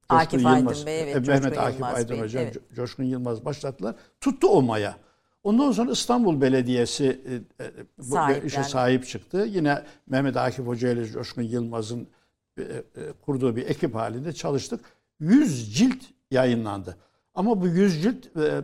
Akif 0.09 0.41
Yılmaz, 0.41 0.67
Aydın 0.67 0.85
Bey, 0.85 1.01
evet, 1.01 1.15
e, 1.15 1.19
Mehmet 1.19 1.57
Akif 1.57 1.79
Yılmaz 1.79 1.95
Aydın 1.95 2.15
Bey, 2.15 2.21
Hocam, 2.21 2.43
evet. 2.43 2.57
Coşkun 2.75 3.03
Yılmaz 3.03 3.45
başlattılar. 3.45 3.95
Tuttu 4.21 4.47
o 4.47 4.61
maya. 4.61 4.97
Ondan 5.43 5.71
sonra 5.71 5.91
İstanbul 5.91 6.41
Belediyesi 6.41 7.21
e, 7.59 7.63
e, 7.63 7.71
bu 7.97 8.45
işe 8.45 8.63
sahip 8.63 9.07
çıktı. 9.07 9.47
Yine 9.49 9.83
Mehmet 10.07 10.37
Akif 10.37 10.67
Hoca 10.67 10.91
ile 10.91 11.05
Coşkun 11.05 11.41
Yılmaz'ın 11.41 12.07
e, 12.57 12.61
e, 12.61 12.83
kurduğu 13.21 13.55
bir 13.55 13.69
ekip 13.69 13.95
halinde 13.95 14.33
çalıştık. 14.33 14.79
100 15.19 15.75
cilt 15.77 16.03
yayınlandı. 16.31 16.97
Ama 17.35 17.61
bu 17.61 17.67
100 17.67 18.03
cilt 18.03 18.37
e, 18.37 18.61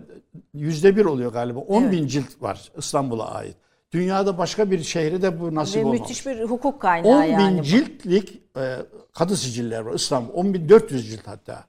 yüzde 0.54 0.96
bir 0.96 1.06
oluyor 1.06 1.34
galiba. 1.34 1.60
10 1.60 1.82
evet. 1.82 1.92
bin 1.92 2.08
cilt 2.08 2.42
var 2.42 2.72
İstanbul'a 2.78 3.32
ait. 3.32 3.56
Dünyada 3.94 4.38
başka 4.38 4.72
bir 4.72 4.84
şehri 4.84 5.22
de 5.22 5.40
bu 5.40 5.56
nasip 5.56 5.86
olmamış. 5.86 6.00
Müthiş 6.00 6.26
bir 6.26 6.42
hukuk 6.42 6.82
kaynağı 6.82 7.12
10 7.12 7.24
bin 7.24 7.30
yani. 7.30 7.64
ciltlik 7.64 8.42
e, 8.58 8.78
kadı 9.14 9.38
siciller 9.38 9.80
var 9.80 9.94
İstanbul. 9.94 10.34
10 10.34 10.54
bin 10.54 10.70
400 10.70 11.10
cilt 11.10 11.28
hatta. 11.28 11.66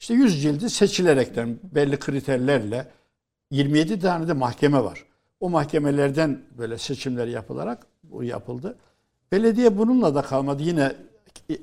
İşte 0.00 0.14
100 0.14 0.42
cildi 0.42 0.70
seçilerekten 0.70 1.58
belli 1.74 1.98
kriterlerle 1.98 2.86
27 3.50 4.00
tane 4.00 4.28
de 4.28 4.32
mahkeme 4.32 4.84
var. 4.84 5.04
O 5.40 5.50
mahkemelerden 5.50 6.42
böyle 6.58 6.78
seçimler 6.78 7.26
yapılarak 7.26 7.86
bu 8.02 8.24
yapıldı. 8.24 8.76
Belediye 9.32 9.78
bununla 9.78 10.14
da 10.14 10.22
kalmadı. 10.22 10.62
Yine 10.62 10.92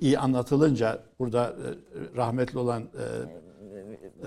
iyi 0.01 0.20
anlatılınca 0.20 0.99
burada 1.20 1.45
e, 1.45 2.18
rahmetli 2.18 2.59
olan 2.59 2.82
e, 2.82 3.03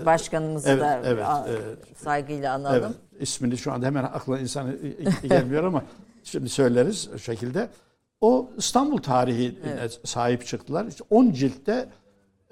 başkanımızı 0.05 0.69
evet, 0.69 0.81
da 0.81 1.01
evet, 1.05 1.25
evet, 1.49 1.97
saygıyla 1.97 2.53
analım. 2.53 2.83
Evet, 2.83 3.21
ismini 3.21 3.57
şu 3.57 3.71
anda 3.71 3.85
hemen 3.85 4.03
aklına 4.03 4.39
insan 4.39 4.75
gelmiyor 5.23 5.63
ama 5.63 5.83
şimdi 6.23 6.49
söyleriz 6.49 7.09
o 7.15 7.17
şekilde. 7.17 7.69
O 8.21 8.49
İstanbul 8.57 8.97
tarihi 8.97 9.59
evet. 9.77 9.99
sahip 10.03 10.45
çıktılar. 10.45 10.85
İşte 10.85 11.03
10 11.09 11.31
ciltte 11.31 11.89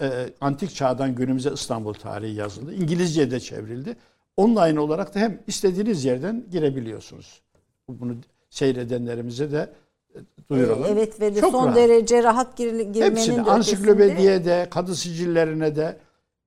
e, 0.01 0.29
antik 0.41 0.75
çağdan 0.75 1.15
günümüze 1.15 1.51
İstanbul 1.53 1.93
tarihi 1.93 2.35
yazıldı. 2.35 2.73
İngilizce'ye 2.73 3.31
de 3.31 3.39
çevrildi. 3.39 3.95
Online 4.37 4.79
olarak 4.79 5.15
da 5.15 5.19
hem 5.19 5.39
istediğiniz 5.47 6.05
yerden 6.05 6.45
girebiliyorsunuz. 6.51 7.41
Bunu 7.89 8.15
seyredenlerimize 8.49 9.51
de 9.51 9.69
e, 10.15 10.19
duyuralım. 10.49 10.85
Evet 10.89 11.21
ve 11.21 11.35
de 11.35 11.41
Çok 11.41 11.51
son 11.51 11.65
rahat. 11.65 11.75
derece 11.75 12.23
rahat 12.23 12.57
gir- 12.57 12.79
girmenin 12.79 13.11
Hepsini 13.11 13.45
de 13.45 13.51
ansiklopediye 13.51 14.45
de, 14.45 14.67
kadı 14.71 14.95
sicillerine 14.95 15.75
de, 15.75 15.97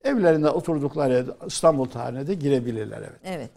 evlerinde 0.04 0.50
oturdukları 0.50 1.26
İstanbul 1.46 1.84
tarihine 1.84 2.26
de 2.26 2.34
girebilirler. 2.34 2.98
Evet. 2.98 3.20
Evet. 3.24 3.50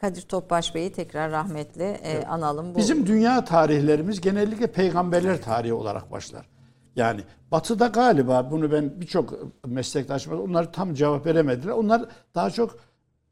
Kadir 0.00 0.22
Topbaş 0.22 0.74
Bey'i 0.74 0.92
tekrar 0.92 1.30
rahmetle 1.30 1.90
e, 1.90 2.24
analım. 2.24 2.74
Bu, 2.74 2.78
Bizim 2.78 3.06
dünya 3.06 3.44
tarihlerimiz 3.44 4.20
genellikle 4.20 4.66
peygamberler 4.66 5.42
tarihi 5.42 5.72
olarak 5.72 6.10
başlar. 6.12 6.48
Yani 6.96 7.20
batıda 7.50 7.86
galiba 7.86 8.50
bunu 8.50 8.72
ben 8.72 9.00
birçok 9.00 9.34
meslektaşıma 9.66 10.36
onlar 10.36 10.72
tam 10.72 10.94
cevap 10.94 11.26
veremediler. 11.26 11.72
Onlar 11.72 12.08
daha 12.34 12.50
çok 12.50 12.78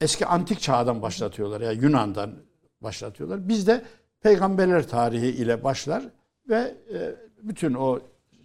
eski 0.01 0.27
antik 0.27 0.61
çağdan 0.61 1.03
başlatıyorlar. 1.03 1.61
Yani 1.61 1.79
Yunan'dan 1.83 2.33
başlatıyorlar. 2.81 3.49
Bizde 3.49 3.83
peygamberler 4.21 4.89
tarihi 4.89 5.27
ile 5.27 5.65
başlar 5.65 6.05
ve 6.49 6.75
e, 6.95 7.15
bütün 7.43 7.75
o 7.75 8.01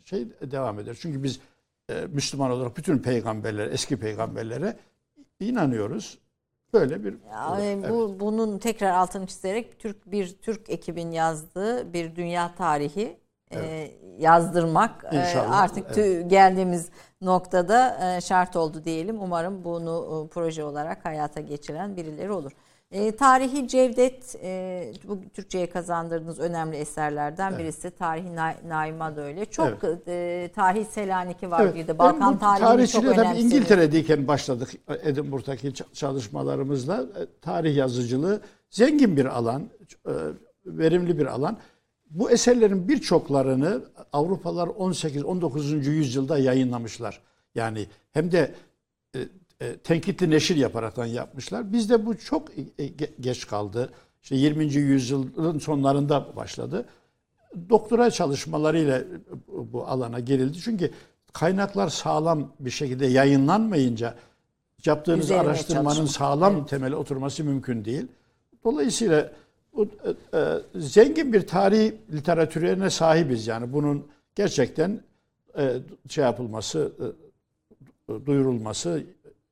şey 0.06 0.28
devam 0.42 0.80
eder. 0.80 0.98
Çünkü 1.02 1.24
biz 1.24 1.40
Müslüman 2.10 2.52
olarak 2.52 2.78
bütün 2.78 3.00
peygamberler, 3.00 3.68
eski 3.68 4.00
peygamberlere 4.00 4.78
inanıyoruz. 5.40 6.20
Böyle 6.74 7.04
bir 7.04 7.16
Yani 7.32 7.64
Evet. 7.66 7.90
bu 7.90 8.20
bunun 8.20 8.58
tekrar 8.60 8.92
altını 8.92 9.28
çizerek 9.28 9.80
Türk 9.80 10.12
bir 10.12 10.38
Türk 10.42 10.70
ekibin 10.70 11.12
yazdığı 11.12 11.94
bir 11.94 12.16
dünya 12.16 12.56
tarihi 12.56 13.18
e, 13.54 13.92
yazdırmak 14.18 15.06
e, 15.12 15.18
İnşallah, 15.18 15.62
artık 15.62 15.90
tü- 15.90 16.28
geldiğimiz 16.28 16.90
noktada 17.22 17.98
e, 18.18 18.22
şart 18.22 18.56
oldu 18.56 18.84
diyelim. 18.84 19.22
Umarım 19.22 19.64
bunu 19.64 20.26
e, 20.26 20.34
proje 20.34 20.64
olarak 20.64 21.06
hayata 21.06 21.42
geçiren 21.42 21.96
birileri 21.98 22.32
olur. 22.32 22.52
E, 22.92 23.16
Tarihi 23.16 23.68
Cevdet 23.68 24.36
e, 24.44 24.92
bu 25.08 25.20
Türkçe'ye 25.34 25.70
kazandırdığınız 25.70 26.40
önemli 26.40 26.76
eserlerden 26.78 27.58
birisi. 27.58 27.92
Tarihi 27.92 28.36
Na- 28.36 28.56
Naima 28.68 29.16
da 29.16 29.22
öyle. 29.22 29.46
Çok 29.46 29.84
e, 30.08 30.52
Tarihi 30.56 30.86
Selanik'i 30.86 31.52
var 31.52 31.76
bir 31.76 31.88
de. 31.88 32.00
Balkan 32.00 32.40
tarihini 32.40 32.60
çok 32.60 32.70
tarihçiliğe 32.70 33.12
tabii 33.16 33.22
önemsedim. 33.22 33.46
İngiltere'deyken 33.48 34.28
başladık 34.28 34.70
Edinburgh'daki 35.04 35.74
çalışmalarımızla. 35.94 37.02
E, 37.02 37.22
Tarih 37.42 37.76
yazıcılığı 37.76 38.42
zengin 38.70 39.18
bir 39.18 39.26
alan, 39.26 39.64
e, 40.08 40.12
verimli 40.66 41.18
bir 41.18 41.26
alan. 41.26 41.58
Bu 42.10 42.32
eserlerin 42.32 42.88
birçoklarını 42.88 43.82
Avrupalılar 44.14 44.68
18-19. 44.68 45.90
yüzyılda 45.90 46.38
yayınlamışlar. 46.38 47.22
Yani 47.56 47.86
hem 48.12 48.32
de 48.32 48.52
e, 49.60 49.66
e, 49.66 49.78
tenkitli 49.78 50.30
neşir 50.30 50.56
yaparaktan 50.56 51.06
yapmışlar. 51.06 51.74
Bizde 51.74 52.06
bu 52.06 52.18
çok 52.18 52.58
e, 52.58 52.62
ge- 52.88 53.22
geç 53.22 53.48
kaldı. 53.48 53.94
İşte 54.24 54.36
20. 54.36 54.74
yüzyılın 54.74 55.60
sonlarında 55.60 56.36
başladı 56.36 56.86
doktora 57.70 58.12
çalışmalarıyla 58.12 59.04
bu 59.48 59.88
alana 59.88 60.20
girildi. 60.20 60.58
Çünkü 60.64 60.92
kaynaklar 61.34 61.90
sağlam 61.90 62.52
bir 62.60 62.70
şekilde 62.70 63.06
yayınlanmayınca 63.06 64.16
yaptığınız 64.86 65.26
Üzerine 65.26 65.42
araştırmanın 65.42 65.96
çalışmak. 65.96 66.10
sağlam 66.10 66.66
temeli 66.66 66.96
oturması 66.96 67.44
mümkün 67.44 67.86
değil. 67.86 68.08
Dolayısıyla 68.64 69.32
bu, 69.74 69.86
e, 69.86 70.38
e, 70.38 70.58
zengin 70.76 71.34
bir 71.34 71.48
tarih 71.48 71.92
literatürüne 72.14 72.90
sahibiz. 72.90 73.48
Yani 73.48 73.74
bunun 73.74 74.08
gerçekten 74.36 75.02
e, 75.58 75.74
şey 76.10 76.24
yapılması, 76.24 76.92
e, 78.10 78.26
duyurulması 78.26 79.04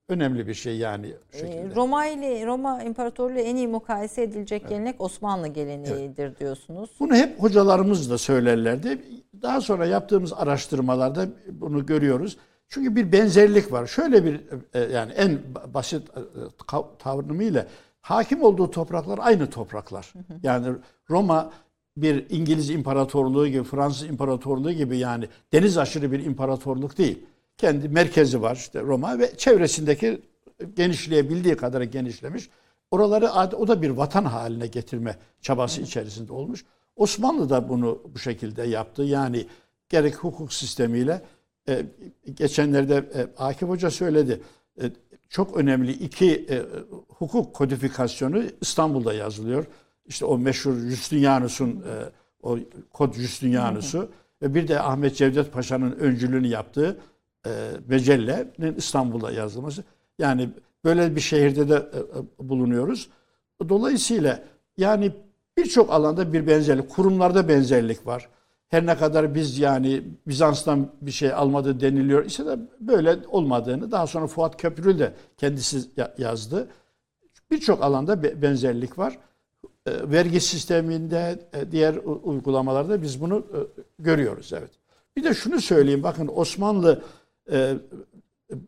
önemli 0.10 0.48
bir 0.48 0.54
şey 0.54 0.78
yani. 0.78 1.14
bu 1.34 1.38
şekilde. 1.38 1.58
Ee, 1.58 1.76
Roma 1.76 2.06
ile 2.06 2.46
Roma 2.46 2.84
İmparatorluğu 2.84 3.40
en 3.40 3.56
iyi 3.56 3.68
mukayese 3.68 4.24
edilecek 4.24 4.70
gelenek 4.70 5.02
Osmanlı 5.02 5.48
geleneğidir 5.48 6.38
diyorsunuz. 6.40 6.90
Bunu 7.00 7.16
hep 7.16 7.44
hocalarımız 7.44 8.12
da 8.12 8.18
söylerlerdi. 8.18 9.02
Daha 9.42 9.62
sonra 9.62 9.86
yaptığımız 9.86 10.34
araştırmalarda 10.34 11.28
bunu 11.52 11.86
görüyoruz. 11.86 12.38
Çünkü 12.70 12.96
bir 12.96 13.12
benzerlik 13.12 13.72
var. 13.72 13.88
Şöyle 13.88 14.26
bir 14.26 14.42
e, 14.74 14.80
yani 14.80 15.12
en 15.12 15.40
basit 15.74 16.10
e, 16.10 16.22
tavrımıyla 17.00 17.68
hakim 18.02 18.44
olduğu 18.44 18.72
topraklar 18.72 19.20
aynı 19.22 19.50
topraklar. 19.50 20.14
Yani 20.44 20.68
Roma 21.10 21.52
bir 21.98 22.26
İngiliz 22.30 22.70
imparatorluğu 22.70 23.48
gibi, 23.48 23.64
Fransız 23.64 24.10
imparatorluğu 24.10 24.72
gibi 24.72 24.98
yani 24.98 25.28
deniz 25.54 25.78
aşırı 25.78 26.12
bir 26.12 26.26
imparatorluk 26.26 26.98
değil. 26.98 27.26
Kendi 27.58 27.90
merkezi 27.90 28.42
var 28.42 28.56
işte 28.56 28.82
Roma 28.82 29.20
ve 29.20 29.38
çevresindeki 29.38 30.22
genişleyebildiği 30.76 31.58
kadar 31.58 31.82
genişlemiş. 31.82 32.50
Oraları 32.92 33.56
o 33.56 33.68
da 33.68 33.82
bir 33.82 33.90
vatan 33.90 34.26
haline 34.26 34.68
getirme 34.68 35.18
çabası 35.42 35.82
içerisinde 35.82 36.34
olmuş. 36.34 36.66
Osmanlı 36.96 37.50
da 37.50 37.70
bunu 37.70 38.02
bu 38.14 38.20
şekilde 38.20 38.64
yaptı. 38.64 39.04
Yani 39.04 39.48
gerek 39.90 40.16
hukuk 40.16 40.54
sistemiyle 40.54 41.22
e, 41.68 41.86
geçenlerde 42.34 42.96
e, 42.96 43.44
Akif 43.44 43.70
Hoca 43.70 43.92
söyledi. 43.92 44.42
E, 44.82 44.92
çok 45.30 45.58
önemli 45.58 45.92
iki 45.92 46.46
e, 46.50 46.64
hukuk 47.08 47.54
kodifikasyonu 47.54 48.44
İstanbul'da 48.62 49.14
yazılıyor. 49.14 49.66
İşte 50.06 50.26
o 50.26 50.38
meşhur 50.38 50.78
Justinianus'un 50.78 51.70
e, 51.70 51.94
o 52.44 52.58
kod 52.94 53.14
Justinianus'u 53.14 54.12
ve 54.42 54.56
bir 54.56 54.68
de 54.68 54.80
Ahmet 54.80 55.16
Cevdet 55.16 55.54
Paşa'nın 55.54 55.92
öncülüğünü 55.92 56.48
yaptığı 56.48 57.00
Mecelle'nin 57.88 58.76
İstanbul'da 58.76 59.32
yazılması. 59.32 59.84
Yani 60.20 60.50
böyle 60.84 61.16
bir 61.16 61.22
şehirde 61.22 61.70
de 61.70 61.76
e, 61.76 61.98
e, 62.46 62.50
bulunuyoruz. 62.50 63.10
Dolayısıyla 63.70 64.44
yani 64.78 65.12
birçok 65.58 65.92
alanda 65.92 66.34
bir 66.34 66.48
benzerlik, 66.48 66.90
kurumlarda 66.90 67.48
benzerlik 67.48 68.08
var. 68.08 68.30
Her 68.70 68.86
ne 68.86 68.98
kadar 68.98 69.36
biz 69.36 69.60
yani 69.60 70.04
Bizans'tan 70.28 70.92
bir 71.02 71.12
şey 71.12 71.34
almadı 71.34 71.80
deniliyor 71.80 72.26
ise 72.26 72.46
de 72.46 72.60
böyle 72.80 73.18
olmadığını 73.28 73.92
daha 73.92 74.08
sonra 74.08 74.28
Fuat 74.28 74.62
Köprülü 74.62 75.00
de 75.00 75.14
kendisi 75.38 75.80
ya- 75.98 76.16
yazdı. 76.18 76.68
Birçok 77.52 77.84
alanda 77.84 78.24
be- 78.24 78.42
benzerlik 78.42 78.98
var. 78.98 79.20
E, 79.86 80.12
Vergi 80.12 80.40
sisteminde, 80.40 81.50
e, 81.54 81.72
diğer 81.72 81.96
uygulamalarda 82.24 83.02
biz 83.02 83.22
bunu 83.22 83.38
e, 83.38 83.60
görüyoruz 84.00 84.54
evet. 84.54 84.72
Bir 85.18 85.24
de 85.24 85.34
şunu 85.34 85.62
söyleyeyim 85.62 86.04
bakın 86.04 86.30
Osmanlı 86.36 87.02
e, 87.02 87.25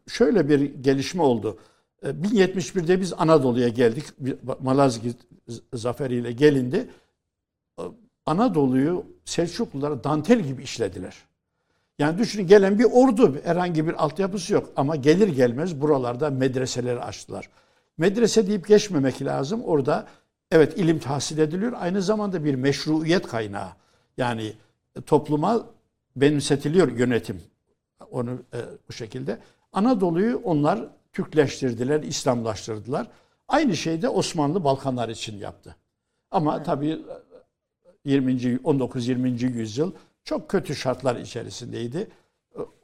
şöyle 0.08 0.50
bir 0.50 0.60
gelişme 0.60 1.22
oldu. 1.22 1.58
E, 2.04 2.10
1071'de 2.10 3.02
biz 3.02 3.14
Anadolu'ya 3.18 3.68
geldik. 3.68 4.04
Malazgirt 4.62 5.18
zaferiyle 5.74 6.32
gelindi. 6.32 6.90
E, 7.80 7.84
Anadolu'yu 8.26 9.06
Selçuklular 9.26 10.04
dantel 10.04 10.40
gibi 10.40 10.64
işlediler. 10.64 11.16
Yani 12.00 12.18
düşünün 12.18 12.48
gelen 12.48 12.80
bir 12.80 12.84
ordu 12.84 13.36
herhangi 13.44 13.88
bir 13.88 14.04
altyapısı 14.04 14.54
yok 14.54 14.70
ama 14.76 14.96
gelir 14.96 15.28
gelmez 15.28 15.82
buralarda 15.82 16.30
medreseleri 16.30 17.00
açtılar. 17.00 17.50
Medrese 17.98 18.48
deyip 18.48 18.68
geçmemek 18.68 19.22
lazım. 19.22 19.64
Orada 19.64 20.08
evet 20.52 20.78
ilim 20.78 21.00
tahsil 21.00 21.38
ediliyor. 21.38 21.74
Aynı 21.76 22.02
zamanda 22.02 22.44
bir 22.46 22.56
meşruiyet 22.56 23.28
kaynağı. 23.28 23.70
Yani 24.18 24.54
topluma 25.06 25.66
benimsetiliyor 26.16 26.92
yönetim. 26.92 27.42
Onu 28.12 28.32
e, 28.32 28.58
bu 28.90 28.94
şekilde. 28.94 29.40
Anadolu'yu 29.74 30.42
onlar 30.44 30.86
Türkleştirdiler, 31.14 32.04
İslamlaştırdılar. 32.04 33.08
Aynı 33.48 33.76
şeyi 33.76 34.02
de 34.02 34.10
Osmanlı 34.10 34.64
Balkanlar 34.64 35.10
için 35.10 35.38
yaptı. 35.38 35.76
Ama 36.32 36.64
tabii 36.64 37.00
20. 38.06 38.32
19-20. 38.32 39.54
yüzyıl 39.54 39.92
çok 40.24 40.50
kötü 40.50 40.76
şartlar 40.76 41.16
içerisindeydi. 41.16 42.08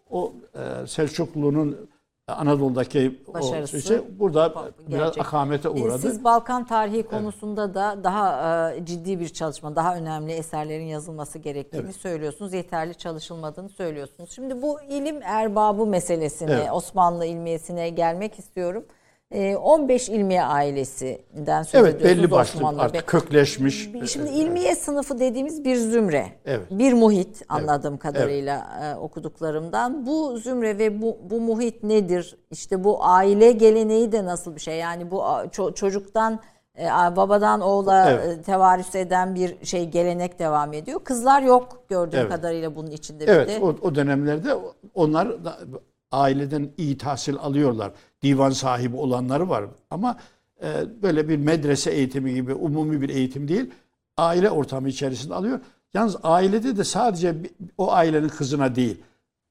O 0.09 0.33
e, 0.55 0.87
Selçuklu'nun 0.87 1.89
Anadolu'daki 2.27 3.21
Başarısı 3.33 3.77
o 3.77 3.79
şey 3.81 4.19
burada 4.19 4.53
biraz 4.87 4.99
gerçek. 4.99 5.25
akamete 5.25 5.69
Ee, 5.69 5.71
uğradı. 5.71 5.99
Siz 5.99 6.23
Balkan 6.23 6.65
tarihi 6.65 7.03
konusunda 7.03 7.73
da 7.73 8.03
daha 8.03 8.71
e, 8.71 8.85
ciddi 8.85 9.19
bir 9.19 9.29
çalışma, 9.29 9.75
daha 9.75 9.95
önemli 9.95 10.31
eserlerin 10.31 10.85
yazılması 10.85 11.39
gerektiğini 11.39 11.93
söylüyorsunuz. 11.93 12.53
Yeterli 12.53 12.95
çalışılmadığını 12.95 13.69
söylüyorsunuz. 13.69 14.31
Şimdi 14.31 14.61
bu 14.61 14.81
ilim 14.81 15.21
erbabı 15.23 15.85
meselesine, 15.85 16.51
Evet. 16.51 16.69
Osmanlı 16.71 17.25
ilmiyesine 17.25 17.89
gelmek 17.89 18.39
istiyorum. 18.39 18.85
E, 19.33 19.55
15 19.55 20.09
ilmiye 20.09 20.43
ailesinden 20.43 21.63
söz 21.63 21.81
Evet 21.81 21.95
ediyorsunuz 21.95 22.23
belli 22.23 22.31
başlı 22.31 22.57
Osmanlı. 22.59 22.81
artık 22.81 23.07
kökleşmiş. 23.07 23.89
Şimdi 24.07 24.29
ilmiye 24.29 24.75
sınıfı 24.75 25.19
dediğimiz 25.19 25.63
bir 25.63 25.75
zümre, 25.75 26.27
Evet. 26.45 26.61
bir 26.71 26.93
muhit 26.93 27.41
anladığım 27.49 27.97
kadarıyla 27.97 28.67
e, 28.83 28.95
okuduklarımdan. 28.99 30.05
Bu 30.05 30.37
zümre 30.37 30.77
ve 30.77 31.01
bu, 31.01 31.17
bu 31.29 31.41
muhit 31.41 31.83
nedir? 31.83 32.37
İşte 32.51 32.83
bu 32.83 33.05
aile 33.05 33.51
geleneği 33.51 34.11
de 34.11 34.25
nasıl 34.25 34.55
bir 34.55 34.61
şey? 34.61 34.77
Yani 34.77 35.11
bu 35.11 35.17
ço- 35.17 35.73
çocuktan 35.73 36.39
e, 36.79 36.85
babadan 37.15 37.61
oğula 37.61 38.09
Evet. 38.11 38.37
e, 38.39 38.41
tevarüs 38.41 38.95
eden 38.95 39.35
bir 39.35 39.65
şey 39.65 39.89
gelenek 39.89 40.39
devam 40.39 40.73
ediyor. 40.73 40.99
Kızlar 41.03 41.41
yok 41.41 41.83
gördüğüm 41.89 42.19
Evet. 42.19 42.31
kadarıyla 42.31 42.75
bunun 42.75 42.91
içinde 42.91 43.23
bir 43.27 43.31
Evet 43.31 43.49
de. 43.49 43.59
o, 43.65 43.75
o 43.81 43.95
dönemlerde 43.95 44.49
onlar 44.93 45.45
da 45.45 45.57
aileden 46.11 46.69
iyi 46.77 46.97
tahsil 46.97 47.35
alıyorlar. 47.37 47.91
Divan 48.23 48.49
sahibi 48.49 48.95
olanları 48.95 49.49
var. 49.49 49.65
Ama 49.89 50.17
e, 50.63 51.01
böyle 51.01 51.29
bir 51.29 51.37
medrese 51.37 51.91
eğitimi 51.91 52.33
gibi 52.33 52.53
umumi 52.53 53.01
bir 53.01 53.09
eğitim 53.09 53.47
değil. 53.47 53.71
Aile 54.17 54.49
ortamı 54.49 54.89
içerisinde 54.89 55.35
alıyor. 55.35 55.59
Yalnız 55.93 56.15
ailede 56.23 56.77
de 56.77 56.83
sadece 56.83 57.35
o 57.77 57.91
ailenin 57.91 58.29
kızına 58.29 58.75
değil. 58.75 59.01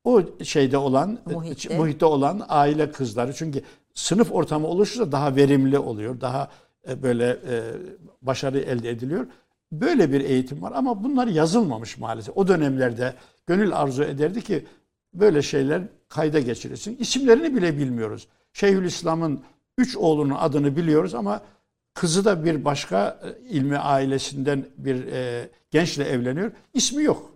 O 0.05 0.23
şeyde 0.45 0.79
olan, 0.79 1.19
Muhitte. 1.27 1.77
muhitte 1.77 2.05
olan 2.07 2.43
aile 2.49 2.93
kızları. 2.93 3.35
Çünkü 3.35 3.63
sınıf 3.95 4.33
ortamı 4.33 4.67
oluşursa 4.67 5.13
daha 5.13 5.37
verimli 5.37 5.79
oluyor. 5.79 6.21
Daha 6.21 6.49
e, 6.89 7.03
böyle 7.03 7.27
e, 7.31 7.63
başarı 8.23 8.59
elde 8.59 8.91
ediliyor. 8.91 9.27
Böyle 9.73 10.13
bir 10.13 10.21
eğitim 10.21 10.63
var 10.63 10.73
ama 10.75 11.05
bunlar 11.05 11.27
yazılmamış 11.27 11.99
maalesef. 11.99 12.37
O 12.37 12.49
dönemlerde 12.49 13.15
gönül 13.47 13.77
arzu 13.77 14.03
ederdi 14.03 14.43
ki 14.43 14.67
böyle 15.15 15.43
şeyler 15.43 15.83
kayda 16.09 16.41
geçirilsin. 16.41 16.97
İsimlerini 16.97 17.57
bile 17.57 17.79
bilmiyoruz. 17.79 18.29
Şeyhülislam'ın 18.53 19.41
üç 19.79 19.97
oğlunun 19.97 20.35
adını 20.35 20.77
biliyoruz 20.77 21.15
ama 21.15 21.43
kızı 21.95 22.25
da 22.25 22.45
bir 22.45 22.65
başka 22.65 23.21
e, 23.25 23.49
ilmi 23.49 23.79
ailesinden 23.79 24.65
bir 24.77 25.07
e, 25.07 25.49
gençle 25.71 26.05
evleniyor. 26.05 26.53
İsmi 26.75 27.03
yok. 27.03 27.33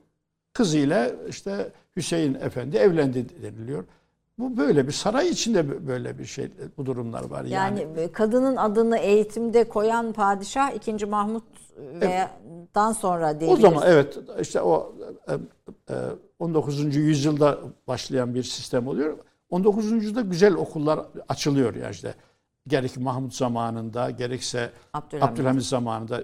Kızıyla 0.53 1.11
işte 1.29 1.72
Hüseyin 1.97 2.35
Efendi 2.35 2.77
evlendi 2.77 3.27
deniliyor. 3.43 3.85
Bu 4.39 4.57
böyle 4.57 4.87
bir 4.87 4.93
saray 4.93 5.29
içinde 5.29 5.87
böyle 5.87 6.18
bir 6.18 6.24
şey 6.24 6.49
bu 6.77 6.87
durumlar 6.87 7.24
var 7.24 7.45
yani. 7.45 7.81
Yani 7.81 8.12
kadının 8.12 8.57
adını 8.57 8.99
eğitimde 8.99 9.68
koyan 9.68 10.12
padişah 10.12 10.74
2. 10.74 11.07
Mahmut 11.07 11.45
veya 11.77 12.31
dan 12.74 12.93
sonra 12.93 13.31
O 13.31 13.41
diyebiliriz. 13.41 13.62
zaman 13.62 13.85
evet 13.87 14.18
işte 14.41 14.61
o 14.61 14.95
e, 15.29 15.33
e, 15.95 15.97
19. 16.39 16.97
yüzyılda 16.97 17.59
başlayan 17.89 18.35
bir 18.35 18.43
sistem 18.43 18.87
oluyor. 18.87 19.18
19. 19.51 19.93
yüzyılda 19.93 20.20
güzel 20.20 20.55
okullar 20.55 21.01
açılıyor 21.29 21.74
ya 21.74 21.91
işte. 21.91 22.14
Gerek 22.68 22.97
Mahmut 22.97 23.35
zamanında 23.35 24.11
gerekse 24.11 24.70
Abdülhamit. 24.95 25.33
Abdülhamit, 25.33 25.62
zamanında 25.64 26.22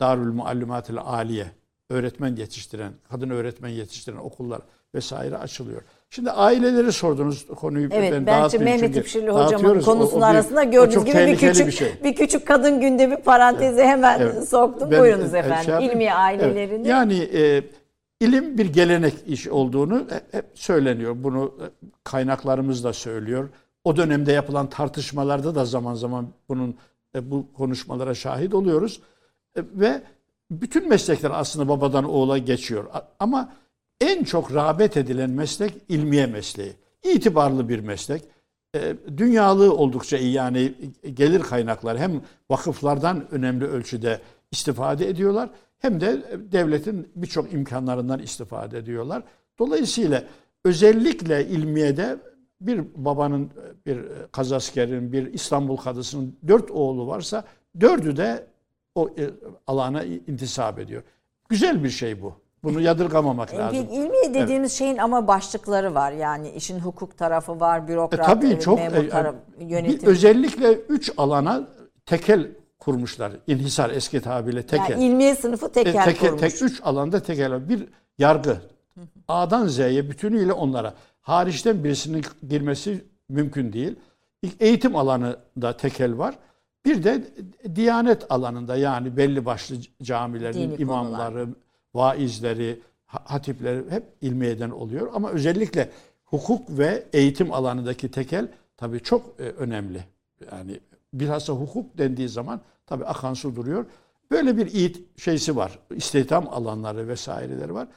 Darül 0.00 0.32
Muallimatil 0.32 0.98
Aliye 0.98 1.50
öğretmen 1.90 2.36
yetiştiren, 2.36 2.92
kadın 3.10 3.30
öğretmen 3.30 3.68
yetiştiren 3.68 4.16
okullar 4.16 4.60
vesaire 4.94 5.36
açılıyor. 5.38 5.82
Şimdi 6.10 6.30
aileleri 6.30 6.92
sordunuz 6.92 7.46
konuyu 7.46 7.88
Evet 7.92 8.12
ben 8.12 8.26
bence 8.26 8.58
Mehmet 8.58 8.96
İpşirli 8.96 9.30
hocamın. 9.30 9.64
O- 9.80 9.80
konusunun 9.82 10.22
o 10.22 10.28
bir- 10.28 10.30
arasında 10.34 10.64
gördüğünüz 10.64 11.04
gibi 11.04 11.16
bir 11.26 11.36
küçük 11.36 11.66
bir 11.66 11.72
şey. 11.72 11.92
bir 12.04 12.14
küçük 12.16 12.46
kadın 12.46 12.80
gündemi 12.80 13.16
parantezi 13.16 13.82
hemen 13.82 14.20
Evet. 14.20 14.48
soktum. 14.48 14.90
Ben, 14.90 15.00
Buyurunuz 15.00 15.34
e, 15.34 15.38
efendim. 15.38 15.64
şey. 15.78 15.86
İlmi 15.86 16.12
ailelerini. 16.12 16.74
Evet. 16.74 16.86
Yani 16.86 17.18
e, 17.34 17.62
ilim 18.20 18.58
bir 18.58 18.72
gelenek 18.72 19.14
iş 19.26 19.48
olduğunu 19.48 19.98
hep, 20.10 20.34
hep 20.34 20.44
söyleniyor. 20.54 21.16
Bunu 21.18 21.44
e, 21.60 21.64
kaynaklarımız 22.04 22.84
da 22.84 22.92
söylüyor. 22.92 23.48
O 23.84 23.96
dönemde 23.96 24.32
yapılan 24.32 24.68
tartışmalarda 24.68 25.54
da 25.54 25.64
zaman 25.64 25.94
zaman 25.94 26.26
bunun 26.48 26.74
e, 27.14 27.30
bu 27.30 27.46
konuşmalara 27.56 28.14
şahit 28.14 28.54
oluyoruz. 28.54 29.00
E, 29.56 29.60
ve 29.74 30.02
bütün 30.50 30.88
meslekler 30.88 31.30
aslında 31.34 31.68
babadan 31.68 32.04
oğula 32.04 32.38
geçiyor. 32.38 32.84
Ama 33.18 33.52
en 34.00 34.24
çok 34.24 34.54
rağbet 34.54 34.96
edilen 34.96 35.30
meslek 35.30 35.74
ilmiye 35.88 36.26
mesleği. 36.26 36.72
İtibarlı 37.14 37.68
bir 37.68 37.78
meslek. 37.80 38.22
E, 38.74 38.94
dünyalığı 39.16 39.74
oldukça 39.74 40.18
iyi 40.18 40.32
yani 40.32 40.74
gelir 41.14 41.40
kaynakları 41.40 41.98
hem 41.98 42.22
vakıflardan 42.50 43.30
önemli 43.30 43.64
ölçüde 43.64 44.20
istifade 44.50 45.08
ediyorlar 45.08 45.50
hem 45.78 46.00
de 46.00 46.22
devletin 46.52 47.12
birçok 47.16 47.52
imkanlarından 47.52 48.18
istifade 48.18 48.78
ediyorlar. 48.78 49.22
Dolayısıyla 49.58 50.24
özellikle 50.64 51.46
ilmiyede 51.46 52.18
bir 52.60 52.84
babanın, 52.94 53.50
bir 53.86 54.00
kazaskerin, 54.32 55.12
bir 55.12 55.32
İstanbul 55.32 55.76
kadısının 55.76 56.36
dört 56.48 56.70
oğlu 56.70 57.06
varsa 57.06 57.44
dördü 57.80 58.16
de 58.16 58.46
o 58.94 59.08
e, 59.08 59.30
alana 59.66 60.04
intisap 60.04 60.78
ediyor. 60.78 61.02
Güzel 61.48 61.84
bir 61.84 61.90
şey 61.90 62.22
bu. 62.22 62.34
Bunu 62.64 62.80
yadırgamamak 62.80 63.52
Bir 63.52 63.58
lazım. 63.58 63.86
ilmi 63.92 64.34
dediğimiz 64.34 64.72
şeyin 64.72 64.96
ama 64.96 65.26
başlıkları 65.28 65.94
var. 65.94 66.12
Yani 66.12 66.50
işin 66.50 66.78
hukuk 66.80 67.18
tarafı 67.18 67.60
var, 67.60 67.80
E, 67.84 67.88
bürokrat, 67.88 68.26
tabii 68.26 68.48
e, 68.50 68.60
çok 68.60 68.78
memur 68.78 69.04
e, 69.04 69.08
tarafı, 69.08 69.36
bir 69.60 69.66
yönetim. 69.66 70.08
özellikle 70.08 70.72
üç 70.72 71.12
alana 71.16 71.68
tekel 72.06 72.46
kurmuşlar. 72.78 73.32
İnhisar 73.46 73.90
eski 73.90 74.20
tabirle 74.20 74.62
tekel. 74.66 74.90
yani 74.90 75.04
ilmiye 75.04 75.34
sınıfı 75.34 75.66
E, 75.66 75.72
tekel 75.72 76.04
teke- 76.04 76.18
kurmuş. 76.18 76.40
tek 76.40 76.62
üç 76.62 76.80
alanda 76.84 77.20
tekel. 77.22 77.68
Bir 77.68 77.84
yargı. 78.18 78.56
A'dan 79.28 79.66
Z'ye 79.66 80.10
bütünüyle 80.10 80.52
onlara. 80.52 80.94
Hariçten 81.20 81.84
birisinin 81.84 82.24
girmesi 82.48 83.04
mümkün 83.28 83.72
değil. 83.72 83.96
Eğitim 84.60 84.96
alanında 84.96 85.76
tekel 85.76 86.18
var. 86.18 86.34
Bir 86.84 87.04
de 87.04 87.24
diyanet 87.74 88.26
alanında 88.30 88.76
yani 88.76 89.16
belli 89.16 89.44
başlı 89.44 89.76
camilerin 90.02 90.54
Dini 90.70 90.74
imamları, 90.82 91.48
vaizleri, 91.94 92.80
ha- 93.06 93.24
hatipleri 93.24 93.90
hep 93.90 94.04
ilmiyeden 94.20 94.70
oluyor. 94.70 95.10
Ama 95.14 95.30
özellikle 95.30 95.90
hukuk 96.24 96.78
ve 96.78 97.04
eğitim 97.12 97.52
alanındaki 97.52 98.10
tekel 98.10 98.48
tabii 98.76 99.00
çok 99.00 99.40
e, 99.40 99.42
önemli. 99.42 100.04
Yani 100.52 100.80
bilhassa 101.14 101.52
hukuk 101.52 101.98
dendiği 101.98 102.28
zaman 102.28 102.60
tabii 102.86 103.04
akan 103.04 103.34
su 103.34 103.56
duruyor. 103.56 103.86
Böyle 104.30 104.56
bir 104.56 104.74
eğit 104.74 105.18
şeysi 105.20 105.56
var. 105.56 105.78
İstihdam 105.94 106.48
alanları 106.48 107.08
vesaireleri 107.08 107.74
var. 107.74 107.88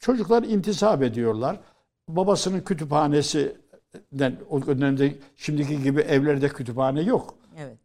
Çocuklar 0.00 0.42
intisap 0.42 1.02
ediyorlar. 1.02 1.60
Babasının 2.08 2.60
kütüphanesinden 2.60 4.36
o 4.50 4.66
dönemde 4.66 5.14
şimdiki 5.36 5.82
gibi 5.82 6.00
evlerde 6.00 6.48
kütüphane 6.48 7.02
yok. 7.02 7.34
Evet. 7.58 7.78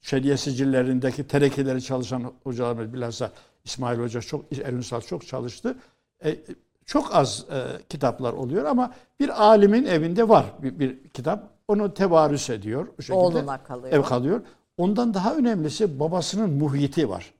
Şeriye 0.00 0.36
sicillerindeki 0.36 1.26
terekeleri 1.26 1.82
çalışan 1.82 2.32
hocalarımız 2.44 2.92
bilhassa 2.92 3.32
İsmail 3.66 3.98
Hoca 3.98 4.20
çok, 4.20 4.58
Erünsal 4.64 5.00
çok 5.00 5.26
çalıştı. 5.26 5.76
E, 6.24 6.36
çok 6.84 7.14
az 7.14 7.44
e, 7.50 7.82
kitaplar 7.88 8.32
oluyor 8.32 8.64
ama 8.64 8.92
bir 9.20 9.44
alimin 9.44 9.84
evinde 9.84 10.28
var 10.28 10.44
bir, 10.62 10.78
bir 10.78 11.08
kitap. 11.08 11.56
Onu 11.68 11.94
tevarüs 11.94 12.50
ediyor. 12.50 12.88
Bu 12.98 13.02
şekilde. 13.02 13.18
Oğluna 13.18 13.62
kalıyor. 13.62 13.92
Ev 13.92 14.02
kalıyor. 14.02 14.40
Ondan 14.76 15.14
daha 15.14 15.34
önemlisi 15.34 16.00
babasının 16.00 16.50
muhiti 16.50 17.08
var. 17.08 17.34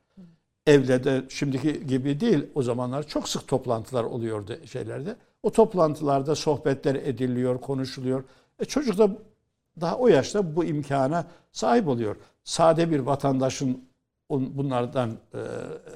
Evde 0.67 1.05
de 1.05 1.25
şimdiki 1.29 1.87
gibi 1.87 2.21
değil 2.21 2.47
o 2.55 2.63
zamanlar 2.63 3.03
çok 3.03 3.29
sık 3.29 3.49
toplantılar 3.49 4.05
oluyordu 4.05 4.57
şeylerde. 4.65 5.17
O 5.43 5.51
toplantılarda 5.51 6.35
sohbetler 6.35 6.95
ediliyor, 6.95 7.61
konuşuluyor. 7.61 8.25
E 8.59 8.65
çocuk 8.65 8.99
da 8.99 9.11
daha 9.81 9.97
o 9.97 10.09
yaşta 10.09 10.57
bu 10.57 10.65
imkana 10.65 11.27
sahip 11.53 11.89
oluyor. 11.89 12.17
Sade 12.45 12.91
bir 12.91 13.01
vatandaşın 13.01 13.85
bunlardan 14.31 15.11
e, 15.11 15.39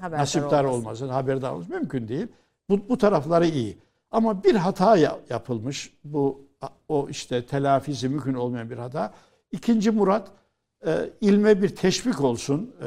Haberdar 0.00 0.18
nasipdar 0.20 0.64
olması. 0.64 0.78
olması, 1.04 1.06
haberdar 1.06 1.50
olması 1.52 1.70
mümkün 1.70 2.08
değil. 2.08 2.26
Bu, 2.68 2.88
bu 2.88 2.98
tarafları 2.98 3.46
iyi. 3.46 3.78
Ama 4.10 4.44
bir 4.44 4.54
hata 4.54 4.96
ya- 4.96 5.18
yapılmış. 5.30 5.92
Bu 6.04 6.40
o 6.88 7.06
işte 7.10 7.46
telafisi 7.46 8.08
mümkün 8.08 8.34
olmayan 8.34 8.70
bir 8.70 8.76
hata. 8.78 9.12
İkinci 9.52 9.90
Murat 9.90 10.28
e, 10.86 11.10
ilme 11.20 11.62
bir 11.62 11.76
teşvik 11.76 12.20
olsun. 12.20 12.74
e, 12.82 12.86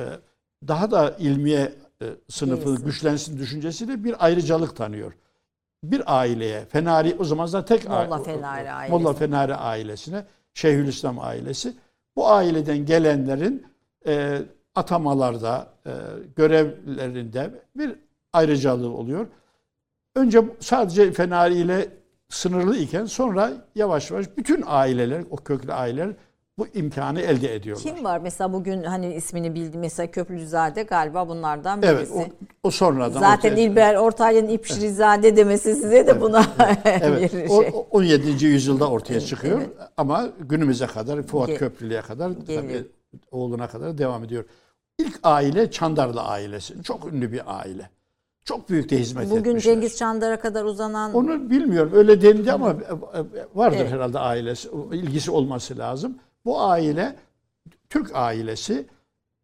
daha 0.68 0.92
da 0.92 1.16
ilmiye 1.20 1.74
e, 2.02 2.06
sınıfı 2.30 2.64
Gelişsin. 2.66 2.86
güçlensin 2.86 3.38
düşüncesiyle 3.38 4.04
bir 4.04 4.26
ayrıcalık 4.26 4.76
tanıyor. 4.76 5.14
Bir 5.84 6.20
aileye, 6.20 6.66
Fenari 6.66 7.16
o 7.20 7.24
zaman 7.24 7.46
zaten 7.46 7.78
tek 7.78 7.90
Molla 7.90 7.98
aile- 8.16 8.24
Fenari 8.24 8.72
ailesi. 8.72 8.92
Molla 9.04 9.14
Fenari 9.14 9.56
ailesine, 9.56 10.26
Şeyhülislam 10.54 11.20
ailesi. 11.20 11.74
Bu 12.16 12.30
aileden 12.30 12.86
gelenlerin 12.86 13.66
e, 14.08 14.42
atamalarda, 14.76 15.68
e, 15.86 15.92
görevlerinde 16.36 17.52
bir 17.76 17.96
ayrıcalığı 18.34 18.90
oluyor. 18.90 19.28
Önce 20.16 20.44
sadece 20.60 21.12
Fenari 21.12 21.54
ile 21.56 21.88
sınırlı 22.30 22.78
iken 22.78 23.06
sonra 23.06 23.52
yavaş 23.76 24.12
yavaş 24.12 24.26
bütün 24.38 24.64
aileler, 24.68 25.24
o 25.32 25.36
köklü 25.36 25.74
aileler 25.74 26.10
bu 26.58 26.68
imkanı 26.74 27.22
elde 27.22 27.56
ediyorlar. 27.56 27.84
Kim 27.96 28.04
var 28.04 28.20
mesela 28.20 28.54
bugün 28.54 28.84
hani 28.84 29.14
ismini 29.16 29.56
bildi 29.56 29.78
mesela 29.78 30.12
Köprülüzade 30.12 30.84
galiba 30.84 31.28
bunlardan 31.30 31.80
Evet, 31.84 31.98
birisi. 32.00 32.14
o, 32.14 32.68
o 32.68 32.72
sonradan 32.72 33.20
Zaten 33.20 33.50
ortaya- 33.52 33.64
İlber 33.64 33.96
Ortaylı'nın 33.96 34.48
İpşirizade 34.48 35.36
demesi 35.36 35.76
size 35.76 36.08
de 36.08 36.22
buna 36.22 36.46
Evet, 36.86 37.34
bir 37.34 37.50
o, 37.50 37.62
şey. 37.62 37.72
o 37.74 37.88
17. 37.92 38.46
yüzyılda 38.46 38.90
ortaya 38.90 39.22
çıkıyor 39.22 39.58
evet. 39.58 39.70
ama 39.98 40.30
günümüze 40.40 40.86
kadar 40.88 41.24
Fuat 41.24 41.50
Ge- 41.50 41.58
Köprülü'ye 41.58 42.02
kadar 42.02 42.32
tabii 42.48 42.88
oğluna 43.32 43.68
kadar 43.68 43.98
devam 43.98 44.24
ediyor. 44.24 44.46
İlk 44.98 45.20
aile 45.24 45.72
Çandarlı 45.72 46.22
ailesi. 46.22 46.84
Çok 46.84 47.14
ünlü 47.14 47.32
bir 47.32 47.60
aile. 47.60 47.90
Çok 48.46 48.70
büyük 48.70 48.90
de 48.90 49.00
hizmet 49.00 49.30
Bugün 49.30 49.50
etmişler. 49.52 49.74
Cengiz 49.74 49.98
Çandar'a 49.98 50.40
kadar 50.40 50.64
uzanan 50.64 51.14
Onu 51.14 51.50
bilmiyorum. 51.50 51.92
Öyle 51.96 52.22
dendi 52.22 52.52
ama 52.52 52.70
e, 52.70 52.76
vardır 53.56 53.78
Evet. 53.82 53.92
herhalde 53.92 54.20
ailesi. 54.20 54.70
ilgisi 54.92 55.32
olması 55.32 55.78
lazım. 55.78 56.18
Bu 56.46 56.62
aile 56.62 57.16
Türk 57.90 58.12
ailesi 58.16 58.86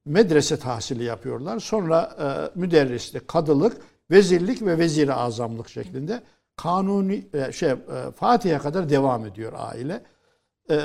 medrese 0.05 0.59
tahsili 0.59 1.03
yapıyorlar. 1.03 1.59
Sonra 1.59 2.15
e, 2.19 2.59
müderrislik, 2.59 3.27
kadılık, 3.27 3.77
vezirlik 4.11 4.61
ve 4.61 4.77
vezir-i 4.77 5.13
azamlık 5.13 5.69
şeklinde 5.69 6.21
kanuni 6.55 7.27
e, 7.33 7.51
şey 7.51 7.69
e, 7.69 7.77
Fatih'e 8.15 8.57
kadar 8.57 8.89
devam 8.89 9.25
ediyor 9.25 9.53
aile. 9.55 10.03
E, 10.69 10.79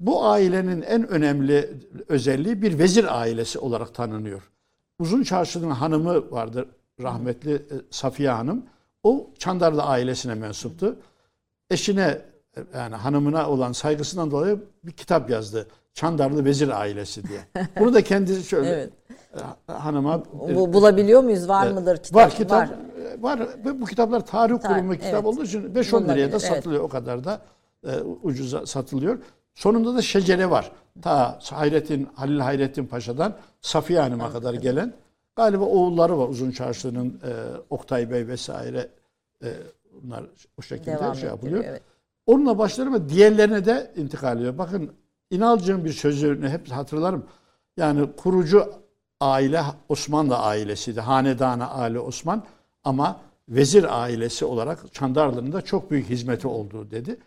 bu 0.00 0.24
ailenin 0.24 0.82
en 0.82 1.08
önemli 1.08 1.70
özelliği 2.08 2.62
bir 2.62 2.78
vezir 2.78 3.20
ailesi 3.20 3.58
olarak 3.58 3.94
tanınıyor. 3.94 4.50
Uzun 4.98 5.22
Çarşı'nın 5.22 5.70
hanımı 5.70 6.30
vardır 6.30 6.68
rahmetli 7.02 7.54
e, 7.54 7.74
Safiye 7.90 8.30
Hanım. 8.30 8.66
O 9.02 9.30
Çandarlı 9.38 9.82
ailesine 9.82 10.34
mensuptu. 10.34 10.96
Eşine 11.70 12.22
e, 12.56 12.60
yani 12.74 12.94
hanımına 12.94 13.50
olan 13.50 13.72
saygısından 13.72 14.30
dolayı 14.30 14.62
bir 14.84 14.92
kitap 14.92 15.30
yazdı. 15.30 15.66
Çandarlı 15.94 16.44
Vezir 16.44 16.80
Ailesi 16.80 17.28
diye. 17.28 17.40
Bunu 17.80 17.94
da 17.94 18.02
kendisi 18.02 18.48
şöyle 18.48 18.90
Evet. 19.32 19.42
e, 19.68 19.72
hanıma 19.72 20.22
Bu, 20.54 20.72
bulabiliyor 20.72 21.22
muyuz? 21.22 21.48
Var 21.48 21.70
mıdır 21.70 21.96
kitap? 21.96 22.22
Var 22.22 22.30
kitap 22.30 22.68
var. 23.18 23.40
Ve 23.64 23.80
Bu 23.80 23.84
kitaplar 23.84 24.26
tarih 24.26 24.58
Tarih, 24.58 24.74
kurumu 24.74 24.92
kitap 24.92 25.14
evet. 25.14 25.24
olduğu 25.24 25.44
için 25.44 25.74
5-10 25.74 26.04
liraya 26.04 26.16
da 26.16 26.30
evet. 26.30 26.42
satılıyor. 26.42 26.82
O 26.82 26.88
kadar 26.88 27.24
da 27.24 27.40
e, 27.86 28.00
ucuza 28.22 28.66
satılıyor. 28.66 29.18
Sonunda 29.58 29.94
da 29.94 30.02
şecere 30.02 30.50
var. 30.50 30.72
Ta 31.02 31.38
Hayrettin, 31.50 32.08
Halil 32.14 32.38
Hayrettin 32.38 32.86
Paşa'dan 32.86 33.36
Safiye 33.60 34.00
Hanım'a 34.00 34.32
kadar 34.32 34.54
gelen 34.54 34.92
galiba 35.36 35.64
oğulları 35.64 36.18
var 36.18 36.28
Uzun 36.28 36.50
Çarşı'nın 36.50 37.08
e, 37.08 37.30
Oktay 37.70 38.10
Bey 38.10 38.26
vesaire 38.26 38.88
e, 39.44 39.48
bunlar 40.02 40.24
o 40.58 40.62
şekilde 40.62 40.90
Devam 40.90 41.14
şey 41.14 41.28
yapılıyor. 41.28 41.64
evet. 41.66 41.82
Onunla 42.26 42.58
başlar 42.58 42.86
ama 42.86 43.08
diğerlerine 43.08 43.64
de 43.64 43.92
intikal 43.96 44.36
ediyor. 44.36 44.58
Bakın 44.58 44.90
İnalcı'nın 45.30 45.84
bir 45.84 45.92
sözünü 45.92 46.48
hep 46.48 46.70
hatırlarım. 46.70 47.24
Yani 47.76 48.08
kurucu 48.16 48.72
aile 49.20 49.62
Osmanlı 49.88 50.38
ailesiydi. 50.38 51.00
Hanedanı 51.00 51.70
aile 51.70 51.98
Osman 52.00 52.42
ama 52.84 53.20
vezir 53.48 54.02
ailesi 54.02 54.44
olarak 54.44 54.94
Çandarlı'nın 54.94 55.52
da 55.52 55.62
çok 55.62 55.90
büyük 55.90 56.08
hizmeti 56.08 56.48
olduğu 56.48 56.90
dedi. 56.90 57.18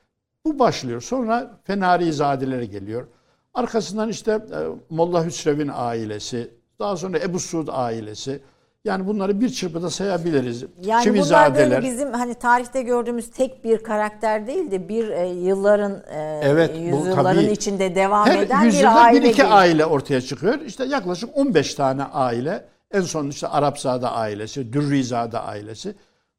Bu 0.45 0.59
başlıyor. 0.59 1.01
Sonra 1.01 1.51
Fenari 1.63 2.13
Zadeleri 2.13 2.69
geliyor. 2.69 3.07
Arkasından 3.53 4.09
işte 4.09 4.31
e, 4.31 4.57
Molla 4.89 5.25
Hüsrev'in 5.25 5.71
ailesi, 5.73 6.51
daha 6.79 6.97
sonra 6.97 7.19
Ebu 7.19 7.39
Suud 7.39 7.67
ailesi. 7.71 8.39
Yani 8.85 9.07
bunları 9.07 9.41
bir 9.41 9.49
çırpıda 9.49 9.89
sayabiliriz. 9.89 10.61
Yani 10.61 10.69
bunlar 10.83 11.01
Çivizadeler. 11.03 11.69
böyle 11.71 11.87
bizim 11.91 12.13
hani 12.13 12.33
tarihte 12.35 12.81
gördüğümüz 12.81 13.31
tek 13.31 13.63
bir 13.63 13.83
karakter 13.83 14.47
değil 14.47 14.71
de 14.71 14.89
bir 14.89 15.09
e, 15.09 15.27
yılların 15.29 15.91
e, 16.11 16.39
Evet, 16.43 16.71
bu 16.75 16.79
yüzyılların 16.97 17.41
tabii. 17.43 17.51
içinde 17.51 17.95
devam 17.95 18.27
Her 18.27 18.39
eden 18.43 18.69
bir 18.69 19.03
aile 19.05 19.21
bir 19.23 19.29
iki 19.29 19.41
değil. 19.41 19.57
aile 19.57 19.85
ortaya 19.85 20.21
çıkıyor. 20.21 20.59
İşte 20.65 20.85
yaklaşık 20.85 21.37
15 21.37 21.75
tane 21.75 22.03
aile. 22.03 22.65
En 22.91 23.01
son 23.01 23.27
işte 23.29 23.47
Arapzade 23.47 24.07
ailesi, 24.07 24.73
Dürrizade 24.73 25.39
ailesi. 25.39 25.95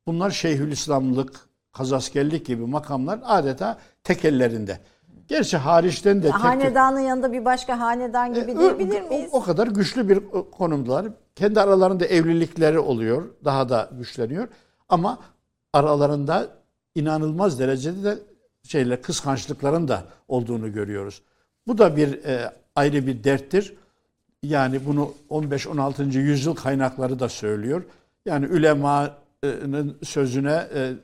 Bunlar 0.06 0.30
Şeyhülislamlık, 0.30 1.40
Kazaskerlik 1.72 2.46
gibi 2.46 2.66
makamlar 2.66 3.20
adeta 3.24 3.78
tek 4.04 4.24
ellerinde. 4.24 4.78
Gerçi 5.28 5.56
hariçten 5.56 6.18
de 6.22 6.26
tek 6.26 6.34
Hanedanın 6.34 7.00
yanında 7.00 7.32
bir 7.32 7.44
başka 7.44 7.80
hanedan 7.80 8.34
gibi 8.34 8.50
E, 8.50 8.58
diyebilir 8.58 9.02
o- 9.02 9.08
miyiz? 9.08 9.30
O, 9.32 9.38
o 9.38 9.42
kadar 9.42 9.66
güçlü 9.66 10.08
bir 10.08 10.20
konumdalar. 10.50 11.06
Kendi 11.34 11.60
aralarında 11.60 12.06
evlilikleri 12.06 12.78
oluyor. 12.78 13.28
Daha 13.44 13.68
da 13.68 13.90
güçleniyor. 13.98 14.48
Ama 14.88 15.18
aralarında 15.72 16.48
inanılmaz 16.94 17.58
derecede 17.60 18.04
de 18.04 18.18
şeyler 18.62 19.02
kıskançlıkların 19.02 19.88
da 19.88 20.04
olduğunu 20.28 20.72
görüyoruz. 20.72 21.22
Bu 21.66 21.78
da 21.78 21.96
bir 21.96 22.24
e, 22.24 22.52
ayrı 22.76 23.06
bir 23.06 23.24
derttir. 23.24 23.74
Yani 24.42 24.86
bunu 24.86 25.14
15-16. 25.30 26.18
yüzyıl 26.18 26.54
kaynakları 26.54 27.18
da 27.18 27.28
söylüyor. 27.28 27.82
Yani 28.26 28.46
ulemanın 28.46 29.10
sözüne 30.02 30.68
e, 30.74 30.94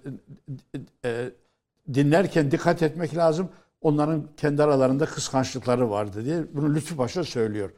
e, 1.04 1.30
dinlerken 1.94 2.50
dikkat 2.50 2.82
etmek 2.82 3.16
lazım. 3.16 3.48
Onların 3.80 4.22
kendi 4.36 4.62
aralarında 4.62 5.06
kıskançlıkları 5.06 5.90
vardı 5.90 6.24
diye 6.24 6.42
bunu 6.54 6.74
Lütfü 6.74 6.96
Paşa 6.96 7.24
söylüyor. 7.24 7.70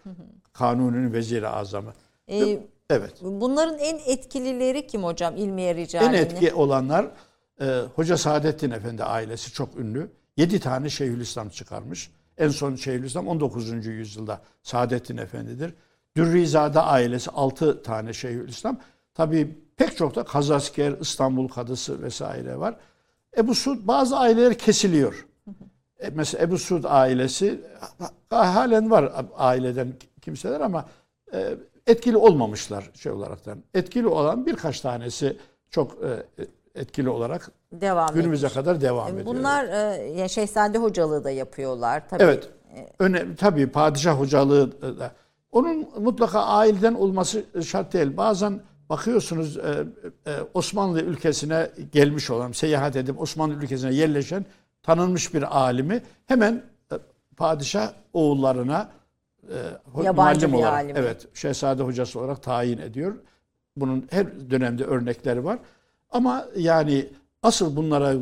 Kanunun 0.53 1.13
veziri 1.13 1.49
azamı. 1.49 1.93
Ee, 2.29 2.59
Evet. 2.91 3.13
bunların 3.23 3.79
en 3.79 3.99
etkilileri 4.07 4.87
kim 4.87 5.05
hocam 5.05 5.37
ilmiye 5.37 5.71
En 5.71 5.77
ricalini? 5.77 6.17
etki 6.17 6.55
olanlar 6.55 7.07
e, 7.61 7.81
Hoca 7.95 8.17
Saadettin 8.17 8.71
Efendi 8.71 9.05
ailesi 9.05 9.53
çok 9.53 9.77
ünlü. 9.77 10.11
7 10.37 10.61
tane 10.61 10.91
Şeyhülislam 10.91 11.49
çıkarmış. 11.49 12.11
En 12.39 12.49
son 12.49 12.75
Şeyhülislam 12.75 13.29
19. 13.29 13.87
yüzyılda 13.87 14.41
Saadettin 14.63 15.17
Efendi'dir. 15.17 15.75
Dürrizade 16.17 16.81
ailesi 16.81 17.31
6 17.31 17.83
tane 17.83 18.13
Şeyhülislam. 18.13 18.79
Tabii 19.15 19.59
pek 19.81 19.97
çok 19.97 20.15
da 20.15 20.25
Kazasker, 20.25 20.93
İstanbul 21.01 21.49
Kadısı 21.49 22.03
vesaire 22.03 22.59
var. 22.59 22.77
Ebu 23.37 23.55
Suud 23.55 23.87
bazı 23.87 24.17
aileler 24.19 24.55
kesiliyor. 24.59 25.27
E, 25.99 26.11
Mesela 26.11 26.45
Ebu 26.45 26.59
Suud 26.59 26.85
ailesi 26.85 27.61
ha- 28.31 28.55
halen 28.55 28.91
var 28.91 29.13
aileden 29.37 29.89
kimseler 30.21 30.61
ama 30.61 30.85
e, 31.33 31.55
etkili 31.87 32.17
olmamışlar 32.17 32.91
şey 32.95 33.13
olaraktan. 33.13 33.59
Etkili 33.75 34.07
olan 34.07 34.47
birkaç 34.47 34.81
tanesi 34.81 35.37
çok 35.71 35.93
e, 35.93 36.09
etkili 36.81 37.09
olarak 37.11 37.51
Devam 37.73 38.09
günümüze 38.15 38.47
etmiş. 38.47 38.55
kadar 38.55 38.81
devam 38.81 39.09
E, 39.09 39.11
ediyor. 39.11 39.27
Bunlar 39.27 39.65
e, 40.25 40.29
Şehzade 40.29 40.79
hocalığı 40.79 41.25
da 41.25 41.31
yapıyorlar 41.31 42.09
tabii. 42.09 42.23
Evet. 42.23 42.49
Öne, 42.99 43.37
tabii 43.37 43.67
padişah 43.67 44.19
hocalığı 44.19 44.99
da. 44.99 45.11
Onun 45.53 45.89
mutlaka 46.03 46.41
aileden 46.41 46.95
olması 46.95 47.45
şart 47.65 47.93
değil. 47.93 48.17
Bazen 48.17 48.61
bakıyorsunuz 48.91 49.57
e, 49.57 49.61
e, 50.27 50.31
Osmanlı 50.55 51.03
ülkesine 51.03 51.71
gelmiş 51.93 52.31
olan, 52.31 52.53
seyahat 52.53 52.97
edip 52.97 53.21
Osmanlı 53.21 53.55
ülkesine 53.55 53.95
yerleşen 53.95 54.45
tanınmış 54.83 55.35
bir 55.35 55.59
alimi 55.59 56.03
hemen 56.27 56.63
e, 56.93 56.95
padişah 57.37 57.93
oğullarına 58.13 58.91
e, 59.43 59.57
Yabancı 60.05 60.49
muallim 60.49 60.55
olarak, 60.55 60.73
alimi. 60.85 60.99
evet, 60.99 61.29
şehzade 61.35 61.83
hocası 61.83 62.21
olarak 62.21 62.43
tayin 62.43 62.79
ediyor. 62.79 63.17
Bunun 63.77 64.09
her 64.11 64.51
dönemde 64.51 64.85
örnekleri 64.85 65.45
var. 65.45 65.59
Ama 66.11 66.47
yani 66.57 67.09
asıl 67.43 67.77
bunlara 67.77 68.15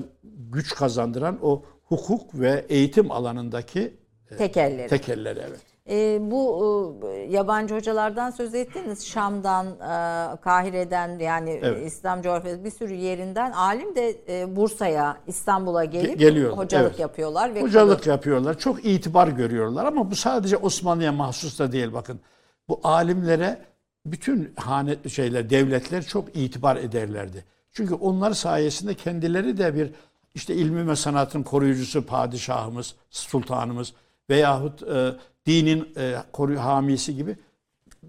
güç 0.50 0.74
kazandıran 0.74 1.38
o 1.42 1.62
hukuk 1.84 2.40
ve 2.40 2.66
eğitim 2.68 3.10
alanındaki 3.10 3.94
Tekelleri. 4.38 4.88
tekelleri 4.88 5.38
evet. 5.48 5.60
E, 5.88 6.18
bu 6.30 7.00
e, 7.12 7.16
yabancı 7.16 7.74
hocalardan 7.74 8.30
söz 8.30 8.54
ettiniz. 8.54 9.06
Şam'dan, 9.06 9.66
e, 9.66 10.36
Kahire'den 10.40 11.18
yani 11.18 11.60
Evet. 11.62 11.86
İslam 11.86 12.22
coğrafyası 12.22 12.64
bir 12.64 12.70
sürü 12.70 12.94
yerinden 12.94 13.52
alim 13.52 13.96
de 13.96 14.16
e, 14.28 14.56
Bursa'ya, 14.56 15.16
İstanbul'a 15.26 15.84
gelip 15.84 16.14
Ge- 16.14 16.18
geliyorlar, 16.18 16.58
hocalık 16.58 16.90
evet. 16.90 17.00
yapıyorlar 17.00 17.54
ve 17.54 17.62
Hocalık 17.62 18.06
yapıyorlar. 18.06 18.58
Çok 18.58 18.84
itibar 18.84 19.28
görüyorlar 19.28 19.84
ama 19.84 20.10
bu 20.10 20.16
sadece 20.16 20.56
Osmanlı'ya 20.56 21.12
mahsus 21.12 21.58
da 21.58 21.72
değil 21.72 21.92
bakın. 21.92 22.20
Bu 22.68 22.80
alimlere 22.84 23.58
bütün 24.06 24.54
hane 24.56 24.96
şeyler, 25.08 25.50
devletler 25.50 26.02
çok 26.02 26.36
itibar 26.36 26.76
ederlerdi. 26.76 27.44
Çünkü 27.72 27.94
onlar 27.94 28.32
sayesinde 28.32 28.94
kendileri 28.94 29.58
de 29.58 29.74
bir 29.74 29.90
işte 30.34 30.54
ilmi 30.54 30.88
ve 30.88 30.96
sanatın 30.96 31.42
koruyucusu 31.42 32.06
padişahımız, 32.06 32.94
sultanımız 33.10 33.92
veyahut 34.30 34.82
e, 34.82 35.12
dinin 35.48 35.88
e, 35.96 36.14
koru 36.32 36.58
hamisi 36.58 37.16
gibi 37.16 37.36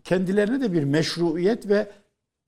kendilerine 0.03 0.61
de 0.61 0.73
bir 0.73 0.83
meşruiyet 0.83 1.69
ve 1.69 1.91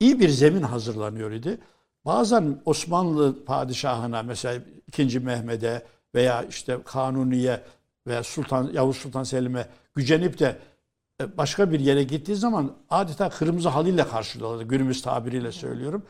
iyi 0.00 0.20
bir 0.20 0.28
zemin 0.28 0.62
hazırlanıyor 0.62 1.30
idi. 1.30 1.58
Bazen 2.04 2.60
Osmanlı 2.64 3.44
padişahına 3.44 4.22
mesela 4.22 4.62
2. 4.98 5.20
Mehmet'e 5.20 5.82
veya 6.14 6.42
işte 6.42 6.78
Kanuni'ye 6.84 7.60
veya 8.06 8.22
Sultan 8.22 8.70
Yavuz 8.72 8.96
Sultan 8.96 9.22
Selim'e 9.22 9.66
gücenip 9.94 10.38
de 10.38 10.56
e, 11.20 11.36
başka 11.36 11.72
bir 11.72 11.80
yere 11.80 12.02
gittiği 12.02 12.36
zaman 12.36 12.72
adeta 12.90 13.28
kırmızı 13.28 13.68
halıyla 13.68 14.08
karşılıyorlardı. 14.08 14.64
Günümüz 14.64 15.02
tabiriyle 15.02 15.52
söylüyorum. 15.52 16.02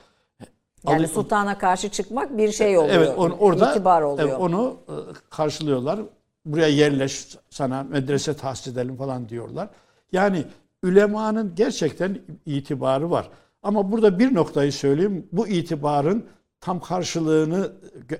yani 0.88 1.08
sultana 1.08 1.58
karşı 1.58 1.88
çıkmak 1.88 2.36
bir 2.36 2.52
şey 2.52 2.78
oluyor. 2.78 2.94
Evet 2.94 3.14
onu, 3.16 3.34
orada 3.34 3.70
itibar 3.70 4.02
oluyor. 4.02 4.28
evet, 4.28 4.40
onu 4.40 4.76
e, 4.88 4.94
karşılıyorlar. 5.30 6.00
Buraya 6.45 6.68
yerleş 6.68 7.26
sana 7.51 7.82
medrese 7.82 8.34
tahsis 8.34 8.72
edelim 8.72 8.97
falan 8.97 9.28
diyorlar. 9.28 9.68
Yani 10.12 10.45
ülemanın 10.84 11.53
gerçekten 11.57 12.18
itibarı 12.47 13.11
var. 13.11 13.28
Ama 13.62 13.93
burada 13.93 14.18
bir 14.18 14.34
noktayı 14.34 14.72
söyleyeyim. 14.72 15.26
Bu 15.32 15.49
itibarın 15.49 16.24
tam 16.61 16.80
karşılığını 16.80 17.72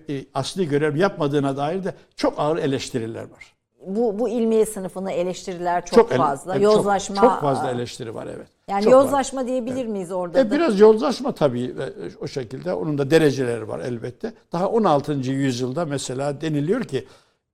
e, 0.09 0.25
asli 0.35 0.69
görev 0.69 0.97
yapmadığına 0.97 1.57
dair 1.57 1.85
de 1.85 1.95
çok 2.17 2.35
ağır 2.39 2.57
eleştiriler 2.59 3.23
var. 3.23 3.55
bu 3.87 4.19
bu 4.19 4.29
ilmiye 4.29 4.67
sınıfını 4.67 5.13
eleştiriler 5.13 5.87
çok, 5.87 6.11
ele- 6.11 6.19
fazla. 6.19 6.53
evet, 6.57 6.65
çok- 6.65 6.75
Yozlaşma 6.77 7.17
çok, 7.17 7.41
fazla 7.41 7.71
eleştiri 7.71 8.15
var 8.15 8.27
evet. 8.37 8.49
Yani 8.69 8.85
Çok 8.85 8.93
var. 8.93 8.99
yozlaşma 9.03 9.47
diyebilir 9.47 9.87
miyiz 9.87 10.13
orada 10.13 10.41
E, 10.41 10.51
da? 10.51 10.55
biraz 10.55 10.81
yozlaşma 10.81 11.33
tabii 11.33 11.65
e, 11.65 11.93
o 12.21 12.27
şekilde. 12.27 12.73
Onun 12.75 12.99
da 12.99 13.11
dereceleri 13.11 13.69
var 13.69 13.81
elbette. 13.81 14.33
Daha 14.53 14.69
16. 14.69 15.13
yüzyılda 15.13 15.85
mesela 15.85 16.41
deniliyor 16.41 16.85
ki 16.85 17.07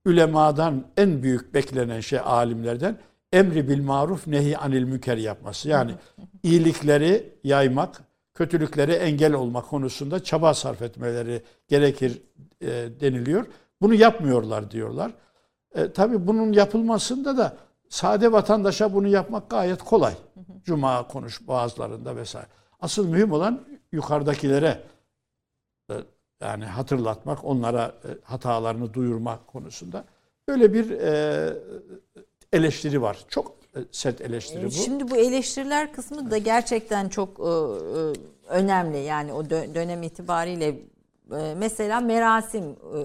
ülemadan 0.09 0.83
en 0.97 1.23
büyük 1.23 1.53
beklenen 1.53 1.99
şey 1.99 2.19
alimlerden 2.19 2.97
emri 3.33 3.69
bil 3.69 3.83
maruf 3.83 4.27
nehi 4.27 4.57
anil 4.57 4.83
münker 4.83 5.17
yapması. 5.17 5.69
Yani 5.69 5.91
iyilikleri 6.43 7.33
yaymak, 7.43 8.01
kötülükleri 8.33 8.91
engel 8.91 9.33
olma 9.33 9.61
konusunda 9.61 10.23
çaba 10.23 10.53
sarf 10.53 10.81
etmeleri 10.81 11.41
gerekir 11.67 12.21
e, 12.61 12.67
deniliyor. 12.99 13.45
Bunu 13.81 13.93
yapmıyorlar 13.93 14.71
diyorlar. 14.71 15.11
E, 15.75 15.91
tabii 15.91 16.27
bunun 16.27 16.53
yapılmasında 16.53 17.37
da 17.37 17.57
sade 17.89 18.31
vatandaşa 18.31 18.93
bunu 18.93 19.07
yapmak 19.07 19.49
gayet 19.49 19.83
kolay. 19.83 20.13
Cuma 20.63 21.07
konuş 21.07 21.47
bazılarında 21.47 22.15
vesaire. 22.15 22.47
Asıl 22.79 23.07
mühim 23.07 23.31
olan 23.31 23.61
yukarıdakilere 23.91 24.79
yani 26.41 26.65
hatırlatmak, 26.65 27.45
onlara 27.45 27.85
e, 27.85 28.07
hatalarını 28.23 28.93
duyurmak 28.93 29.47
konusunda 29.47 30.03
böyle 30.47 30.73
bir 30.73 30.91
e, 30.91 31.53
eleştiri 32.53 33.01
var. 33.01 33.17
Çok 33.27 33.51
e, 33.75 33.79
sert 33.91 34.21
eleştiri 34.21 34.65
bu. 34.65 34.71
Şimdi 34.71 35.11
bu 35.11 35.15
eleştiriler 35.17 35.93
kısmı 35.93 36.31
da 36.31 36.37
gerçekten 36.37 37.09
çok 37.09 37.39
önemli. 38.49 38.97
Yani 38.97 39.33
o 39.33 39.43
dö- 39.43 39.75
dönem 39.75 40.03
itibariyle 40.03 40.75
mesela 41.57 41.99
merasim 42.01 42.63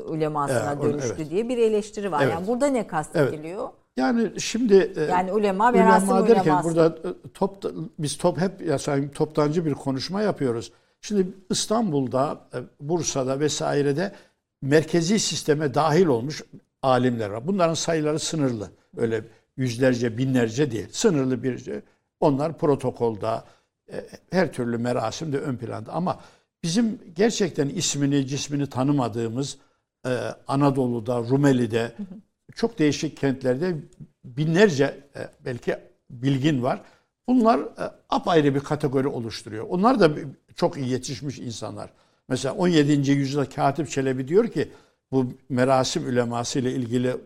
ulemasına 0.08 0.72
Evet, 0.72 0.82
dönüştü 0.82 1.14
evet. 1.18 1.30
diye 1.30 1.48
bir 1.48 1.58
eleştiri 1.58 2.12
var. 2.12 2.22
Evet. 2.22 2.32
Yani 2.34 2.46
burada 2.46 2.66
ne 2.66 2.86
kastediliyor? 2.86 3.68
Yani 3.96 4.40
şimdi 4.40 4.92
Yani 5.10 5.32
ulema, 5.32 5.70
merasim 5.70 6.08
ulema 6.08 6.28
derken 6.28 6.42
uleması. 6.42 6.68
burada 6.68 6.96
top 7.34 7.64
biz 7.98 8.18
top 8.18 8.40
hep 8.40 8.60
ya 8.60 8.78
sanki 8.78 9.10
toptancı 9.10 9.64
bir 9.66 9.74
konuşma 9.74 10.22
yapıyoruz. 10.22 10.72
Şimdi 11.04 11.28
İstanbul'da, 11.50 12.40
e, 12.54 12.58
Bursa'da 12.80 13.40
vesairede 13.40 14.12
merkezi 14.62 15.18
sisteme 15.18 15.74
dahil 15.74 16.06
olmuş 16.06 16.42
alimler 16.82 17.30
var. 17.30 17.46
Bunların 17.46 17.74
sayıları 17.74 18.18
sınırlı. 18.18 18.70
Öyle 18.96 19.24
yüzlerce, 19.56 20.18
binlerce 20.18 20.70
değil. 20.70 20.86
Sınırlı 20.90 21.42
bir 21.42 21.70
onlar 22.20 22.58
protokolda 22.58 23.44
e, 23.92 24.06
her 24.30 24.52
türlü 24.52 24.78
merasimde 24.78 25.38
ön 25.38 25.56
planda 25.56 25.92
ama 25.92 26.20
bizim 26.62 26.98
gerçekten 27.16 27.68
ismini, 27.68 28.26
cismini 28.26 28.66
tanımadığımız 28.66 29.58
e, 30.06 30.10
Anadolu'da, 30.46 31.18
Rumeli'de 31.18 31.92
çok 32.54 32.78
değişik 32.78 33.16
kentlerde 33.16 33.76
binlerce 34.24 35.00
belki 35.44 35.76
bilgin 36.10 36.62
var. 36.62 36.82
Bunlar 37.28 37.60
apayrı 38.08 38.54
bir 38.54 38.60
kategori 38.60 39.08
oluşturuyor. 39.08 39.66
Onlar 39.68 40.00
da 40.00 40.10
çok 40.56 40.76
iyi 40.76 40.88
yetişmiş 40.88 41.38
insanlar. 41.38 41.90
Mesela 42.28 42.54
17. 42.54 43.10
yüzyılda 43.10 43.48
Katip 43.48 43.90
Çelebi 43.90 44.28
diyor 44.28 44.48
ki 44.48 44.68
bu 45.12 45.26
merasim 45.48 46.08
üleması 46.08 46.58
ile 46.58 46.72
ilgili 46.72 47.16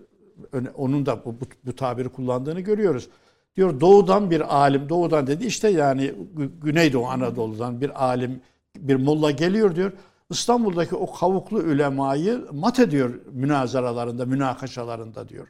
onun 0.77 1.07
da 1.07 1.25
bu, 1.25 1.41
bu, 1.41 1.45
bu 1.65 1.77
tabiri 1.77 2.09
kullandığını 2.09 2.61
görüyoruz. 2.61 3.09
Diyor 3.57 3.81
doğudan 3.81 4.31
bir 4.31 4.57
alim, 4.57 4.89
doğudan 4.89 5.27
dedi 5.27 5.47
işte 5.47 5.69
yani 5.69 6.15
Gü- 6.37 6.61
Güneydoğu 6.61 7.07
Anadolu'dan 7.07 7.81
bir 7.81 8.05
alim, 8.05 8.41
bir 8.77 8.97
molla 8.97 9.31
geliyor 9.31 9.77
diyor. 9.77 9.93
İstanbul'daki 10.31 10.97
o 10.97 11.13
kavuklu 11.13 11.63
ülemayı 11.63 12.47
mat 12.53 12.79
ediyor 12.81 13.21
münazaralarında, 13.33 14.27
münakaşalarında 14.27 15.29
diyor. 15.29 15.49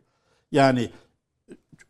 Yani 0.52 0.90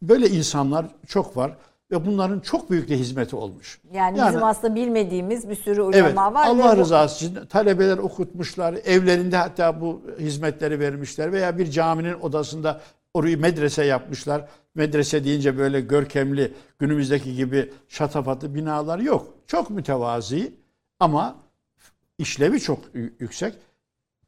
böyle 0.02 0.28
insanlar 0.28 0.86
çok 1.06 1.36
var 1.36 1.56
ve 1.90 2.06
bunların 2.06 2.40
çok 2.40 2.70
büyük 2.70 2.88
de 2.88 2.96
hizmeti 2.98 3.36
olmuş. 3.36 3.80
Yani, 3.92 4.18
Yani- 4.18 4.28
bizim 4.28 4.44
aslında 4.44 4.74
bilmediğimiz 4.74 5.48
bir 5.48 5.54
sürü 5.54 5.82
ulema 5.82 6.06
Evet, 6.06 6.16
var. 6.16 6.34
ve 6.34 6.38
Allah 6.38 6.76
bu- 6.76 6.80
rızası 6.80 7.24
için 7.26 7.46
talebeler 7.46 7.98
okutmuşlar, 7.98 8.74
evlerinde 8.84 9.36
hatta 9.36 9.80
bu 9.80 10.02
hizmetleri 10.18 10.80
vermişler 10.80 11.32
veya 11.32 11.58
bir 11.58 11.70
caminin 11.70 12.20
odasında 12.20 12.80
orayı 13.14 13.38
medrese 13.40 13.84
yapmışlar. 13.84 14.48
Medrese 14.74 15.24
deyince 15.24 15.58
böyle 15.58 15.80
görkemli, 15.80 16.54
günümüzdeki 16.78 17.34
gibi 17.36 17.72
şatafatlı 17.88 18.54
binalar 18.54 18.98
yok. 18.98 19.34
Çok 19.46 19.70
mütevazi 19.70 20.52
ama 21.00 21.36
işlevi 22.18 22.60
çok 22.60 22.78
yüksek. 23.20 23.54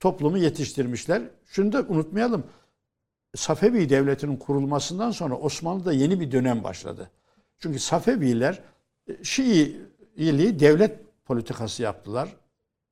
Toplumu 0.01 0.39
yetiştirmişler. 0.39 1.23
Şunu 1.47 1.73
da 1.73 1.85
unutmayalım. 1.89 2.45
Safevi 3.37 3.89
devletinin 3.91 4.37
kurulmasından 4.37 5.11
sonra 5.11 5.35
Osmanlı'da 5.35 5.93
yeni 5.93 6.21
bir 6.21 6.33
dönem 6.33 6.65
başladı. 6.65 7.11
Çünkü 7.61 7.79
Safeviler 7.79 8.61
e, 9.09 9.25
Şiiliği 9.25 10.61
devlet 10.61 10.99
politikası 11.25 11.83
yaptılar. 11.83 12.29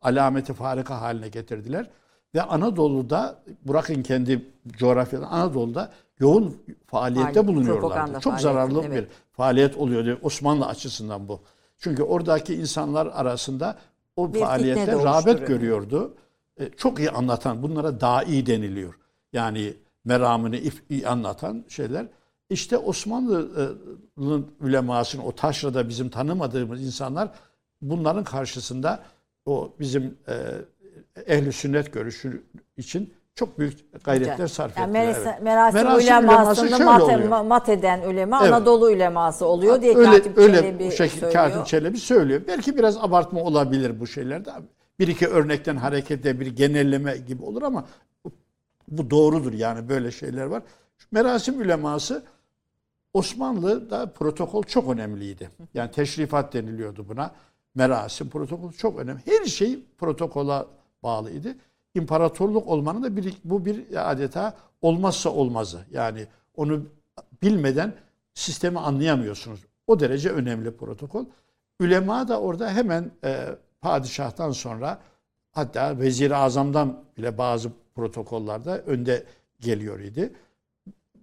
Alameti 0.02 0.52
farika 0.52 1.00
haline 1.00 1.28
getirdiler. 1.28 1.90
Ve 2.34 2.42
Anadolu'da 2.42 3.42
bırakın 3.64 4.02
kendi 4.02 4.46
coğrafyadan 4.66 5.26
Anadolu'da 5.30 5.92
yoğun 6.18 6.62
faaliyette 6.86 7.32
Faaliyet, 7.32 7.46
bulunuyorlardı. 7.46 8.20
Çok 8.20 8.40
zararlı 8.40 8.82
evet. 8.84 9.02
bir 9.02 9.08
faaliyet 9.32 9.76
oluyordu 9.76 10.18
Osmanlı 10.22 10.66
açısından 10.66 11.28
bu. 11.28 11.40
Çünkü 11.78 12.02
oradaki 12.02 12.54
insanlar 12.54 13.06
arasında 13.06 13.78
o 14.16 14.34
Bir 14.34 14.40
faaliyette 14.40 14.92
rağbet 14.92 15.46
görüyordu. 15.46 16.14
E, 16.60 16.70
Çok 16.70 16.98
iyi 16.98 17.10
anlatan, 17.10 17.62
bunlara 17.62 18.00
dai 18.00 18.46
deniliyor. 18.46 18.94
Yani 19.32 19.74
meramını 20.04 20.60
iyi 20.90 21.08
anlatan 21.08 21.64
şeyler. 21.68 22.06
İşte 22.50 22.78
Osmanlı'nın 22.78 24.46
ulemasının 24.60 25.22
o 25.22 25.32
taşrada 25.32 25.88
bizim 25.88 26.08
tanımadığımız 26.08 26.82
insanlar 26.82 27.30
bunların 27.82 28.24
karşısında 28.24 29.00
o 29.46 29.72
bizim 29.80 30.18
e, 30.28 30.34
ehli 31.26 31.52
sünnet 31.52 31.92
görüşü 31.92 32.42
için 32.76 33.14
çok 33.34 33.58
büyük 33.58 34.04
gayretler 34.04 34.46
sarf 34.46 34.76
yani 34.78 34.98
ettiler. 34.98 35.04
merasa- 35.06 35.30
evet. 35.32 35.42
merasim, 35.42 35.80
Merasim 35.80 36.16
ulemasını 36.16 37.28
mat, 37.28 37.46
mat 37.46 37.68
eden 37.68 38.02
ulema 38.02 38.40
Evet. 38.42 38.52
Anadolu 38.52 38.86
uleması 38.86 39.46
oluyor 39.46 39.82
diye 39.82 39.96
öyle, 39.96 40.10
Katip 40.10 40.38
öyle 40.38 40.56
Çelebi 40.60 40.86
bu 40.86 40.90
şekilde 40.90 41.20
söylüyor. 41.20 41.32
Katip 41.32 41.66
Çelebi 41.66 41.98
söylüyor. 41.98 42.40
Belki 42.48 42.76
biraz 42.76 42.96
abartma 42.96 43.40
olabilir 43.40 44.00
bu 44.00 44.06
şeylerde. 44.06 44.50
Bir 44.98 45.08
iki 45.08 45.28
örnekten 45.28 45.76
hareketle 45.76 46.40
bir 46.40 46.46
genelleme 46.46 47.16
gibi 47.16 47.44
olur 47.44 47.62
ama 47.62 47.84
bu, 48.24 48.32
bu 48.88 49.10
doğrudur 49.10 49.52
yani 49.52 49.88
böyle 49.88 50.10
şeyler 50.10 50.44
var. 50.44 50.62
Merasim 51.10 51.60
uleması 51.60 52.22
Osmanlı'da 53.12 54.12
protokol 54.12 54.62
çok 54.62 54.90
önemliydi. 54.90 55.50
Yani 55.74 55.90
teşrifat 55.90 56.52
deniliyordu 56.52 57.08
buna. 57.08 57.30
Merasim, 57.74 58.30
protokol 58.30 58.72
çok 58.72 58.98
önemli. 58.98 59.20
Her 59.26 59.44
şey 59.44 59.78
protokola 59.98 60.66
bağlıydı. 61.02 61.56
İmparatorluk 61.94 62.68
olmanın 62.68 63.02
da 63.02 63.16
bir, 63.16 63.34
bu 63.44 63.64
bir 63.64 64.10
adeta 64.10 64.56
olmazsa 64.82 65.30
olmazı. 65.30 65.80
Yani 65.90 66.26
onu 66.56 66.82
bilmeden 67.42 67.92
sistemi 68.34 68.78
anlayamıyorsunuz. 68.78 69.60
O 69.86 70.00
derece 70.00 70.30
önemli 70.30 70.76
protokol. 70.76 71.24
Ülema 71.80 72.28
da 72.28 72.40
orada 72.40 72.70
hemen 72.70 73.10
e, 73.24 73.46
padişahtan 73.80 74.50
sonra 74.50 74.98
hatta 75.52 75.98
vezir-i 75.98 76.34
azamdan 76.34 77.04
bile 77.16 77.38
bazı 77.38 77.70
protokollerde 77.94 78.70
önde 78.70 79.24
geliyor 79.60 80.00
idi. 80.00 80.32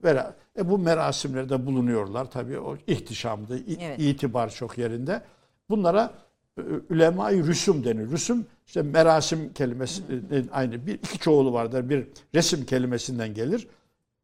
Vera- 0.06 0.34
E 0.60 0.70
bu 0.70 0.78
merasimlerde 0.78 1.66
bulunuyorlar. 1.66 2.32
Tabii 2.32 2.60
o 2.60 2.78
ihtişamdı, 2.88 3.60
Evet. 3.80 4.00
itibar 4.00 4.50
çok 4.50 4.78
yerinde. 4.78 5.22
Bunlara 5.70 6.14
e, 6.58 6.62
ulema-i 6.90 7.44
rüsum 7.48 7.84
denir. 7.84 8.12
Rüsum 8.12 8.46
işte 8.68 8.82
merasim 8.82 9.54
kelimesi 9.54 10.04
e, 10.32 10.44
aynı 10.52 10.88
bir 10.88 10.94
iki 10.94 11.20
çoğulu 11.20 11.54
vardır. 11.54 11.90
Bir 11.90 12.08
resim 12.36 12.66
kelimesinden 12.66 13.34
gelir. 13.34 13.68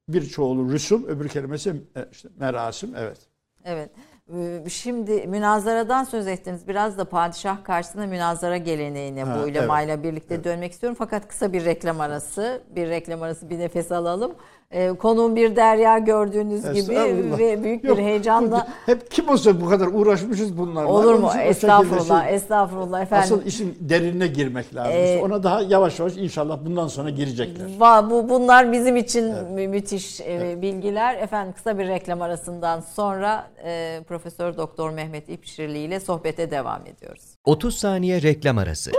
Bir 0.10 0.26
çoğulu 0.30 0.72
rüsum, 0.72 1.06
öbür 1.08 1.30
kelimesi 1.30 1.70
e, 1.70 2.08
işte 2.12 2.30
merasim. 2.40 2.94
Evet. 2.96 3.18
Evet. 3.66 3.90
Ee, 4.38 4.70
Şimdi 4.70 5.28
münazaradan 5.28 6.04
söz 6.04 6.28
ettiniz. 6.28 6.68
Biraz 6.68 6.98
da 6.98 7.06
padişah 7.06 7.64
karşısında 7.64 8.06
münazara 8.08 8.58
geleneğine 8.58 9.24
Ha, 9.24 9.38
bu 9.40 9.44
ulemayla 9.50 10.04
birlikte 10.04 10.44
dönmek 10.44 10.72
istiyorum. 10.72 10.96
Fakat 11.00 11.28
kısa 11.28 11.54
bir 11.54 11.66
reklam 11.66 12.02
arası. 12.02 12.62
Bir 12.76 12.90
reklam 12.90 13.22
arası 13.24 13.50
bir 13.50 13.60
nefes 13.60 13.92
alalım. 13.92 14.32
Ee, 14.72 14.90
konuğum 14.90 15.36
bir 15.36 15.56
derya 15.56 15.98
gördüğünüz 15.98 16.74
gibi 16.74 16.96
ve 17.38 17.64
büyük 17.64 17.84
Yok, 17.84 17.98
bir 17.98 18.04
heyecanla 18.04 18.68
Hep 18.86 19.12
kim 19.12 19.30
olsa 19.30 19.62
bu 19.62 19.70
kadar 19.70 19.88
uğraşmışız 19.88 20.58
bunlarla. 20.58 20.90
olur 20.90 21.14
mu? 21.16 21.32
Estağfurullah, 21.44 22.26
şey- 22.26 22.36
estağfurullah 22.36 23.02
efendim. 23.02 23.24
Asıl 23.24 23.46
işin 23.46 23.78
derinine 23.80 24.28
girmek 24.28 24.76
lazım. 24.76 24.92
Ee, 24.96 25.04
İşte 25.14 25.26
ona 25.26 25.44
daha 25.44 25.62
yavaş 25.62 26.00
yavaş 26.00 26.18
inşallah 26.18 26.60
bundan 26.66 26.88
sonra 26.88 27.10
girecekler. 27.10 27.66
Va- 27.80 28.10
Bu 28.10 28.30
bunlar 28.30 28.72
bizim 28.72 28.96
için 28.98 29.24
mü- 29.54 29.68
müthiş 29.68 30.22
e, 30.22 30.62
bilgiler. 30.62 31.16
Efendim 31.18 31.54
kısa 31.54 31.78
bir 31.80 31.88
reklam 31.88 32.22
arasından 32.22 32.80
sonra 32.80 33.48
e, 33.66 34.00
Profesör 34.22 34.58
Doktor 34.58 34.92
Mehmet 34.92 35.30
İpşirli 35.30 35.78
ile 35.78 36.00
sohbete 36.00 36.52
devam 36.52 36.86
ediyoruz. 36.86 37.24
30 37.46 37.76
saniye 37.76 38.22
reklam 38.22 38.58
arası. 38.58 38.92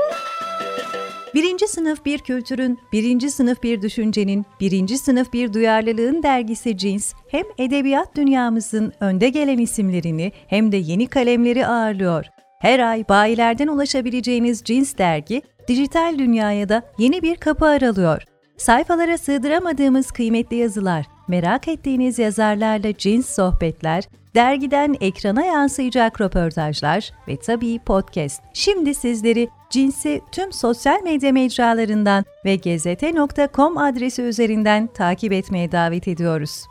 Birinci 1.34 1.68
sınıf 1.68 2.04
bir 2.04 2.18
kültürün, 2.18 2.78
birinci 2.92 3.30
sınıf 3.30 3.62
bir 3.62 3.82
düşüncenin, 3.82 4.44
birinci 4.60 4.98
sınıf 4.98 5.32
bir 5.32 5.52
duyarlılığın 5.52 6.22
dergisi 6.22 6.78
Cins, 6.78 7.12
hem 7.28 7.44
edebiyat 7.58 8.16
dünyamızın 8.16 8.92
önde 9.00 9.28
gelen 9.28 9.58
isimlerini 9.58 10.32
hem 10.46 10.72
de 10.72 10.76
yeni 10.76 11.06
kalemleri 11.06 11.66
ağırlıyor. 11.66 12.26
Her 12.60 12.78
ay 12.78 13.08
bayilerden 13.08 13.68
ulaşabileceğiniz 13.68 14.62
Cins 14.64 14.98
dergi, 14.98 15.42
dijital 15.68 16.18
dünyaya 16.18 16.68
da 16.68 16.82
yeni 16.98 17.22
bir 17.22 17.36
kapı 17.36 17.66
aralıyor. 17.66 18.22
Sayfalara 18.56 19.18
sığdıramadığımız 19.18 20.10
kıymetli 20.10 20.56
yazılar, 20.56 21.06
merak 21.28 21.68
ettiğiniz 21.68 22.18
yazarlarla 22.18 22.96
cins 22.96 23.34
sohbetler, 23.34 24.04
dergiden 24.35 24.97
ekrana 25.01 25.45
yansıyacak 25.45 26.20
röportajlar 26.20 27.11
ve 27.28 27.37
tabii 27.37 27.78
podcast. 27.78 28.43
Şimdi 28.53 28.95
sizleri 28.95 29.49
Cins'i 29.70 30.20
tüm 30.33 30.53
sosyal 30.53 31.03
medya 31.03 31.33
mecralarından 31.33 32.24
ve 32.45 32.57
gezete.com 32.57 33.78
adresi 33.78 34.22
üzerinden 34.22 34.87
takip 34.87 35.33
etmeye 35.33 35.72
davet 35.72 36.09
ediyoruz. 36.09 36.64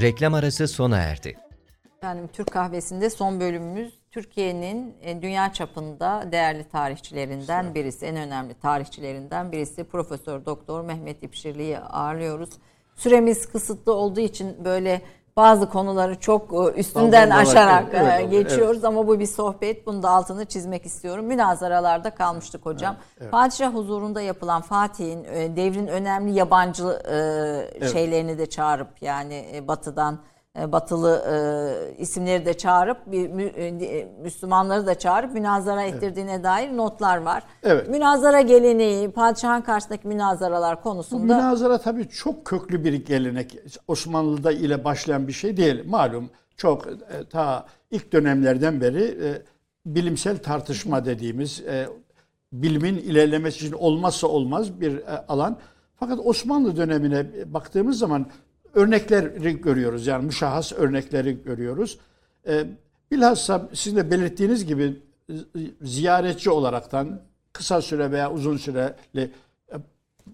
Reklam 0.00 0.34
arası 0.34 0.68
sona 0.68 0.98
erdi. 0.98 1.36
Efendim 1.98 2.28
Türk 2.32 2.50
Kahvesi'nde 2.50 3.10
son 3.10 3.40
bölümümüz 3.40 3.94
Türkiye'nin 4.10 4.94
e, 5.02 5.22
dünya 5.22 5.52
çapında 5.52 6.28
değerli 6.32 6.64
tarihçilerinden 6.64 7.74
birisi, 7.74 8.06
en 8.06 8.16
önemli 8.16 8.54
tarihçilerinden 8.54 9.52
birisi 9.52 9.84
Profesör 9.84 10.44
Doktor 10.44 10.84
Mehmet 10.84 11.22
İpşirli'yi 11.22 11.78
ağırlıyoruz. 11.78 12.50
Süremiz 12.96 13.46
kısıtlı 13.46 13.94
olduğu 13.94 14.20
için 14.20 14.64
böyle 14.64 15.02
bazı 15.36 15.68
konuları 15.68 16.20
çok 16.20 16.52
e, 16.52 16.80
üstünden 16.80 17.30
aşarak 17.30 17.84
evet, 17.92 18.12
e, 18.12 18.14
evet, 18.20 18.30
geçiyoruz 18.30 18.84
ama 18.84 19.06
bu 19.06 19.20
bir 19.20 19.26
sohbet. 19.26 19.86
Bunu 19.86 20.02
da 20.02 20.10
altını 20.10 20.44
çizmek 20.44 20.86
istiyorum. 20.86 21.24
Münazaralarda 21.24 22.10
kalmıştık 22.10 22.66
hocam. 22.66 22.96
Padişah 23.30 23.74
huzurunda 23.74 24.20
yapılan 24.20 24.62
Fatih'in 24.62 25.24
e, 25.24 25.56
devrin 25.56 25.86
önemli 25.86 26.32
yabancı 26.32 26.84
e, 27.80 27.88
şeylerini 27.88 28.38
de 28.38 28.46
çağırıp 28.46 28.88
yani 29.00 29.64
batıdan 29.68 30.18
batılı 30.56 31.24
e, 31.30 31.96
isimleri 32.02 32.46
de 32.46 32.54
çağırıp 32.54 32.98
bir 33.06 33.28
mü- 33.28 33.42
e, 33.44 34.08
Müslümanları 34.22 34.86
da 34.86 34.94
çağırıp 34.98 35.32
münazara 35.32 35.82
ettirdiğine 35.82 36.44
dair 36.44 36.76
notlar 36.76 37.16
var. 37.16 37.42
Evet. 37.62 37.88
Münazara 37.88 38.40
geleneği, 38.40 39.10
padişahın 39.10 39.60
karşısındaki 39.62 40.08
münazaralar 40.08 40.78
Bu 40.78 40.82
konusunda 40.82 41.36
münazara 41.36 41.78
tabii 41.78 42.08
çok 42.08 42.44
köklü 42.44 42.84
bir 42.84 42.92
gelenek. 42.92 43.58
Osmanlı'da 43.88 44.52
ile 44.52 44.84
başlayan 44.84 45.28
bir 45.28 45.32
şey 45.32 45.56
değil. 45.56 45.82
Malum 45.88 46.30
çok 46.56 46.86
e, 46.86 46.92
ta 47.30 47.66
ilk 47.90 48.12
dönemlerden 48.12 48.80
beri 48.80 49.04
e, 49.04 49.42
bilimsel 49.86 50.38
tartışma 50.38 51.04
dediğimiz 51.04 51.60
e, 51.60 51.88
bilimin 52.52 52.96
ilerlemesi 52.96 53.66
için 53.66 53.76
olmazsa 53.76 54.26
olmaz 54.26 54.80
bir 54.80 54.96
e, 54.98 55.26
alan. 55.28 55.56
Fakat 55.96 56.18
Osmanlı 56.24 56.76
dönemine 56.76 57.26
baktığımız 57.54 57.98
zaman 57.98 58.26
örnekleri 58.74 59.60
görüyoruz. 59.60 60.06
Yani 60.06 60.26
müşahhas 60.26 60.72
örnekleri 60.72 61.42
görüyoruz. 61.42 61.98
E, 62.46 62.64
bilhassa 63.10 63.68
sizin 63.74 63.96
de 63.96 64.10
belirttiğiniz 64.10 64.66
gibi 64.66 65.02
ziyaretçi 65.82 66.50
olaraktan 66.50 67.20
kısa 67.52 67.82
süre 67.82 68.10
veya 68.10 68.32
uzun 68.32 68.56
süreli 68.56 69.30
e, 69.72 69.76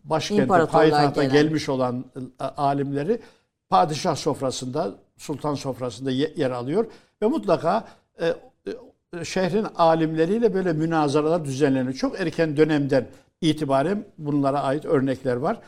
başkente, 0.04 0.66
payitahta 0.66 1.24
gelen. 1.24 1.32
gelmiş 1.42 1.68
olan 1.68 2.04
e, 2.40 2.44
alimleri 2.44 3.20
padişah 3.68 4.16
sofrasında, 4.16 4.94
sultan 5.16 5.54
sofrasında 5.54 6.10
ye- 6.10 6.32
yer 6.36 6.50
alıyor 6.50 6.86
ve 7.22 7.26
mutlaka 7.26 7.88
e, 8.20 8.26
e, 8.26 9.24
şehrin 9.24 9.66
alimleriyle 9.76 10.54
böyle 10.54 10.72
münazaralar 10.72 11.44
düzenleniyor. 11.44 11.94
Çok 11.94 12.20
erken 12.20 12.56
dönemden 12.56 13.06
itibaren 13.40 14.04
bunlara 14.18 14.62
ait 14.62 14.84
örnekler 14.84 15.36
var. 15.36 15.60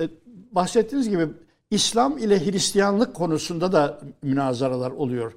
E, 0.00 0.08
bahsettiğiniz 0.52 1.08
gibi 1.08 1.28
İslam 1.70 2.18
ile 2.18 2.46
Hristiyanlık 2.46 3.14
konusunda 3.14 3.72
da 3.72 4.00
münazaralar 4.22 4.90
oluyor. 4.90 5.32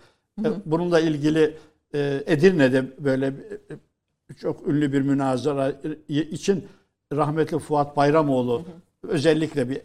E, 0.46 0.50
Bununla 0.66 1.00
ilgili 1.00 1.58
e, 1.94 2.24
Edirne'de 2.26 2.86
böyle 3.00 3.28
e, 3.28 4.34
çok 4.36 4.68
ünlü 4.68 4.94
bir 4.94 5.02
münazara 5.02 5.74
için 6.10 6.68
rahmetli 7.14 7.60
Fuat 7.60 7.98
Bayramoğlu 7.98 8.64
özellikle 9.04 9.70
bir 9.70 9.82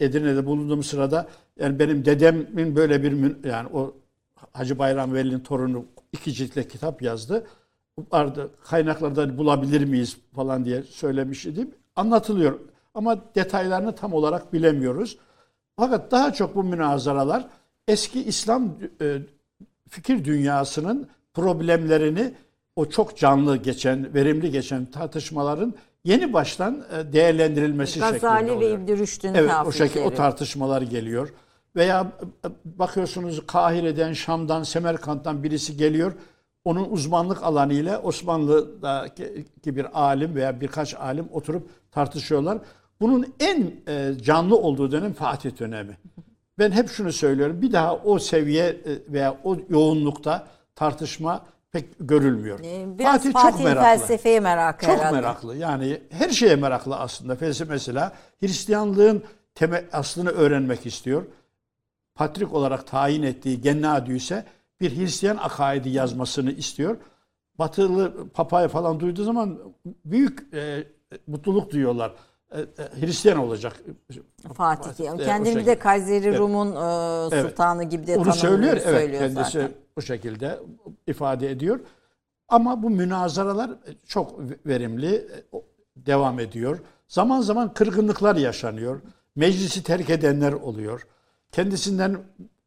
Edirne'de 0.00 0.46
bulunduğum 0.46 0.82
sırada 0.82 1.28
yani 1.60 1.78
benim 1.78 2.04
dedemin 2.04 2.76
böyle 2.76 3.02
bir 3.02 3.44
yani 3.48 3.68
o 3.72 3.94
Hacı 4.52 4.78
Bayram 4.78 5.14
Veli'nin 5.14 5.40
torunu 5.40 5.84
iki 6.12 6.32
ciltle 6.32 6.68
kitap 6.68 7.02
yazdı. 7.02 7.46
Vardı 8.12 8.50
kaynaklarda 8.64 9.38
bulabilir 9.38 9.84
miyiz 9.84 10.16
falan 10.34 10.64
diye 10.64 10.82
söylemiş 10.82 11.46
idim. 11.46 11.70
Anlatılıyor 11.96 12.58
ama 12.94 13.34
detaylarını 13.34 13.94
tam 13.94 14.12
olarak 14.12 14.52
bilemiyoruz. 14.52 15.18
Fakat 15.78 16.10
daha 16.10 16.32
çok 16.32 16.54
bu 16.54 16.64
münazaralar 16.64 17.46
eski 17.88 18.24
İslam 18.24 18.64
e, 19.00 19.18
fikir 19.88 20.24
dünyasının 20.24 21.08
problemlerini 21.34 22.34
o 22.76 22.88
çok 22.88 23.18
canlı 23.18 23.56
geçen, 23.56 24.14
verimli 24.14 24.50
geçen 24.50 24.84
tartışmaların 24.84 25.74
yeni 26.04 26.32
baştan 26.32 26.84
e, 26.92 27.12
değerlendirilmesi 27.12 27.92
şeklinde 27.92 28.12
Gazali 28.12 28.46
ve 28.46 28.52
oluyor. 28.52 28.78
İbn 28.78 28.98
Rüşd'ün 28.98 29.34
Evet 29.34 29.50
o 29.66 29.72
şekilde 29.72 30.04
o 30.04 30.14
tartışmalar 30.14 30.82
geliyor. 30.82 31.32
Veya 31.76 32.12
e, 32.44 32.48
bakıyorsunuz 32.64 33.46
Kahire'den, 33.46 34.12
Şam'dan, 34.12 34.62
Semerkant'tan 34.62 35.42
birisi 35.42 35.76
geliyor. 35.76 36.12
Onun 36.64 36.90
uzmanlık 36.90 37.42
alanı 37.42 37.72
ile 37.72 37.98
Osmanlı'daki 37.98 39.46
bir 39.66 40.00
alim 40.00 40.34
veya 40.34 40.60
birkaç 40.60 40.94
alim 40.94 41.28
oturup 41.32 41.68
tartışıyorlar. 41.92 42.58
Bunun 43.00 43.34
en 43.40 43.72
e, 43.88 44.12
canlı 44.22 44.56
olduğu 44.56 44.92
dönem 44.92 45.12
Fatih 45.12 45.58
dönemi. 45.58 45.98
Ben 46.58 46.70
hep 46.70 46.88
şunu 46.90 47.12
söylüyorum. 47.12 47.62
Bir 47.62 47.72
daha 47.72 47.96
o 47.96 48.18
seviye 48.18 48.66
e, 48.66 48.78
veya 49.12 49.36
o 49.44 49.56
yoğunlukta 49.68 50.46
tartışma 50.74 51.44
pek 51.72 51.84
görülmüyor. 52.00 52.60
Ee, 52.64 52.98
Biraz 52.98 53.32
Fatih'in 53.32 53.74
felsefeye 53.74 54.40
merakı 54.40 54.86
Çok 54.86 54.94
herhalde. 54.94 55.16
meraklı. 55.16 55.56
Yani 55.56 56.00
her 56.10 56.28
şeye 56.28 56.56
meraklı 56.56 56.96
aslında. 56.96 57.36
Felsefe 57.36 57.72
mesela 57.72 58.12
Hristiyanlığın 58.40 59.22
temel 59.54 59.84
aslını 59.92 60.30
öğrenmek 60.30 60.86
istiyor. 60.86 61.22
Patrik 62.14 62.54
olarak 62.54 62.86
tayin 62.86 63.22
ettiği 63.22 63.60
Gennadi 63.60 64.12
ise 64.12 64.44
bir 64.80 64.96
Hristiyan 64.96 65.36
akaidi 65.36 65.88
yazmasını 65.88 66.52
istiyor. 66.52 66.96
Batılı 67.58 68.28
papaya 68.28 68.68
falan 68.68 69.00
duyduğu 69.00 69.24
zaman 69.24 69.58
büyük 70.04 70.54
e, 70.54 70.84
mutluluk 71.26 71.72
duyuyorlar. 71.72 72.12
E, 72.52 72.60
e, 72.60 72.66
Hristiyan 73.00 73.38
olacak. 73.38 73.76
Fatih. 74.54 74.90
Evet, 75.00 75.20
o 75.20 75.24
Kendini 75.24 75.52
şekilde. 75.52 75.66
de 75.70 75.78
Kayseri 75.78 76.26
Evet. 76.28 76.38
Rum'un 76.38 76.70
e, 76.76 77.28
Evet. 77.36 77.46
sultanı 77.50 77.84
gibi 77.84 78.06
de 78.06 78.16
Onu 78.16 78.24
tanımlıyor, 78.24 78.36
söylüyor, 78.36 78.72
evet. 78.72 78.82
söylüyor 78.82 79.20
Kendisi 79.20 79.50
zaten. 79.52 79.70
bu 79.96 80.02
şekilde 80.02 80.58
ifade 81.06 81.50
ediyor. 81.50 81.80
Ama 82.48 82.82
bu 82.82 82.90
münazaralar 82.90 83.70
çok 84.06 84.40
verimli 84.66 85.28
devam 85.96 86.40
ediyor. 86.40 86.78
Zaman 87.08 87.40
zaman 87.40 87.74
kırgınlıklar 87.74 88.36
yaşanıyor. 88.36 89.00
Meclisi 89.36 89.82
terk 89.82 90.10
edenler 90.10 90.52
oluyor. 90.52 91.06
Kendisinden 91.52 92.18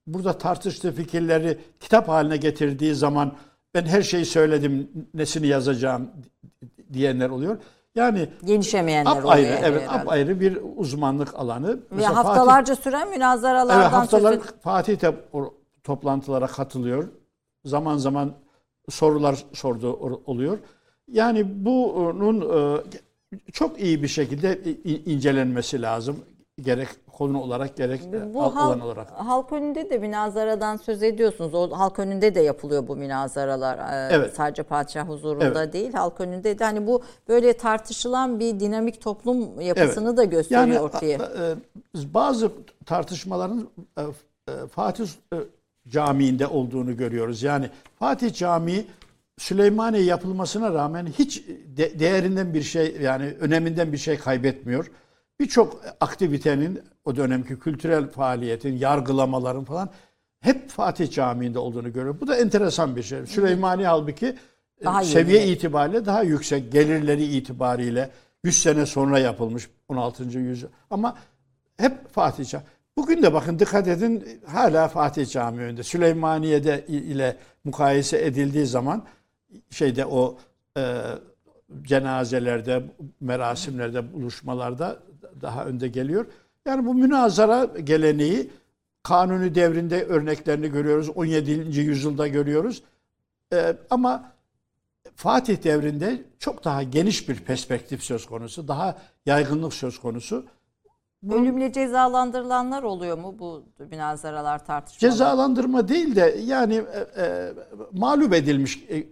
burada 0.08 0.38
tartıştığı 0.38 0.92
fikirleri 0.92 1.58
kitap 1.80 2.08
haline 2.08 2.38
getirdiği 2.38 2.96
zaman 2.96 3.34
ben 3.74 3.86
her 3.86 4.02
şeyi 4.02 4.26
söyledim, 4.26 4.90
nesini 5.14 5.48
yazacağım 5.48 6.12
diyenler 6.94 7.30
oluyor. 7.30 7.58
Yani 7.96 8.30
Genişemeyenler 8.44 9.12
apayrı, 9.12 9.48
oluyor. 9.48 9.60
evet, 9.64 9.82
herhalde. 9.82 10.02
apayrı 10.02 10.40
bir 10.40 10.58
uzmanlık 10.78 11.36
alanı. 11.36 11.68
Ve 11.78 11.80
Mesela 11.92 12.14
Fatih- 12.14 12.16
haftalarca 12.16 12.76
süren 12.76 13.10
münazaralardan 13.10 13.82
Evet 13.82 13.92
haftalar 13.94 14.34
söz 14.34 14.42
et- 14.46 14.54
Fatih 14.64 15.02
de 15.02 15.16
toplantılara 15.84 16.48
katılıyor. 16.48 17.08
Zaman 17.66 17.98
zaman 17.98 18.32
sorular 18.90 19.44
sorduğu 19.54 19.92
or- 19.94 20.20
oluyor. 20.26 20.58
Yani 21.08 21.66
bunun 21.66 22.42
e, 22.42 22.82
çok 23.52 23.82
iyi 23.82 24.04
bir 24.04 24.08
şekilde 24.08 24.60
incelenmesi 25.06 25.82
lazım. 25.82 26.20
Gerek 26.62 26.88
konu 27.14 27.42
olarak 27.42 27.78
gerek 27.78 28.02
e, 28.14 28.34
Bu 28.34 28.42
al- 28.44 28.54
halk, 28.54 28.64
alan 28.68 28.80
olarak. 28.80 29.12
halk 29.12 29.52
önünde 29.54 29.90
de 29.90 29.98
münazaradan 29.98 30.78
söz 30.78 31.04
ediyorsunuz. 31.04 31.54
O 31.54 31.72
halk 31.72 32.00
önünde 32.00 32.36
de 32.36 32.40
yapılıyor 32.42 32.88
bu 32.88 32.96
münazaralar. 32.96 33.78
Ee, 33.78 34.10
Evet. 34.16 34.34
Sadece 34.36 34.64
padişah 34.64 35.08
huzurunda 35.10 35.64
Evet. 35.64 35.74
değil, 35.74 35.94
halk 35.94 36.22
önünde 36.22 36.60
de. 36.60 36.64
Hani 36.64 36.88
bu 36.88 37.02
böyle 37.28 37.54
tartışılan 37.54 38.40
bir 38.40 38.60
dinamik 38.60 39.02
toplum 39.02 39.62
yapısını 39.62 40.18
da 40.18 40.24
gösteriyor 40.24 40.68
Yani 40.68 40.80
ortaya. 40.80 41.18
e, 41.18 41.22
e, 42.02 42.14
bazı 42.14 42.52
tartışmaların 42.86 43.68
e, 43.98 44.02
e, 44.02 44.68
Fatih 44.68 45.08
e, 45.34 45.38
Camii'nde 45.90 46.48
olduğunu 46.48 46.98
görüyoruz. 46.98 47.44
Yani 47.44 47.70
Fatih 48.00 48.34
Camii 48.34 48.86
Süleymaniye 49.38 50.04
yapılmasına 50.04 50.74
rağmen 50.74 51.06
hiç 51.06 51.44
de- 51.78 52.00
değerinden 52.00 52.54
bir 52.54 52.62
şey 52.62 52.98
yani 53.02 53.34
öneminden 53.40 53.92
bir 53.94 53.98
şey 53.98 54.18
kaybetmiyor. 54.18 54.92
Birçok 55.42 55.82
aktivitenin 56.00 56.80
o 57.06 57.16
dönemki 57.16 57.60
kültürel 57.60 58.10
faaliyetin, 58.10 58.78
yargılamaların 58.78 59.64
falan 59.64 59.90
hep 60.40 60.70
Fatih 60.70 61.12
Camii'nde 61.12 61.60
olduğunu 61.60 61.94
görüyoruz. 61.94 62.22
Bu 62.22 62.28
da 62.28 62.36
enteresan 62.36 62.96
bir 62.96 63.04
şey. 63.04 63.26
Süleymaniye 63.26 63.88
halbuki 63.88 64.26
e, 64.82 64.86
Daha 64.86 65.04
seviye 65.04 65.40
yeni. 65.42 65.52
itibariyle 65.52 66.06
daha 66.06 66.24
yüksek 66.24 66.72
gelirleri 66.72 67.24
itibariyle 67.24 68.10
100 68.44 68.62
sene 68.62 68.86
sonra 68.86 69.20
yapılmış 69.20 69.70
16. 69.88 70.24
yüzyıl. 70.24 70.70
Ama 70.90 71.18
hep 71.78 72.10
Fatih 72.10 72.46
Camii. 72.46 72.66
Bugün 72.98 73.24
de 73.24 73.34
bakın 73.34 73.60
dikkat 73.60 73.88
edin 73.88 74.42
hala 74.48 74.88
Fatih 74.88 75.28
Camii 75.28 75.62
önünde. 75.62 75.84
Süleymaniye'de 75.84 76.86
ile 76.88 77.38
mukayese 77.64 78.26
edildiği 78.26 78.66
zaman 78.66 79.06
şeyde 79.70 80.06
o 80.06 80.38
e, 80.78 81.02
cenazelerde, 81.84 82.84
merasimlerde, 83.20 84.14
buluşmalarda 84.14 85.00
daha 85.42 85.66
önde 85.66 85.88
geliyor. 85.88 86.26
Yani 86.66 86.86
bu 86.86 86.94
münazara 86.94 87.66
geleneği 87.66 88.50
Kanuni 89.04 89.56
devrinde 89.56 90.04
örneklerini 90.04 90.72
görüyoruz. 90.72 91.10
17. 91.10 91.80
yüzyılda 91.80 92.28
görüyoruz. 92.28 92.84
Ee, 93.54 93.78
ama 93.90 94.32
Fatih 95.16 95.64
devrinde 95.64 96.24
çok 96.40 96.64
daha 96.64 96.84
geniş 96.84 97.30
bir 97.30 97.36
perspektif 97.36 98.04
söz 98.04 98.26
konusu. 98.26 98.68
Daha 98.68 98.98
yaygınlık 99.26 99.74
söz 99.74 100.00
konusu. 100.00 100.46
Ölümle 101.30 101.74
cezalandırılanlar 101.74 102.84
oluyor 102.84 103.18
mu 103.18 103.36
bu 103.40 103.64
münazaralar 103.92 104.66
tartışmalar? 104.66 105.12
Cezalandırma 105.12 105.88
değil 105.88 106.16
de 106.16 106.36
yani 106.44 106.74
e, 106.76 107.22
e, 107.22 107.54
mağlup 107.92 108.34
edilmiş 108.34 108.86
e, 108.90 109.06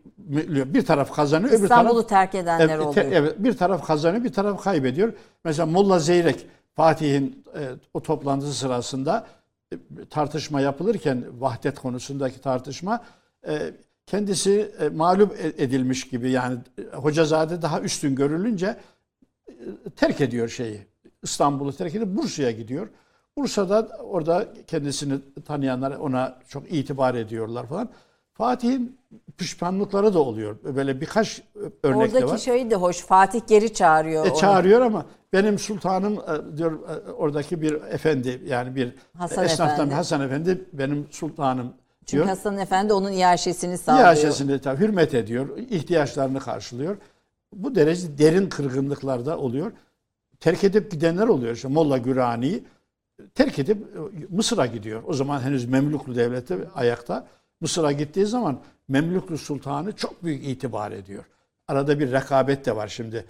bir 0.74 0.86
taraf 0.86 1.12
kazanıyor, 1.16 1.54
öbür 1.54 1.64
İstanbul'u 1.64 2.08
taraf 2.08 2.10
terk 2.10 2.36
edenler 2.36 2.70
Evet, 2.70 2.86
oluyor. 2.86 3.06
evet, 3.12 3.36
bir 3.40 3.58
taraf 3.58 3.88
kazanıyor, 3.88 4.24
bir 4.24 4.34
taraf 4.34 4.64
kaybediyor. 4.64 5.14
Mesela 5.44 5.66
Molla 5.66 6.00
Zeyrek 6.00 6.48
Fatih'in 6.76 7.44
e, 7.56 7.62
o 7.94 8.02
toplantısı 8.02 8.54
sırasında 8.54 9.28
e, 9.74 9.76
tartışma 10.10 10.62
yapılırken 10.62 11.24
vahdet 11.40 11.80
konusundaki 11.80 12.42
tartışma 12.42 13.04
e, 13.48 13.72
kendisi 14.06 14.72
e, 14.80 14.90
mağlup 14.90 15.40
e- 15.40 15.64
edilmiş 15.64 16.08
gibi 16.08 16.32
yani 16.32 16.58
e, 16.78 16.96
Hocazade 16.96 17.62
daha 17.62 17.82
üstün 17.82 18.16
görülünce 18.16 18.78
e, 19.48 19.54
terk 19.96 20.22
ediyor 20.22 20.48
şeyi. 20.50 20.89
İstanbul'u 21.24 21.74
terk 21.74 21.96
edip 21.96 22.08
Bursa'ya 22.08 22.52
gidiyor. 22.52 22.88
Bursa'da 23.38 23.88
orada 24.04 24.48
kendisini 24.68 25.20
tanıyanlar 25.46 25.92
ona 25.92 26.40
çok 26.48 26.74
itibar 26.74 27.16
ediyorlar 27.16 27.68
falan. 27.68 27.90
Fatih'in 28.34 28.98
pişmanlıkları 29.38 30.14
da 30.14 30.20
oluyor. 30.20 30.58
Böyle 30.76 31.02
birkaç 31.02 31.42
örnek 31.84 32.14
de 32.14 32.18
Oradaki 32.18 32.26
var. 32.26 32.38
şey 32.38 32.72
de 32.72 32.76
hoş. 32.76 32.98
Fatih 32.98 33.42
geri 33.48 33.74
çağırıyor. 33.74 34.26
E, 34.26 34.30
onu. 34.30 34.38
çağırıyor 34.40 34.82
ama 34.82 35.06
benim 35.34 35.60
sultanım 35.60 36.14
e, 36.14 36.58
diyor 36.58 36.72
e, 36.72 37.12
oradaki 37.12 37.62
bir 37.62 37.74
efendi 37.74 38.42
yani 38.46 38.76
bir 38.76 38.96
Hasan 39.18 39.46
esnaftan 39.46 39.76
Efendi. 39.76 39.94
Hasan 39.94 40.22
Efendi 40.22 40.66
benim 40.74 41.08
sultanım 41.12 41.74
Çünkü 42.06 42.12
diyor. 42.12 42.26
Hasan 42.26 42.58
Efendi 42.58 42.94
onun 42.94 43.12
iaşesini 43.12 43.78
sağlıyor. 43.78 44.14
İHŞ'sini 44.14 44.60
tabii 44.60 44.80
hürmet 44.80 45.14
ediyor, 45.14 45.58
ihtiyaçlarını 45.58 46.40
karşılıyor. 46.40 46.98
Bu 47.54 47.76
derece 47.76 48.18
derin 48.18 48.50
kırgınlıklarda 48.50 49.38
oluyor. 49.38 49.72
Terk 50.40 50.64
edip 50.64 50.92
gidenler 50.92 51.28
oluyor. 51.28 51.56
İşte 51.56 51.68
Molla 51.68 51.98
Gürani'yi 51.98 52.64
terk 53.36 53.60
edip 53.60 53.78
e, 53.78 54.36
Mısır'a 54.36 54.66
gidiyor. 54.66 55.04
O 55.08 55.14
zaman 55.14 55.42
henüz 55.42 55.66
Memluklu 55.66 56.16
devleti 56.16 56.58
ayakta. 56.76 57.28
Mısır'a 57.62 57.92
gittiği 57.92 58.26
zaman 58.26 58.60
Memluklu 58.88 59.38
sultanı 59.38 59.92
çok 59.96 60.24
büyük 60.24 60.48
itibar 60.48 60.92
ediyor. 60.92 61.24
Arada 61.68 62.00
bir 62.00 62.12
rekabet 62.12 62.66
de 62.66 62.76
var 62.76 62.88
şimdi. 62.88 63.26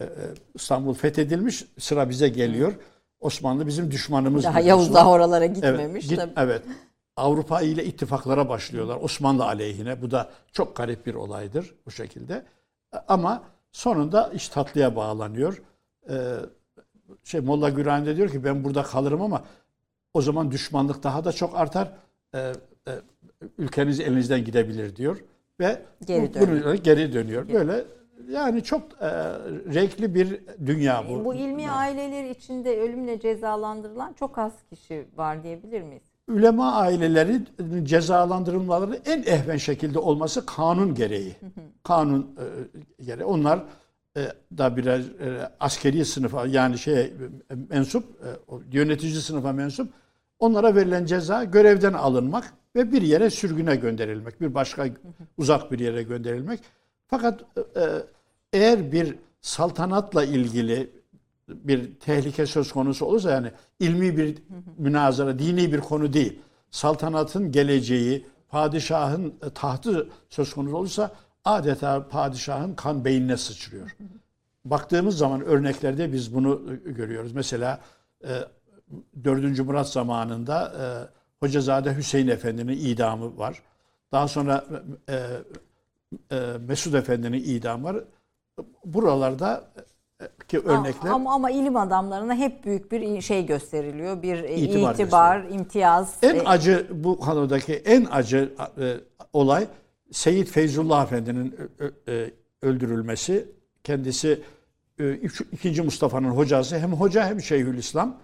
E, 0.00 0.04
e, 0.04 0.08
İstanbul 0.54 0.94
fethedilmiş, 0.94 1.64
sıra 1.78 2.10
bize 2.10 2.28
geliyor. 2.28 2.74
Osmanlı 3.20 3.66
bizim 3.66 3.90
düşmanımız. 3.90 4.44
Daha 4.44 4.60
Yavuz 4.60 4.94
daha 4.94 5.10
oralara 5.10 5.44
Evet, 5.44 5.54
gitmemiş. 5.56 6.08
git- 6.08 6.18
Tabii. 6.18 6.32
evet. 6.36 6.62
Avrupa 7.16 7.60
ile 7.60 7.84
ittifaklara 7.84 8.48
başlıyorlar. 8.48 8.98
Osmanlı 9.02 9.44
aleyhine. 9.44 10.02
Bu 10.02 10.10
da 10.10 10.30
çok 10.52 10.76
garip 10.76 11.06
bir 11.06 11.14
olaydır 11.14 11.74
bu 11.86 11.90
şekilde. 11.90 12.42
Ama 13.08 13.42
sonunda 13.72 14.30
iş 14.34 14.48
tatlıya 14.48 14.96
bağlanıyor. 14.96 15.62
Ee, 16.10 16.14
şey 17.24 17.40
Molla 17.40 17.68
Gürani 17.68 18.06
de 18.06 18.16
diyor 18.16 18.28
ki 18.28 18.44
ben 18.44 18.64
burada 18.64 18.82
kalırım 18.82 19.22
ama 19.22 19.44
o 20.14 20.22
zaman 20.22 20.50
düşmanlık 20.50 21.02
daha 21.02 21.24
da 21.24 21.32
çok 21.32 21.56
artar. 21.56 21.92
Ee, 22.34 22.38
e, 22.88 22.92
ülkeniz 23.58 24.00
elinizden 24.00 24.44
gidebilir 24.44 24.96
diyor 24.96 25.24
ve 25.60 25.82
Geri 26.06 26.34
dönüyor. 26.34 26.64
bunu- 26.64 26.76
geri 26.82 27.12
dönüyor. 27.12 27.48
Böyle 27.52 27.84
yani 28.30 28.62
çok 28.62 28.82
e, 29.00 29.08
renkli 29.74 30.14
bir 30.14 30.40
dünya 30.66 31.04
bu. 31.10 31.24
Bu 31.24 31.34
ilmi 31.34 31.70
aileler 31.70 32.24
içinde 32.24 32.80
ölümle 32.80 33.20
cezalandırılan 33.20 34.12
çok 34.12 34.38
az 34.38 34.52
kişi 34.70 35.08
var 35.16 35.42
diyebilir 35.42 35.82
miyiz? 35.82 36.02
Ulema 36.28 36.72
aileleri 36.72 37.40
cezalandırılmaları 37.82 39.00
en 39.06 39.22
ehven 39.22 39.56
şekilde 39.56 39.98
olması 39.98 40.46
kanun 40.46 40.94
gereği. 40.94 41.36
Kanun 41.82 42.36
e, 43.00 43.04
gereği. 43.04 43.24
Onlar 43.24 43.60
da 44.58 44.76
birer 44.76 44.98
e, 44.98 45.50
askeri 45.60 46.04
sınıfa 46.04 46.46
yani 46.46 46.78
şey 46.78 47.12
mensup 47.70 48.04
e, 48.04 48.28
yönetici 48.72 49.14
sınıfa 49.14 49.52
mensup 49.52 49.92
onlara 50.38 50.74
verilen 50.74 51.04
ceza 51.04 51.44
görevden 51.44 51.92
alınmak 51.92 52.54
ve 52.76 52.92
bir 52.92 53.02
yere 53.02 53.30
sürgüne 53.30 53.76
gönderilmek. 53.76 54.40
Bir 54.40 54.54
başka 54.54 54.86
uzak 55.38 55.72
bir 55.72 55.78
yere 55.78 56.02
gönderilmek. 56.02 56.60
Fakat 57.08 57.40
e, 57.76 57.82
eğer 58.52 58.92
bir 58.92 59.16
saltanatla 59.40 60.24
ilgili 60.24 60.90
bir 61.48 61.94
tehlike 61.94 62.46
söz 62.46 62.72
konusu 62.72 63.06
olursa 63.06 63.30
yani 63.30 63.50
ilmi 63.80 64.16
bir 64.16 64.38
münazara, 64.78 65.38
dini 65.38 65.72
bir 65.72 65.80
konu 65.80 66.12
değil. 66.12 66.38
Saltanatın 66.70 67.52
geleceği, 67.52 68.26
padişahın 68.48 69.34
e, 69.46 69.50
tahtı 69.54 70.08
söz 70.28 70.54
konusu 70.54 70.76
olursa 70.76 71.10
adeta 71.44 72.08
padişahın 72.08 72.74
kan 72.74 73.04
beynine 73.04 73.36
sıçrıyor. 73.36 73.96
Baktığımız 74.64 75.18
zaman 75.18 75.40
örneklerde 75.40 76.12
biz 76.12 76.34
bunu 76.34 76.62
e, 76.86 76.90
görüyoruz. 76.90 77.32
Mesela 77.32 77.80
e, 78.24 78.28
4. 79.24 79.58
Murat 79.58 79.88
zamanında 79.88 80.72
e, 80.80 80.84
Hocazade 81.40 81.96
Hüseyin 81.96 82.28
Efendi'nin 82.28 82.72
idamı 82.72 83.38
var. 83.38 83.62
Daha 84.12 84.28
sonra 84.28 84.64
e, 85.08 85.14
e, 86.32 86.40
Mesud 86.68 86.94
Efendi'nin 86.94 87.42
idamı 87.44 87.84
var. 87.84 87.96
Buralarda 88.84 89.64
e, 90.20 90.24
ki 90.48 90.58
örnekler 90.58 91.10
Ama, 91.10 91.34
ama 91.34 91.50
ilim 91.50 91.76
adamlarına 91.76 92.34
hep 92.34 92.64
büyük 92.64 92.92
bir 92.92 93.20
şey 93.20 93.46
gösteriliyor. 93.46 94.22
Bir 94.22 94.44
e, 94.44 94.54
İtibar 94.54 94.94
itibar, 94.94 95.44
imtiyaz. 95.44 96.14
En 96.22 96.34
E, 96.34 96.42
acı 96.42 96.86
bu 96.90 97.18
konudaki 97.18 97.74
en 97.74 98.04
acı 98.10 98.54
e, 98.78 98.96
olay 99.32 99.66
Seyyid 100.14 100.46
Feyzullah 100.46 101.04
Efendi'nin 101.04 101.56
e, 102.08 102.30
öldürülmesi. 102.62 103.48
Kendisi 103.84 104.42
e, 105.00 105.14
ikinci 105.52 105.82
Mustafa'nın 105.82 106.30
hocası 106.30 106.78
hem 106.78 106.92
hoca 106.92 107.26
hem 107.26 107.42
Şeyhülislam. 107.42 108.20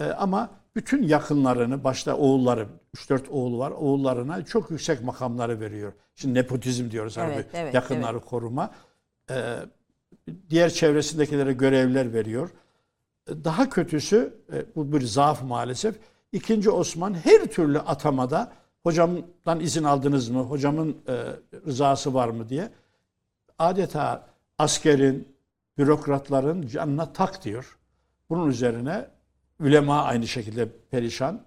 E, 0.00 0.04
ama 0.04 0.50
bütün 0.76 1.02
yakınlarını 1.02 1.84
başta 1.84 2.16
oğulları 2.16 2.66
3-4 2.96 3.28
oğlu 3.28 3.58
var. 3.58 3.70
Oğullarına 3.70 4.44
çok 4.44 4.70
yüksek 4.70 5.02
makamları 5.02 5.60
veriyor. 5.60 5.92
Şimdi 6.14 6.34
nepotizm 6.34 6.90
diyoruz 6.90 7.18
Evet, 7.18 7.34
harbi. 7.34 7.46
evet, 7.52 7.74
yakınları 7.74 8.20
koruma. 8.20 8.70
E, 9.30 9.54
diğer 10.50 10.70
çevresindekilere 10.70 11.52
görevler 11.52 12.12
veriyor. 12.12 12.50
Daha 13.28 13.70
kötüsü 13.70 14.34
bu 14.76 14.92
bir 14.92 15.00
zaaf 15.00 15.42
maalesef. 15.42 15.94
İkinci 16.32 16.70
Osman 16.70 17.14
her 17.14 17.44
türlü 17.44 17.78
atamada 17.78 18.52
hocamdan 18.82 19.60
izin 19.60 19.84
aldınız 19.84 20.28
mı? 20.28 20.40
Hocamın 20.40 20.96
e, 21.08 21.24
rızası 21.66 22.14
var 22.14 22.28
mı 22.28 22.48
diye 22.48 22.70
adeta 23.58 24.26
askerin, 24.58 25.36
bürokratların 25.78 26.66
canına 26.66 27.12
tak 27.12 27.44
diyor. 27.44 27.78
Bunun 28.30 28.50
üzerine 28.50 29.08
ülema 29.60 30.02
aynı 30.02 30.28
şekilde 30.28 30.68
perişan. 30.90 31.40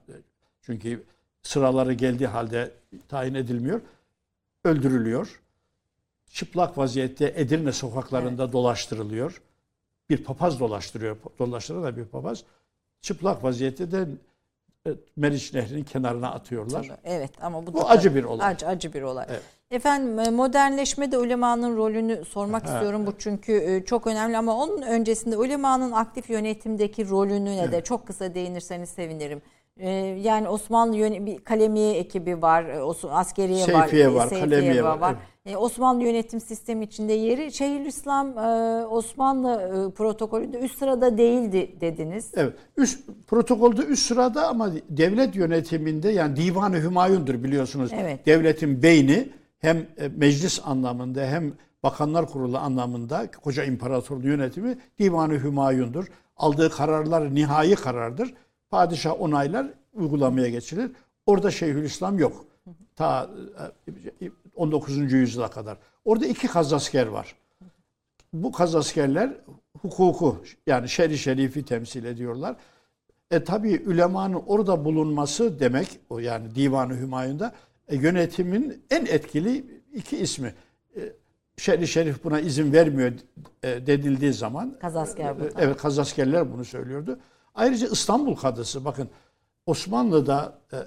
Çünkü 0.61 1.03
sıraları 1.41 1.93
geldiği 1.93 2.27
halde 2.27 2.71
tayin 3.09 3.33
edilmiyor. 3.33 3.81
Öldürülüyor. 4.63 5.41
Çıplak 6.27 6.77
vaziyette 6.77 7.33
Edirne 7.35 7.71
sokaklarında 7.71 8.51
dolaştırılıyor. 8.51 9.41
Bir 10.09 10.23
papaz 10.23 10.59
dolaştırıyor. 10.59 11.17
Dolaştıran 11.39 11.83
da 11.83 11.97
bir 11.97 12.05
papaz. 12.05 12.43
Çıplak 13.01 13.43
vaziyette 13.43 13.91
de 13.91 14.01
e, 14.01 14.07
Meriç 15.15 15.53
Nehri'nin 15.53 15.83
kenarına 15.83 16.31
atıyorlar. 16.31 16.87
Evet 17.03 17.31
ama 17.41 17.65
bu, 17.67 17.73
Bu 17.73 17.77
da 17.77 17.89
acı 17.89 18.15
bir 18.15 18.23
olay. 18.23 18.47
Acı, 18.47 18.67
acı 18.67 18.93
bir 18.93 19.01
olay. 19.01 19.25
Evet. 19.29 19.41
Efendim 19.71 20.19
e, 20.19 20.29
modernleşmede 20.29 21.17
ulemanın 21.17 21.77
rolünü 21.77 22.25
sormak 22.25 22.65
istiyorum. 22.67 23.07
Bu 23.07 23.13
çünkü 23.17 23.53
e, 23.53 23.85
çok 23.85 24.07
önemli 24.07 24.37
ama 24.37 24.55
onun 24.63 24.81
öncesinde 24.81 25.37
ulemanın 25.37 25.91
aktif 25.91 26.29
yönetimdeki 26.29 27.09
rolünü 27.09 27.71
de 27.71 27.83
çok 27.83 28.07
kısa 28.07 28.33
değinirseniz 28.35 28.89
sevinirim. 28.89 29.41
E, 29.77 29.89
Yani 29.99 30.49
Osmanlı 30.49 31.25
bir 31.25 31.37
kalemiye 31.43 31.97
ekibi 31.97 32.41
var, 32.41 32.63
e, 32.65 32.77
Os- 32.77 33.09
askeriye 33.11 33.61
var, 33.73 33.81
Seyfiye 33.81 34.03
e, 34.03 34.13
var, 34.13 34.29
kalemiye 34.29 34.83
var, 34.83 35.13
E, 35.13 35.17
Osmanlı 35.45 36.03
yönetim 36.03 36.39
sistemi 36.39 36.85
içinde 36.85 37.13
yeri 37.13 37.53
Şeyhülislam 37.53 38.37
e, 38.37 38.41
Osmanlı 38.85 39.61
e, 39.61 39.93
protokolünde 39.93 40.59
üst 40.59 40.77
sırada 40.77 41.17
değildi 41.17 41.75
dediniz. 41.81 42.31
Evet. 42.35 42.53
Üst, 42.77 43.09
protokolde 43.27 43.81
üst 43.81 44.05
sırada 44.07 44.47
ama 44.47 44.71
devlet 44.89 45.35
yönetiminde 45.35 46.09
yani 46.09 46.35
Divan-ı 46.35 46.83
Hümayun'dur 46.83 47.43
biliyorsunuz. 47.43 47.91
Evet. 47.93 48.25
Devletin 48.25 48.83
beyni 48.83 49.29
hem 49.59 49.77
e, 49.77 50.07
meclis 50.07 50.61
anlamında 50.65 51.21
hem 51.21 51.53
bakanlar 51.83 52.27
kurulu 52.27 52.57
anlamında 52.57 53.31
koca 53.31 53.63
imparatorluğu 53.63 54.27
yönetimi 54.27 54.77
Divan-ı 54.99 55.43
Hümayun'dur. 55.43 56.07
Aldığı 56.37 56.69
kararlar 56.69 57.35
nihai 57.35 57.75
karardır. 57.75 58.33
Padişah 58.69 59.21
onaylar 59.21 59.67
uygulamaya 59.93 60.49
geçilir. 60.49 60.91
Orada 61.25 61.51
Şeyhülislam 61.51 62.19
yok. 62.19 62.45
Ta 62.95 63.29
e, 64.21 64.31
19. 64.61 65.11
yüzyıla 65.11 65.49
kadar. 65.49 65.77
Orada 66.05 66.25
iki 66.25 66.47
kazasker 66.47 67.07
var 67.07 67.35
bu 68.33 68.51
kazaskerler 68.51 69.33
hukuku 69.81 70.43
yani 70.67 70.89
şer-i 70.89 71.17
şerifi 71.17 71.65
temsil 71.65 72.05
ediyorlar. 72.05 72.55
E 73.31 73.43
tabii 73.43 73.71
ülemanın 73.73 74.43
orada 74.47 74.85
bulunması 74.85 75.59
demek 75.59 75.99
o 76.09 76.19
yani 76.19 76.55
Divan-ı 76.55 76.99
Hümayun'da 76.99 77.53
e, 77.87 77.95
yönetimin 77.95 78.83
en 78.89 79.05
etkili 79.05 79.81
iki 79.93 80.17
ismi. 80.17 80.53
E, 80.95 81.13
Şerif 81.57 81.89
Şerif 81.89 82.23
buna 82.23 82.39
izin 82.39 82.73
vermiyor 82.73 83.11
e, 83.63 83.87
denildiği 83.87 84.33
zaman 84.33 84.79
Kazasker 84.81 85.31
e, 85.31 85.39
burada. 85.39 85.61
Evet 85.61 85.77
Kazaskerler 85.77 86.53
bunu 86.53 86.65
söylüyordu. 86.65 87.19
Ayrıca 87.55 87.87
İstanbul 87.87 88.35
Kadısı 88.35 88.85
bakın 88.85 89.09
Osmanlı'da 89.65 90.59
e, 90.73 90.77
e, 90.77 90.83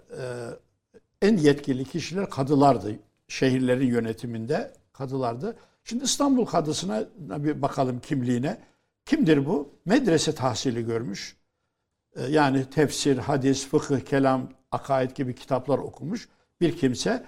en 1.23 1.37
yetkili 1.37 1.85
kişiler 1.85 2.31
kadılardı. 2.31 2.99
Şehirlerin 3.29 3.87
yönetiminde 3.87 4.73
kadılardı. 4.93 5.57
Şimdi 5.85 6.05
İstanbul 6.05 6.45
Kadısı'na 6.47 7.05
bir 7.45 7.63
bakalım 7.63 8.01
kimliğine. 8.01 8.59
Kimdir 9.05 9.47
bu? 9.47 9.69
Medrese 9.85 10.35
tahsili 10.35 10.87
görmüş. 10.87 11.37
E, 12.17 12.23
Yani 12.23 12.71
tefsir, 12.71 13.19
hadis, 13.19 13.69
fıkıh, 13.69 14.01
kelam, 14.01 14.49
akaid 14.73 15.11
gibi 15.11 15.35
kitaplar 15.35 15.79
okumuş 15.79 16.29
bir 16.61 16.77
kimse 16.77 17.25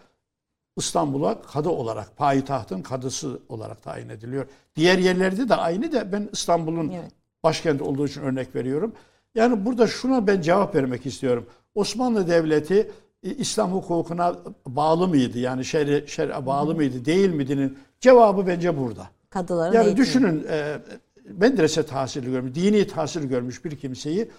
İstanbul'a 0.77 1.43
kadı 1.43 1.69
olarak, 1.69 2.17
payitahtın 2.17 2.83
kadısı 2.83 3.41
olarak 3.49 3.83
tayin 3.83 4.09
ediliyor. 4.09 4.47
Diğer 4.77 4.99
yerlerde 4.99 5.49
de 5.49 5.55
aynı 5.55 5.93
da 5.93 6.13
ben 6.13 6.29
İstanbul'un 6.33 6.89
Evet. 6.91 7.13
başkenti 7.45 7.85
olduğu 7.85 8.07
için 8.07 8.21
örnek 8.21 8.55
veriyorum. 8.55 8.93
Yani 9.35 9.65
burada 9.67 9.87
şuna 9.87 10.27
ben 10.27 10.41
cevap 10.41 10.75
vermek 10.75 11.07
istiyorum. 11.07 11.47
Osmanlı 11.75 12.29
Devleti 12.29 12.91
İslam 13.35 13.73
hukukuna 13.73 14.37
bağlı 14.67 15.09
mıydı? 15.09 15.39
Yani 15.39 15.65
şer'e 15.65 16.07
şer'e 16.07 16.47
bağlı 16.47 16.75
mıydı, 16.75 17.05
değil 17.05 17.31
miydinin 17.31 17.79
cevabı 18.01 18.47
bence 18.47 18.79
burada. 18.79 19.11
Kadıların 19.31 19.73
Yani 19.75 19.87
eğitimi. 19.87 20.07
düşünün 20.07 20.47
e, 20.51 20.79
medrese 21.25 21.87
tahsili 21.87 22.31
görmüş, 22.31 22.55
dini 22.55 22.87
tahsil 22.87 23.23
görmüş 23.25 23.65
bir 23.65 23.77
kimseyi 23.77 24.31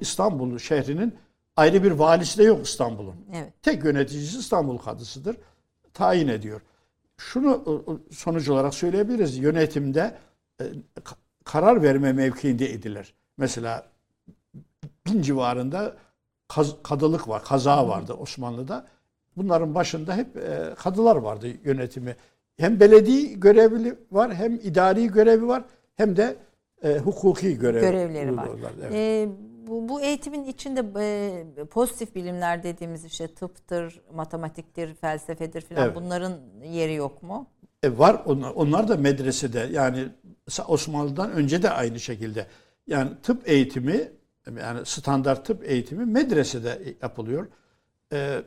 İstanbul 0.00 0.58
şehrinin 0.58 1.14
ayrı 1.56 1.82
bir 1.84 1.90
valisi 1.90 2.38
de 2.38 2.42
yok 2.44 2.66
İstanbul'un. 2.66 3.14
Evet. 3.34 3.52
Tek 3.62 3.84
yöneticisi 3.84 4.38
İstanbul 4.38 4.78
Kadısı'dır. 4.78 5.36
Tayin 5.94 6.28
ediyor. 6.28 6.60
Şunu 7.16 7.82
e, 8.10 8.14
sonuç 8.14 8.48
olarak 8.48 8.74
söyleyebiliriz. 8.74 9.38
Yönetimde 9.38 10.14
e, 10.60 10.64
ka- 11.04 11.14
karar 11.44 11.82
verme 11.82 12.12
mevkiinde 12.12 12.70
idiler. 12.70 13.14
Mesela 13.36 13.86
bin 15.06 15.22
civarında 15.22 15.96
kaz- 16.54 16.82
kadılık 16.82 17.28
var, 17.28 17.44
kaza 17.44 17.88
vardı 17.88 18.12
Osmanlı'da. 18.14 18.86
Bunların 19.36 19.74
başında 19.74 20.16
hep 20.16 20.36
e, 20.36 20.74
kadılar 20.76 21.16
vardı 21.16 21.46
yönetimi. 21.64 22.16
Hem 22.56 22.80
belediye 22.80 23.32
görevli 23.32 23.94
var, 24.10 24.34
hem 24.34 24.54
idari 24.54 25.06
görevi 25.06 25.48
var, 25.48 25.64
hem 25.96 26.16
de 26.16 26.36
e, 26.82 26.98
hukuki 26.98 27.58
görev 27.58 27.80
görevleri 27.80 28.36
var. 28.36 28.48
Evet. 28.80 28.92
Ee, 28.92 29.28
bu, 29.66 29.88
bu 29.88 30.00
eğitimin 30.00 30.44
içinde 30.44 30.84
e, 31.00 31.64
pozitif 31.64 32.14
bilimler 32.14 32.62
dediğimiz 32.62 33.04
işte 33.04 33.34
tıptır, 33.34 34.00
matematiktir, 34.14 34.94
felsefedir 34.94 35.60
falan 35.60 35.84
Evet. 35.84 35.96
bunların 35.96 36.32
yeri 36.64 36.94
yok 36.94 37.22
mu? 37.22 37.46
E 37.82 37.98
var 37.98 38.22
onlar, 38.26 38.50
onlar 38.50 38.88
da 38.88 38.96
medresede 38.96 39.68
yani 39.72 40.08
Osmanlı'dan 40.68 41.32
önce 41.32 41.62
de 41.62 41.70
aynı 41.70 42.00
şekilde. 42.00 42.46
Yani 42.86 43.10
tıp 43.22 43.48
eğitimi 43.48 44.08
yani 44.46 44.86
standart 44.86 45.46
tıp 45.46 45.64
eğitimi 45.70 46.04
medresede 46.06 46.94
yapılıyor. 47.02 47.46
E, 48.12 48.42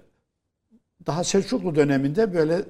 daha 1.08 1.24
Selçuklu 1.24 1.76
döneminde 1.76 2.34
böyle 2.34 2.62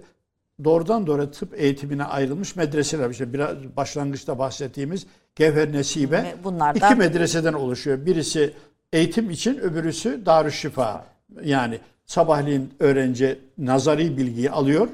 doğrudan 0.63 1.07
doğruya 1.07 1.31
tıp 1.31 1.53
eğitimine 1.59 2.03
ayrılmış 2.03 2.55
medreseler. 2.55 3.09
İşte 3.09 3.33
biraz 3.33 3.57
başlangıçta 3.77 4.39
bahsettiğimiz 4.39 5.05
Gevher 5.35 5.71
Nesibe 5.73 6.35
bunlardan- 6.43 6.91
iki 6.91 6.95
medreseden 6.99 7.53
oluşuyor. 7.53 8.05
Birisi 8.05 8.53
eğitim 8.93 9.29
için, 9.29 9.57
öbürüsü 9.57 10.25
Darüşşifa. 10.25 11.05
Yani 11.43 11.79
sabahleyin 12.05 12.73
öğrenci 12.79 13.39
nazari 13.57 14.17
bilgiyi 14.17 14.51
alıyor. 14.51 14.87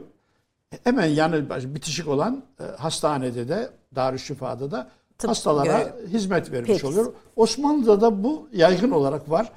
Hemen 0.84 1.06
yanı 1.06 1.50
bitişik 1.76 2.08
olan 2.08 2.44
e, 2.60 2.64
hastanede 2.64 3.48
de 3.48 3.70
Darüşşifa'da 3.96 4.72
da 4.72 4.90
Tıp 5.22 5.30
hastalara 5.30 5.80
görev. 5.82 6.08
hizmet 6.08 6.52
vermiş 6.52 6.68
Peki. 6.72 6.88
oluyor. 6.88 7.14
Osmanlı'da 7.36 8.02
da 8.02 8.24
bu 8.24 8.48
yaygın 8.54 8.92
olarak 8.92 9.30
var. 9.30 9.52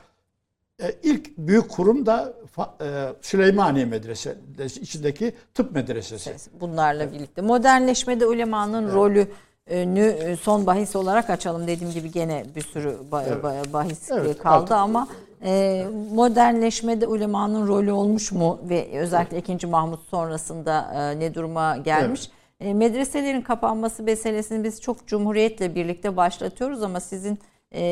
E, 0.83 0.93
ilk 1.03 1.39
büyük 1.39 1.69
kurum 1.69 2.07
da 2.07 2.35
e, 2.81 2.85
Süleymaniye 3.23 3.85
Medresesi 3.85 4.81
içindeki 4.81 5.33
tıp 5.55 5.73
medresesi. 5.75 6.37
Bunlarla 6.61 7.13
birlikte. 7.13 7.43
Modernleşmede 7.43 8.27
ulemanın 8.27 8.93
rolünü 8.93 10.37
son 10.37 10.67
bahis 10.67 10.97
olarak 10.97 11.31
açalım. 11.31 11.67
Dediğim 11.67 11.93
gibi 11.93 12.11
gene 12.11 12.45
bir 12.57 12.63
sürü 12.63 12.97
ba- 13.13 13.41
ba- 13.43 13.73
bahis 13.73 14.11
Evet, 14.11 14.39
kaldı 14.39 14.57
artık- 14.63 14.73
ama 14.73 15.09
e, 15.45 15.87
modernleşmede 16.15 17.07
ulemanın 17.07 17.69
rolü 17.69 17.93
olmuş 17.93 18.33
mu 18.33 18.61
ve 18.69 18.89
özellikle 18.99 19.39
2. 19.39 19.67
Mahmut 19.67 20.01
sonrasında 20.11 20.93
e, 20.95 21.21
ne 21.21 21.35
duruma 21.35 21.77
gelmiş? 21.77 22.27
E, 22.27 22.31
medreselerin 22.61 23.41
kapanması 23.41 24.03
meselesini 24.03 24.65
biz 24.65 24.81
çok 24.81 25.07
cumhuriyetle 25.07 25.75
birlikte 25.75 26.17
başlatıyoruz 26.17 26.83
ama 26.83 27.01
sizin 27.01 27.39
e, 27.73 27.83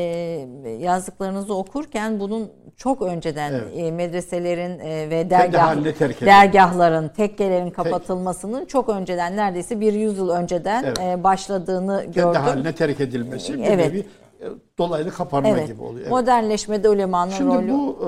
yazdıklarınızı 0.79 1.53
okurken 1.55 2.19
bunun 2.19 2.51
çok 2.77 3.01
önceden 3.01 3.53
Evet. 3.53 3.67
e, 3.77 3.91
medreselerin 3.91 4.79
e, 4.79 5.09
ve 5.09 5.29
Kendi 5.29 5.29
dergah, 5.29 5.75
dergahların, 6.25 7.07
tekkelerin 7.09 7.69
kapatılmasının 7.69 8.65
çok 8.65 8.89
önceden 8.89 9.37
neredeyse 9.37 9.79
bir 9.79 9.93
yüzyıl 9.93 10.29
önceden 10.29 10.83
Evet. 10.83 10.99
e, 10.99 11.23
başladığını 11.23 11.99
Kendi 12.01 12.15
gördüm. 12.15 12.41
haline 12.41 12.75
terk 12.75 12.99
edilmesi 13.01 13.53
bir 13.53 13.63
Evet. 13.63 13.87
nevi 13.87 13.99
e, 13.99 14.45
dolaylı 14.77 15.11
kapanma 15.11 15.49
Evet. 15.49 15.67
gibi 15.67 15.81
oluyor. 15.81 16.01
Evet. 16.01 16.11
Modernleşmede 16.11 16.89
ulemanın 16.89 17.31
Şimdi 17.31 17.55
rolü 17.55 17.71
bu 17.71 17.97
e, 18.01 18.07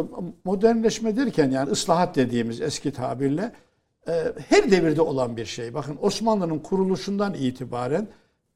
modernleşme 0.49 1.17
derken 1.17 1.51
yani 1.51 1.69
ıslahat 1.71 2.15
dediğimiz 2.15 2.61
eski 2.61 2.91
tabirle 2.91 3.41
e, 3.41 3.51
her 4.49 4.71
devirde 4.71 5.01
olan 5.01 5.37
bir 5.37 5.45
şey. 5.45 5.73
Bakın 5.73 5.97
Osmanlı'nın 6.01 6.59
kuruluşundan 6.59 7.33
itibaren 7.33 8.07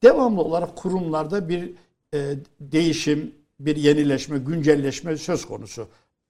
devamlı 0.04 0.42
olarak 0.42 0.76
kurumlarda 0.76 1.50
bir 1.50 1.74
e, 2.14 2.36
değişim, 2.60 3.36
bir 3.60 3.76
yenileşme, 3.76 4.38
güncelleşme 4.38 5.18
söz 5.18 5.46
konusu. 5.46 5.88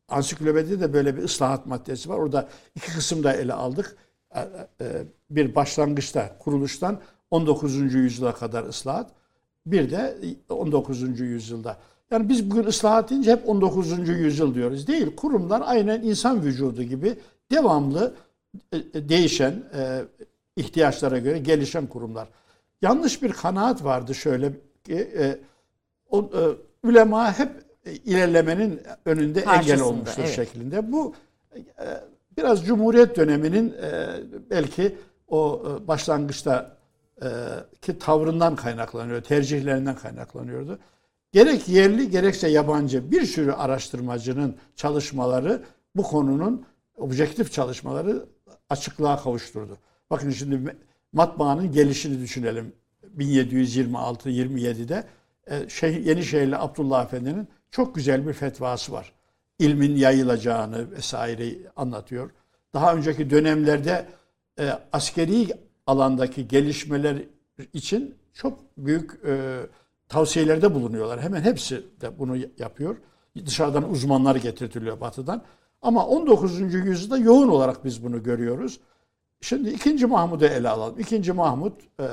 Ansiklopedide 0.09 0.79
de 0.79 0.93
böyle 0.93 1.17
bir 1.17 1.23
ıslahat 1.23 1.65
maddesi 1.65 2.09
var. 2.09 2.17
Orada 2.17 2.49
iki 2.75 2.93
kısımda 2.93 3.33
ele 3.33 3.53
aldık. 3.53 3.97
E, 4.35 4.39
e, 4.81 5.03
Bir 5.29 5.55
başlangıçta, 5.55 6.37
kuruluştan 6.39 6.99
19. 7.31 7.75
yüzyıla 7.75 8.33
kadar 8.33 8.63
ıslahat. 8.63 9.11
Bir 9.65 9.89
de 9.89 10.17
19. 10.49 11.19
yüzyılda. 11.19 11.77
Yani 12.11 12.29
biz 12.29 12.51
bugün 12.51 12.63
ıslahat 12.63 13.09
deyince 13.09 13.31
hep 13.31 13.49
19. 13.49 14.09
yüzyıl 14.09 14.55
diyoruz. 14.55 14.87
Değil. 14.87 15.15
Kurumlar 15.15 15.63
aynen 15.65 16.01
insan 16.01 16.43
vücudu 16.43 16.83
gibi 16.83 17.15
devamlı 17.51 18.13
değişen, 18.93 19.63
e, 19.73 20.01
ihtiyaçlara 20.55 21.17
göre 21.17 21.39
gelişen 21.39 21.87
kurumlar. 21.87 22.27
Yanlış 22.81 23.21
bir 23.23 23.31
kanaat 23.31 23.83
vardı 23.83 24.15
şöyle 24.15 24.51
ki 24.83 25.11
e, 25.17 25.37
o, 26.09 26.19
e, 26.19 26.41
ulema 26.87 27.39
hep 27.39 27.49
e, 27.85 27.93
ilerlemenin 27.93 28.81
önünde 29.05 29.39
engel 29.39 29.55
Karşısında, 29.55 29.85
olmuştur 29.85 30.23
evet. 30.23 30.35
şeklinde. 30.35 30.91
Bu 30.91 31.13
e, 31.57 31.85
biraz 32.37 32.65
Cumhuriyet 32.65 33.17
döneminin 33.17 33.73
e, 33.73 34.07
belki 34.49 34.95
o 35.27 35.63
e, 35.65 35.87
başlangıçta 35.87 36.77
e, 37.21 37.27
ki 37.81 37.99
tavrından 37.99 38.55
kaynaklanıyor, 38.55 39.21
tercihlerinden 39.21 39.95
kaynaklanıyordu. 39.95 40.79
Gerek 41.31 41.69
yerli 41.69 42.09
gerekse 42.09 42.47
yabancı 42.47 43.11
bir 43.11 43.25
sürü 43.25 43.51
araştırmacının 43.51 44.55
çalışmaları 44.75 45.63
bu 45.95 46.03
konunun 46.03 46.65
objektif 46.97 47.51
çalışmaları 47.51 48.25
açıklığa 48.69 49.17
kavuşturdu. 49.23 49.77
Bakın 50.09 50.29
şimdi 50.29 50.75
matbaanın 51.13 51.71
gelişini 51.71 52.21
düşünelim. 52.21 52.73
1726-27'de 53.17 55.03
e, 55.47 55.69
şey, 55.69 56.03
Yenişehirli 56.03 56.57
Abdullah 56.57 57.05
Efendi'nin 57.05 57.47
çok 57.71 57.95
güzel 57.95 58.27
bir 58.27 58.33
fetvası 58.33 58.91
var. 58.91 59.13
İlmin 59.59 59.95
yayılacağını 59.95 60.91
vesaire 60.91 61.55
anlatıyor. 61.75 62.31
Daha 62.73 62.95
önceki 62.95 63.29
dönemlerde 63.29 64.05
e, 64.59 64.79
askeri 64.93 65.47
alandaki 65.87 66.47
gelişmeler 66.47 67.17
için 67.73 68.15
çok 68.33 68.59
büyük 68.77 69.25
e, 69.25 69.59
tavsiyelerde 70.09 70.73
bulunuyorlar. 70.73 71.21
Hemen 71.21 71.41
hepsi 71.41 71.85
de 72.01 72.19
bunu 72.19 72.37
yapıyor. 72.57 72.97
Dışarıdan 73.45 73.91
uzmanlar 73.91 74.35
getirtiliyor 74.35 75.01
batıdan. 75.01 75.43
Ama 75.81 76.07
19. 76.07 76.59
yüzyılda 76.73 77.17
yoğun 77.17 77.47
olarak 77.47 77.85
biz 77.85 78.03
bunu 78.03 78.23
görüyoruz. 78.23 78.79
Şimdi 79.41 79.69
2. 79.69 80.05
Mahmud'u 80.05 80.45
ele 80.45 80.69
alalım. 80.69 80.99
2. 80.99 81.31
Mahmud 81.31 81.71
e, 81.99 82.05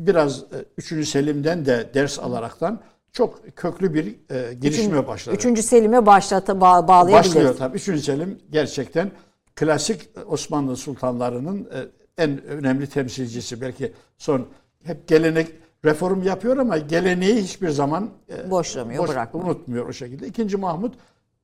biraz 0.00 0.38
e, 0.38 0.64
3. 0.78 1.08
Selim'den 1.08 1.66
de 1.66 1.90
ders 1.94 2.18
alaraktan 2.18 2.80
çok 3.12 3.56
köklü 3.56 3.94
bir 3.94 4.06
e, 4.34 4.54
gelişme 4.54 5.06
başladı. 5.06 5.36
Üçüncü 5.36 5.62
Selim'e 5.62 6.06
başlata 6.06 6.52
ba- 6.52 6.88
bağlayabiliriz. 6.88 7.34
Başlıyor 7.34 7.56
tabii. 7.58 7.76
Üçüncü 7.76 8.02
Selim 8.02 8.38
gerçekten 8.50 9.10
klasik 9.56 10.08
Osmanlı 10.26 10.76
sultanlarının 10.76 11.68
e, 11.74 11.78
en 12.22 12.42
önemli 12.44 12.86
temsilcisi. 12.86 13.60
Belki 13.60 13.92
son 14.18 14.46
hep 14.84 15.08
gelenek 15.08 15.48
reform 15.84 16.22
yapıyor 16.22 16.56
ama 16.56 16.78
geleneği 16.78 17.42
hiçbir 17.42 17.68
zaman 17.68 18.10
e, 18.28 18.50
Boşlamıyor, 18.50 19.08
bırakmıyor. 19.08 19.46
unutmuyor 19.48 19.88
o 19.88 19.92
şekilde. 19.92 20.26
İkinci 20.26 20.56
Mahmut 20.56 20.94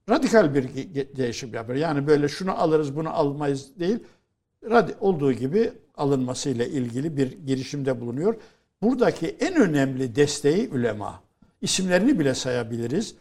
radikal 0.09 0.55
bir 0.55 0.65
değişim 1.17 1.55
yapıyor. 1.55 1.79
Yani 1.79 2.07
böyle 2.07 2.29
şunu 2.29 2.61
alırız 2.61 2.97
bunu 2.97 3.11
almayız 3.11 3.79
değil. 3.79 3.99
Radi 4.71 4.95
olduğu 5.01 5.33
gibi 5.33 5.73
alınmasıyla 5.97 6.65
ilgili 6.65 7.17
bir 7.17 7.33
girişimde 7.33 8.01
bulunuyor. 8.01 8.35
Buradaki 8.83 9.37
en 9.41 9.55
önemli 9.55 10.17
desteği 10.17 10.71
ülema. 10.71 11.23
İsimlerini 11.61 12.19
bile 12.19 12.35
sayabiliriz. 12.35 13.15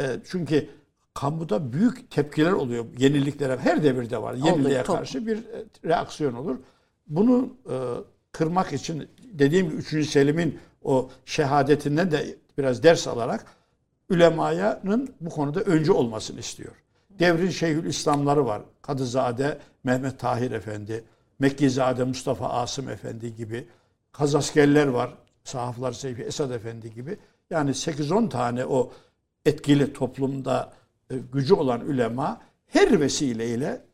E, 0.00 0.04
çünkü 0.24 0.68
kamuda 1.14 1.72
büyük 1.72 2.10
tepkiler 2.10 2.52
oluyor 2.52 2.84
yeniliklere. 2.98 3.56
Her 3.56 3.82
devirde 3.82 4.22
var. 4.22 4.34
Yeniliğe 4.34 4.84
çok. 4.84 4.96
karşı 4.96 5.26
bir 5.26 5.36
e, 5.36 5.64
reaksiyon 5.84 6.34
olur. 6.34 6.56
Bunu 7.06 7.56
e, 7.70 7.76
kırmak 8.32 8.72
için 8.72 9.08
dediğim 9.32 9.70
gibi 9.70 9.76
3. 9.76 10.08
Selim'in 10.08 10.58
o 10.82 11.10
şehadetinden 11.24 12.10
de 12.10 12.36
biraz 12.58 12.82
ders 12.82 13.08
alarak 13.08 13.46
ulemanın 14.12 15.14
bu 15.20 15.30
konuda 15.30 15.60
öncü 15.60 15.92
olmasını 15.92 16.40
istiyor. 16.40 16.72
Devrin 17.18 17.50
Şeyhül 17.50 17.84
İslamları 17.84 18.46
var. 18.46 18.62
Kadızade 18.82 19.58
Mehmet 19.84 20.18
Tahir 20.18 20.50
Efendi, 20.50 21.04
Mekkizade 21.38 22.04
Mustafa 22.04 22.48
Asım 22.48 22.88
Efendi 22.88 23.36
gibi. 23.36 23.68
Kazaskerler 24.12 24.86
var. 24.86 25.14
Sahaflar 25.44 25.92
Seyfi 25.92 26.22
Esad 26.22 26.50
Efendi 26.50 26.94
gibi. 26.94 27.18
Yani 27.50 27.70
8-10 27.70 28.28
tane 28.28 28.66
o 28.66 28.92
etkili 29.46 29.92
toplumda 29.92 30.72
e, 31.10 31.14
gücü 31.32 31.54
olan 31.54 31.80
ülema 31.80 32.40
her 32.66 33.00
vesileyle 33.00 33.84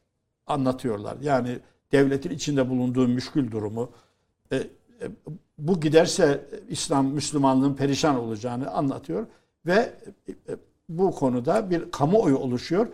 anlatıyorlar. 0.46 1.16
Yani 1.20 1.58
devletin 1.92 2.30
içinde 2.30 2.68
bulunduğu 2.68 3.08
müşkül 3.08 3.50
durumu, 3.50 3.90
e, 4.52 4.56
e, 4.56 4.66
bu 5.58 5.80
giderse 5.80 6.44
İslam, 6.68 7.06
Müslümanlığın 7.06 7.74
perişan 7.74 8.16
olacağını 8.16 8.70
anlatıyor 8.70 9.26
ve 9.66 9.92
e, 10.28 10.32
bu 10.88 11.10
konuda 11.10 11.70
bir 11.70 11.90
kamuoyu 11.90 12.38
oluşuyor. 12.38 12.86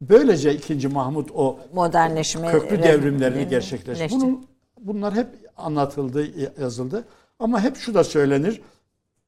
Böylece 0.00 0.54
2. 0.54 0.88
Mahmut 0.88 1.30
o 1.34 1.58
Modernleşme 1.74 2.50
köklü 2.50 2.82
devrimlerini 2.82 3.48
gerçekleştirdi. 3.48 3.98
leşti. 3.98 4.16
Bunun, 4.20 4.46
bunlar 4.80 5.14
hep 5.14 5.26
anlatıldı, 5.56 6.26
yazıldı. 6.60 7.04
Ama 7.38 7.60
hep 7.60 7.76
şu 7.76 7.94
da 7.94 8.04
söylenir. 8.04 8.62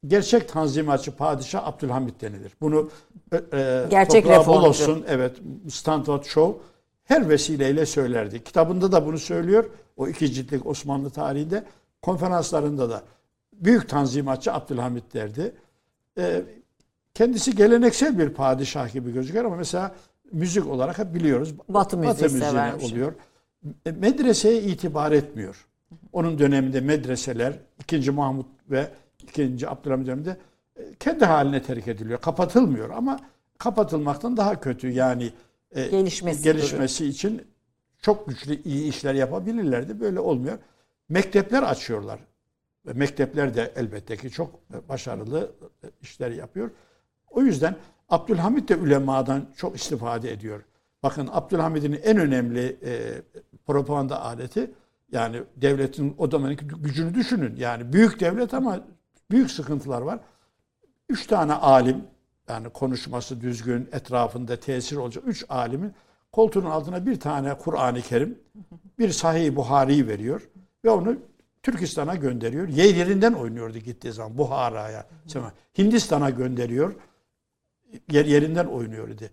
Gerçek 0.07 0.49
tanzimatçı 0.49 1.17
padişah 1.17 1.67
Abdülhamit 1.67 2.21
denilir. 2.21 2.53
Bunu 2.61 2.91
e, 3.33 3.37
e, 3.37 3.87
Gerçek 3.91 4.27
bol 4.27 4.65
olsun, 4.65 5.05
evet 5.09 5.37
Stanford 5.69 6.25
Show 6.25 6.59
her 7.05 7.29
vesileyle 7.29 7.87
söylerdi. 7.87 8.45
Kitabında 8.45 8.93
da 8.93 9.07
bunu 9.07 9.19
söylüyor. 9.19 9.71
O 9.97 10.09
iki 10.09 10.33
ciltlik 10.33 10.67
Osmanlı 10.67 11.11
tarihinde. 11.11 11.65
Konferanslarında 12.03 12.91
da 12.91 13.03
büyük 13.53 13.89
tanzimatçı 13.89 14.53
Abdülhamit 14.53 15.15
derdi. 15.15 15.55
E, 16.19 16.43
kendisi 17.15 17.55
geleneksel 17.57 18.19
bir 18.19 18.29
padişah 18.29 18.93
gibi 18.93 19.13
gözüküyor 19.13 19.45
ama 19.45 19.57
mesela 19.57 19.95
müzik 20.33 20.67
olarak 20.67 20.99
hep 20.99 21.15
biliyoruz. 21.15 21.55
Batı 21.69 21.97
müziği 21.97 22.23
müziğine 22.23 22.51
severmiş. 22.51 22.85
oluyor. 22.93 23.13
E, 23.87 23.93
Medreseye 23.93 24.63
itibar 24.63 25.13
etmiyor. 25.13 25.67
Onun 26.13 26.39
döneminde 26.39 26.81
medreseler 26.81 27.53
2. 27.81 28.11
Mahmut 28.11 28.47
ve 28.71 28.89
2. 29.23 29.69
Abdülhamit 29.69 30.07
döneminde 30.07 30.37
e, 30.77 30.95
kendi 30.95 31.25
haline 31.25 31.63
terk 31.63 31.89
ediliyor. 31.89 32.21
Kapatılmıyor 32.21 32.91
ama 32.91 33.21
kapatılmaktan 33.59 34.37
daha 34.37 34.61
kötü. 34.61 34.89
Yani 34.91 35.33
Gelişmesi 35.75 36.43
gelişmesi 36.45 37.07
için 37.07 37.43
çok 38.03 38.29
güçlü 38.29 38.63
iyi 38.63 38.89
işler 38.89 39.15
yapabilirlerdi. 39.15 40.01
Böyle 40.01 40.21
olmuyor. 40.21 40.59
Mektepler 41.09 41.63
açıyorlar. 41.63 42.21
Ve 42.87 42.93
mektepler 42.93 43.55
de 43.55 43.73
elbette 43.77 44.17
ki 44.17 44.31
çok 44.31 44.61
başarılı 44.89 45.53
işler 46.03 46.31
yapıyor. 46.31 46.71
O 47.31 47.43
yüzden 47.43 47.77
Abdülhamit 48.09 48.69
de 48.69 48.77
ulemadan 48.77 49.47
çok 49.57 49.77
istifade 49.77 50.33
ediyor. 50.33 50.65
Bakın 51.03 51.29
Abdülhamid'in 51.33 52.01
en 52.05 52.17
önemli 52.17 52.77
e, 52.85 53.23
propaganda 53.67 54.23
aleti 54.23 54.71
yani 55.13 55.43
devletin 55.57 56.15
o 56.19 56.31
zamanki 56.31 56.67
gücünü 56.67 57.15
düşünün. 57.15 57.57
Yani 57.57 57.93
büyük 57.93 58.21
devlet 58.21 58.55
ama 58.55 58.81
büyük 59.31 59.51
sıkıntılar 59.51 60.03
var. 60.03 60.21
Üç 61.09 61.27
tane 61.27 61.53
alim 61.53 62.05
yani 62.49 62.69
konuşması 62.69 63.41
düzgün, 63.41 63.89
etrafında 63.93 64.57
tesir 64.57 64.97
olacak 64.97 65.25
üç 65.27 65.45
alimin 65.49 65.95
koltuğunun 66.33 66.71
altına 66.71 67.07
bir 67.07 67.21
tane 67.21 67.55
Kur'an-ı 67.55 68.01
Kerim, 68.01 68.39
bir 68.99 69.11
Sahih 69.11 69.57
Buhari'yi 69.57 70.09
veriyor 70.09 70.49
ve 70.85 70.91
onu 70.91 71.17
Türkistan'a 71.63 72.15
gönderiyor. 72.15 72.69
Yer 72.69 72.95
yerinden 72.95 73.33
oynuyordu 73.33 73.79
gittiği 73.79 74.13
zaman 74.13 74.39
Buhara'ya. 74.39 75.07
Hindistan'a 75.79 76.31
gönderiyor. 76.31 76.95
Yer 78.11 78.25
yerinden 78.25 78.67
oynuyordu. 78.67 79.25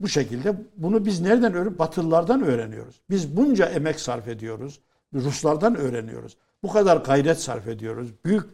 Bu 0.00 0.08
şekilde 0.08 0.54
bunu 0.76 1.04
biz 1.04 1.20
nereden 1.20 1.52
öğreniyoruz? 1.52 1.78
Batılılardan 1.78 2.42
öğreniyoruz. 2.42 3.00
Biz 3.10 3.36
bunca 3.36 3.66
emek 3.66 4.00
sarf 4.00 4.28
ediyoruz. 4.28 4.80
Ruslardan 5.14 5.76
öğreniyoruz. 5.76 6.36
Bu 6.62 6.68
kadar 6.68 6.96
gayret 6.96 7.40
sarf 7.40 7.68
ediyoruz. 7.68 8.08
Büyük 8.24 8.44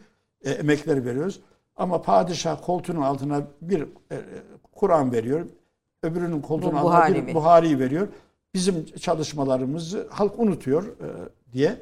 e, 0.41 0.51
emekler 0.51 1.05
veriyoruz. 1.05 1.41
Ama 1.75 2.01
padişah 2.01 2.65
koltuğunun 2.65 3.01
altına 3.01 3.43
bir 3.61 3.81
e, 3.81 4.17
Kur'an 4.71 5.11
veriyor. 5.11 5.45
Öbürünün 6.03 6.41
koltuğunun 6.41 6.73
Bu 6.73 6.77
altına 6.77 6.91
Buhari 6.91 7.15
bir 7.15 7.27
bir. 7.27 7.33
Buhari 7.33 7.79
veriyor. 7.79 8.07
Bizim 8.53 8.85
çalışmalarımızı 8.85 10.07
halk 10.09 10.39
unutuyor 10.39 10.83
e, 10.83 11.07
diye 11.53 11.77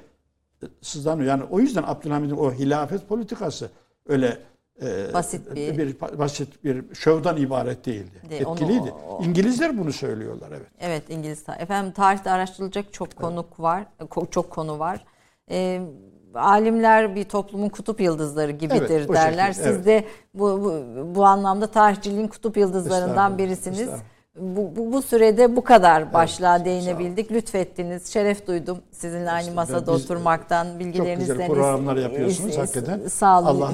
sızlanıyor. 0.82 1.28
Yani 1.30 1.44
o 1.50 1.60
yüzden 1.60 1.84
Abdülhamid'in 1.88 2.36
o 2.38 2.52
hilafet 2.54 3.08
politikası 3.10 3.70
öyle 4.08 4.38
e, 4.82 5.14
Basit 5.14 5.56
bir- 5.56 6.00
basit 6.20 6.64
bir 6.64 6.96
şovdan 6.96 7.38
ibaret 7.38 7.86
değildi. 7.86 8.22
Değil, 8.30 8.46
onu- 8.46 8.54
Etkiliydi. 8.54 8.94
o- 9.10 9.18
o- 9.18 9.24
İngilizler 9.24 9.78
bunu 9.78 9.94
söylüyorlar 9.94 10.48
evet. 10.52 10.68
Evet 10.80 11.04
İngiliz 11.10 11.44
tarih. 11.44 11.62
Efendim 11.62 11.92
tarihte 11.92 12.32
araştırılacak 12.32 12.94
çok 12.94 13.16
konuk 13.16 13.60
var. 13.60 13.84
Çok 14.32 14.50
konu 14.50 14.80
var. 14.80 15.06
Ee, 15.52 15.82
alimler 16.36 17.16
bir 17.16 17.24
toplumun 17.24 17.70
kutup 17.70 18.02
yıldızları 18.02 18.52
gibidir 18.52 18.90
Evet, 18.92 19.10
derler. 19.10 19.54
şekilde, 19.54 19.68
Siz 19.68 19.76
evet. 19.76 19.86
de 19.86 20.06
bu, 20.34 20.64
bu 20.64 20.84
bu 21.16 21.26
anlamda 21.26 21.68
tarihçiliğin 21.68 22.28
kutup 22.28 22.58
yıldızlarından 22.58 23.38
birisiniz. 23.38 23.80
estağfurullah. 23.80 24.17
Bu, 24.40 24.76
bu, 24.76 24.92
bu 24.94 25.02
sürede 25.02 25.56
bu 25.56 25.64
kadar 25.64 26.14
başlığa 26.14 26.66
değinebildik. 26.66 27.32
Lütfettiniz. 27.32 28.14
Şeref 28.14 28.48
duydum 28.48 28.78
sizinle 28.92 29.32
aynı 29.32 29.52
masada 29.52 29.94
biz- 29.94 30.04
oturmaktan, 30.06 30.68
Çok 30.72 30.80
bilgilerinizden. 30.80 31.36
güzel 31.38 31.48
programlar 31.48 31.96
yapıyorsunuz 31.98 32.54
is- 32.56 32.58
hakikaten. 32.60 33.08
Sağ 33.08 33.40
olun. 33.40 33.48
Allah 33.48 33.72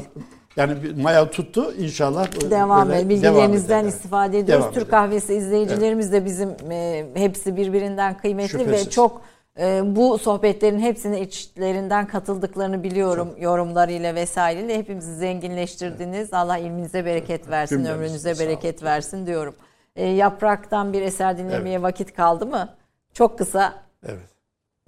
yani 0.57 0.83
bir 0.83 1.01
maya 1.01 1.31
tuttu 1.31 1.73
inşallah. 1.77 2.49
Devam 2.51 2.91
et. 2.91 3.09
Bilgilerinizden 3.09 3.83
evet. 3.83 3.93
istifade 3.93 4.39
ediyoruz. 4.39 4.63
Devam 4.63 4.73
Türk 4.73 4.87
eder. 4.87 4.91
kahvesi 4.91 5.33
izleyicilerimiz 5.35 6.11
de 6.11 6.25
bizim 6.25 6.49
e, 6.71 7.05
hepsi 7.13 7.57
birbirinden 7.57 8.17
kıymetli 8.17 8.59
ve 8.59 8.63
Şüphesiz. 8.63 8.89
çok 8.89 9.21
e, 9.59 9.81
bu 9.95 10.17
sohbetlerin 10.17 10.79
hepsine 10.79 11.21
içlerinden 11.21 12.07
katıldıklarını 12.07 12.83
biliyorum 12.83 13.29
yorumlarıyla 13.39 14.15
vesaireyle. 14.15 14.77
Hepimizi 14.77 15.15
zenginleştirdiniz. 15.15 16.33
Allah 16.33 16.57
ilminize 16.57 17.05
bereket 17.05 17.49
versin, 17.49 17.75
Cümlemize 17.75 17.97
ömrünüze 18.05 18.39
bereket 18.39 18.83
versin 18.83 19.27
diyorum. 19.27 19.55
E, 19.95 20.05
yapraktan 20.07 20.93
bir 20.93 21.01
eser 21.01 21.37
dinlemeye 21.37 21.81
vakit 21.81 22.13
kaldı 22.15 22.45
mı? 22.45 22.75
Çok 23.13 23.37
kısa 23.37 23.83
Evet. 24.07 24.29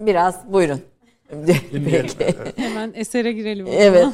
biraz 0.00 0.52
buyurun. 0.52 0.80
Peki. 1.72 2.14
Evet. 2.20 2.58
Hemen 2.58 2.92
esere 2.94 3.32
girelim. 3.32 3.66
o 3.66 3.70
zaman. 3.70 3.82
Evet. 3.82 4.08